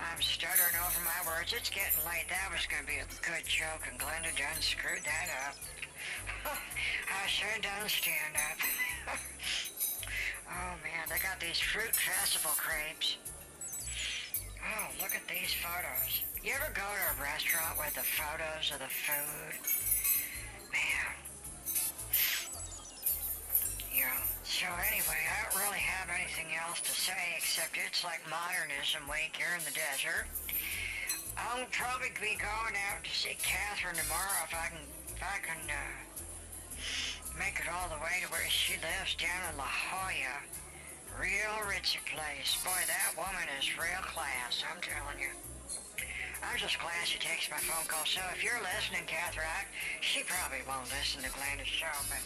I'm 0.00 0.16
stuttering 0.24 0.80
over 0.80 1.04
my 1.04 1.20
words. 1.28 1.52
It's 1.52 1.68
getting 1.68 2.00
late. 2.08 2.24
That 2.32 2.48
was 2.48 2.64
going 2.72 2.80
to 2.80 2.88
be 2.88 3.04
a 3.04 3.08
good 3.20 3.44
joke, 3.44 3.84
and 3.84 4.00
Glenda 4.00 4.32
done 4.32 4.64
screwed 4.64 5.04
that 5.04 5.28
up. 5.44 5.60
I 6.56 7.28
sure 7.28 7.52
done 7.60 7.84
stand 7.84 8.32
up. 8.48 8.58
oh, 10.56 10.72
man, 10.80 11.04
they 11.12 11.20
got 11.20 11.36
these 11.36 11.60
fruit 11.60 11.92
festival 11.92 12.56
crepes. 12.56 13.20
Oh, 14.56 14.88
look 15.04 15.12
at 15.12 15.28
these 15.28 15.52
photos. 15.52 16.24
You 16.40 16.56
ever 16.56 16.72
go 16.72 16.88
to 16.88 17.04
a 17.12 17.14
restaurant 17.20 17.76
with 17.76 17.92
the 17.92 18.08
photos 18.08 18.72
of 18.72 18.80
the 18.80 18.88
food? 18.88 19.77
Anyway, 24.66 25.22
I 25.22 25.46
don't 25.46 25.62
really 25.62 25.78
have 25.78 26.10
anything 26.10 26.50
else 26.58 26.82
to 26.82 26.90
say 26.90 27.38
except 27.38 27.78
it's 27.78 28.02
like 28.02 28.18
modernism 28.26 29.06
week 29.06 29.38
here 29.38 29.54
in 29.54 29.62
the 29.62 29.70
desert. 29.70 30.26
I'll 31.38 31.62
probably 31.70 32.10
be 32.18 32.34
going 32.34 32.74
out 32.90 33.06
to 33.06 33.12
see 33.14 33.38
Catherine 33.38 33.94
tomorrow 33.94 34.42
if 34.42 34.50
I 34.50 34.66
can, 34.74 34.82
if 35.14 35.22
I 35.22 35.38
can 35.46 35.62
uh, 35.70 35.94
make 37.38 37.62
it 37.62 37.70
all 37.70 37.86
the 37.86 38.02
way 38.02 38.18
to 38.26 38.28
where 38.34 38.42
she 38.50 38.74
lives 38.82 39.14
down 39.14 39.46
in 39.46 39.54
La 39.54 39.70
Jolla. 39.70 40.42
Real 41.14 41.54
ritzy 41.70 42.02
place. 42.10 42.58
Boy, 42.66 42.82
that 42.90 43.14
woman 43.14 43.46
is 43.62 43.78
real 43.78 44.02
class, 44.10 44.66
I'm 44.66 44.82
telling 44.82 45.22
you. 45.22 45.30
I'm 46.42 46.58
just 46.58 46.82
glad 46.82 47.06
she 47.06 47.22
takes 47.22 47.46
my 47.46 47.62
phone 47.62 47.86
call. 47.86 48.06
So 48.06 48.22
if 48.34 48.42
you're 48.42 48.58
listening, 48.62 49.06
Catherine, 49.06 49.70
she 50.02 50.26
probably 50.26 50.66
won't 50.66 50.90
listen 50.90 51.22
to 51.22 51.30
Glenda's 51.30 51.70
show, 51.70 51.94
but 52.10 52.22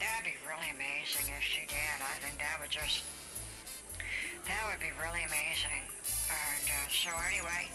that'd 0.00 0.24
be 0.24 0.36
really 0.46 0.70
amazing 0.74 1.30
if 1.30 1.42
she 1.44 1.66
did. 1.66 1.98
I 2.00 2.16
think 2.22 2.38
that 2.38 2.58
would 2.60 2.70
just, 2.70 3.04
that 4.46 4.62
would 4.70 4.80
be 4.80 4.92
really 4.98 5.22
amazing. 5.24 5.84
And 6.30 6.64
uh, 6.66 6.88
so 6.88 7.10
anyway, 7.28 7.68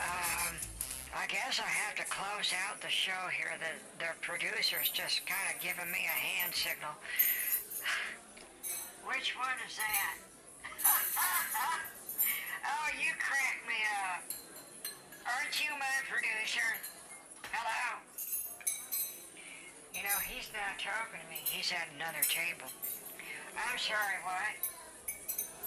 um, 0.00 0.54
I 1.14 1.26
guess 1.26 1.58
I 1.58 1.68
have 1.68 1.96
to 1.98 2.06
close 2.06 2.54
out 2.66 2.80
the 2.80 2.90
show 2.92 3.30
here. 3.34 3.54
The, 3.58 3.72
the 4.04 4.10
producer's 4.20 4.90
just 4.90 5.26
kind 5.26 5.46
of 5.54 5.60
giving 5.62 5.90
me 5.90 6.06
a 6.06 6.18
hand 6.18 6.54
signal. 6.54 6.94
Which 9.10 9.34
one 9.36 9.58
is 9.66 9.76
that? 9.78 10.14
oh, 12.64 12.88
you 12.96 13.10
cracked 13.18 13.64
me 13.66 13.80
up. 14.06 14.22
Aren't 15.26 15.56
you 15.62 15.70
my 15.78 15.96
producer? 16.08 16.68
Hello? 17.50 18.09
You 19.94 20.02
know, 20.06 20.18
he's 20.30 20.48
not 20.54 20.78
talking 20.78 21.18
to 21.18 21.26
me. 21.30 21.42
He's 21.42 21.72
at 21.72 21.90
another 21.96 22.22
table. 22.22 22.70
I'm 23.58 23.78
sorry, 23.78 24.18
what? 24.22 24.54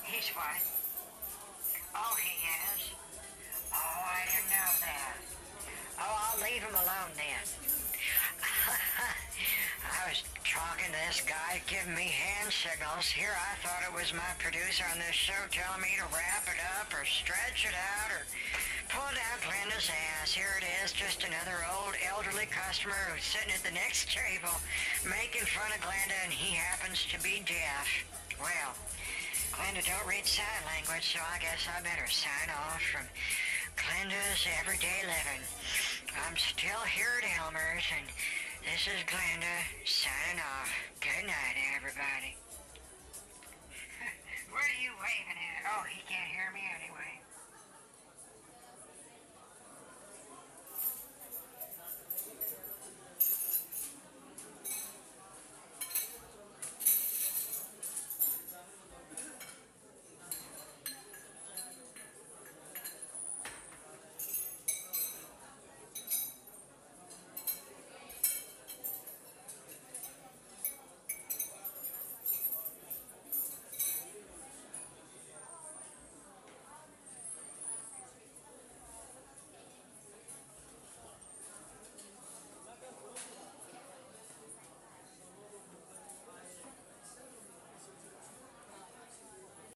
He's 0.04 0.30
what? 0.32 0.60
Oh, 1.96 2.16
he 2.16 2.34
is? 2.74 2.96
Oh, 3.74 4.00
I 4.08 4.24
didn't 4.32 4.50
know 4.50 4.72
that. 4.80 5.16
Oh, 6.00 6.16
I'll 6.32 6.40
leave 6.40 6.64
him 6.64 6.74
alone 6.74 7.12
then. 7.16 7.83
I 9.84 10.10
was 10.10 10.24
talking 10.44 10.92
to 10.92 11.00
this 11.08 11.24
guy 11.24 11.64
giving 11.68 11.96
me 11.96 12.12
hand 12.12 12.52
signals. 12.52 13.08
Here 13.08 13.34
I 13.34 13.54
thought 13.64 13.88
it 13.88 13.94
was 13.96 14.14
my 14.14 14.32
producer 14.40 14.84
on 14.92 15.00
this 15.00 15.16
show 15.16 15.38
telling 15.50 15.82
me 15.82 15.96
to 16.00 16.08
wrap 16.12 16.44
it 16.52 16.60
up 16.80 16.92
or 16.92 17.08
stretch 17.08 17.66
it 17.66 17.76
out 17.76 18.12
or 18.12 18.24
pull 18.92 19.08
down 19.16 19.38
Glenda's 19.42 19.88
ass. 20.20 20.36
Here 20.36 20.60
it 20.60 20.66
is, 20.84 20.92
just 20.92 21.24
another 21.24 21.64
old 21.72 21.96
elderly 22.04 22.48
customer 22.52 22.98
who's 23.10 23.24
sitting 23.24 23.54
at 23.56 23.64
the 23.64 23.76
next 23.76 24.12
table 24.12 24.54
making 25.08 25.48
fun 25.48 25.72
of 25.72 25.80
Glenda 25.82 26.18
and 26.24 26.34
he 26.34 26.56
happens 26.56 27.08
to 27.10 27.18
be 27.24 27.42
deaf. 27.48 27.88
Well, 28.38 28.76
Glenda 29.56 29.86
don't 29.86 30.08
read 30.10 30.26
sign 30.26 30.62
language, 30.68 31.16
so 31.16 31.20
I 31.24 31.40
guess 31.40 31.64
I 31.70 31.80
better 31.82 32.10
sign 32.12 32.50
off 32.52 32.82
from 32.82 33.06
Glenda's 33.80 34.44
Everyday 34.60 35.08
Living. 35.08 35.44
I'm 36.12 36.36
still 36.36 36.84
here 36.92 37.24
at 37.24 37.40
Elmer's, 37.40 37.88
and 37.96 38.04
this 38.68 38.84
is 38.92 39.00
Glenda 39.08 39.56
signing 39.88 40.44
off. 40.44 40.68
Good 41.00 41.24
night, 41.24 41.56
everybody. 41.80 42.36
what 44.52 44.68
are 44.68 44.82
you 44.84 44.92
waving 45.00 45.40
at? 45.40 45.64
Oh, 45.72 45.88
he 45.88 46.04
can't 46.04 46.28
hear 46.28 46.52
me. 46.52 46.64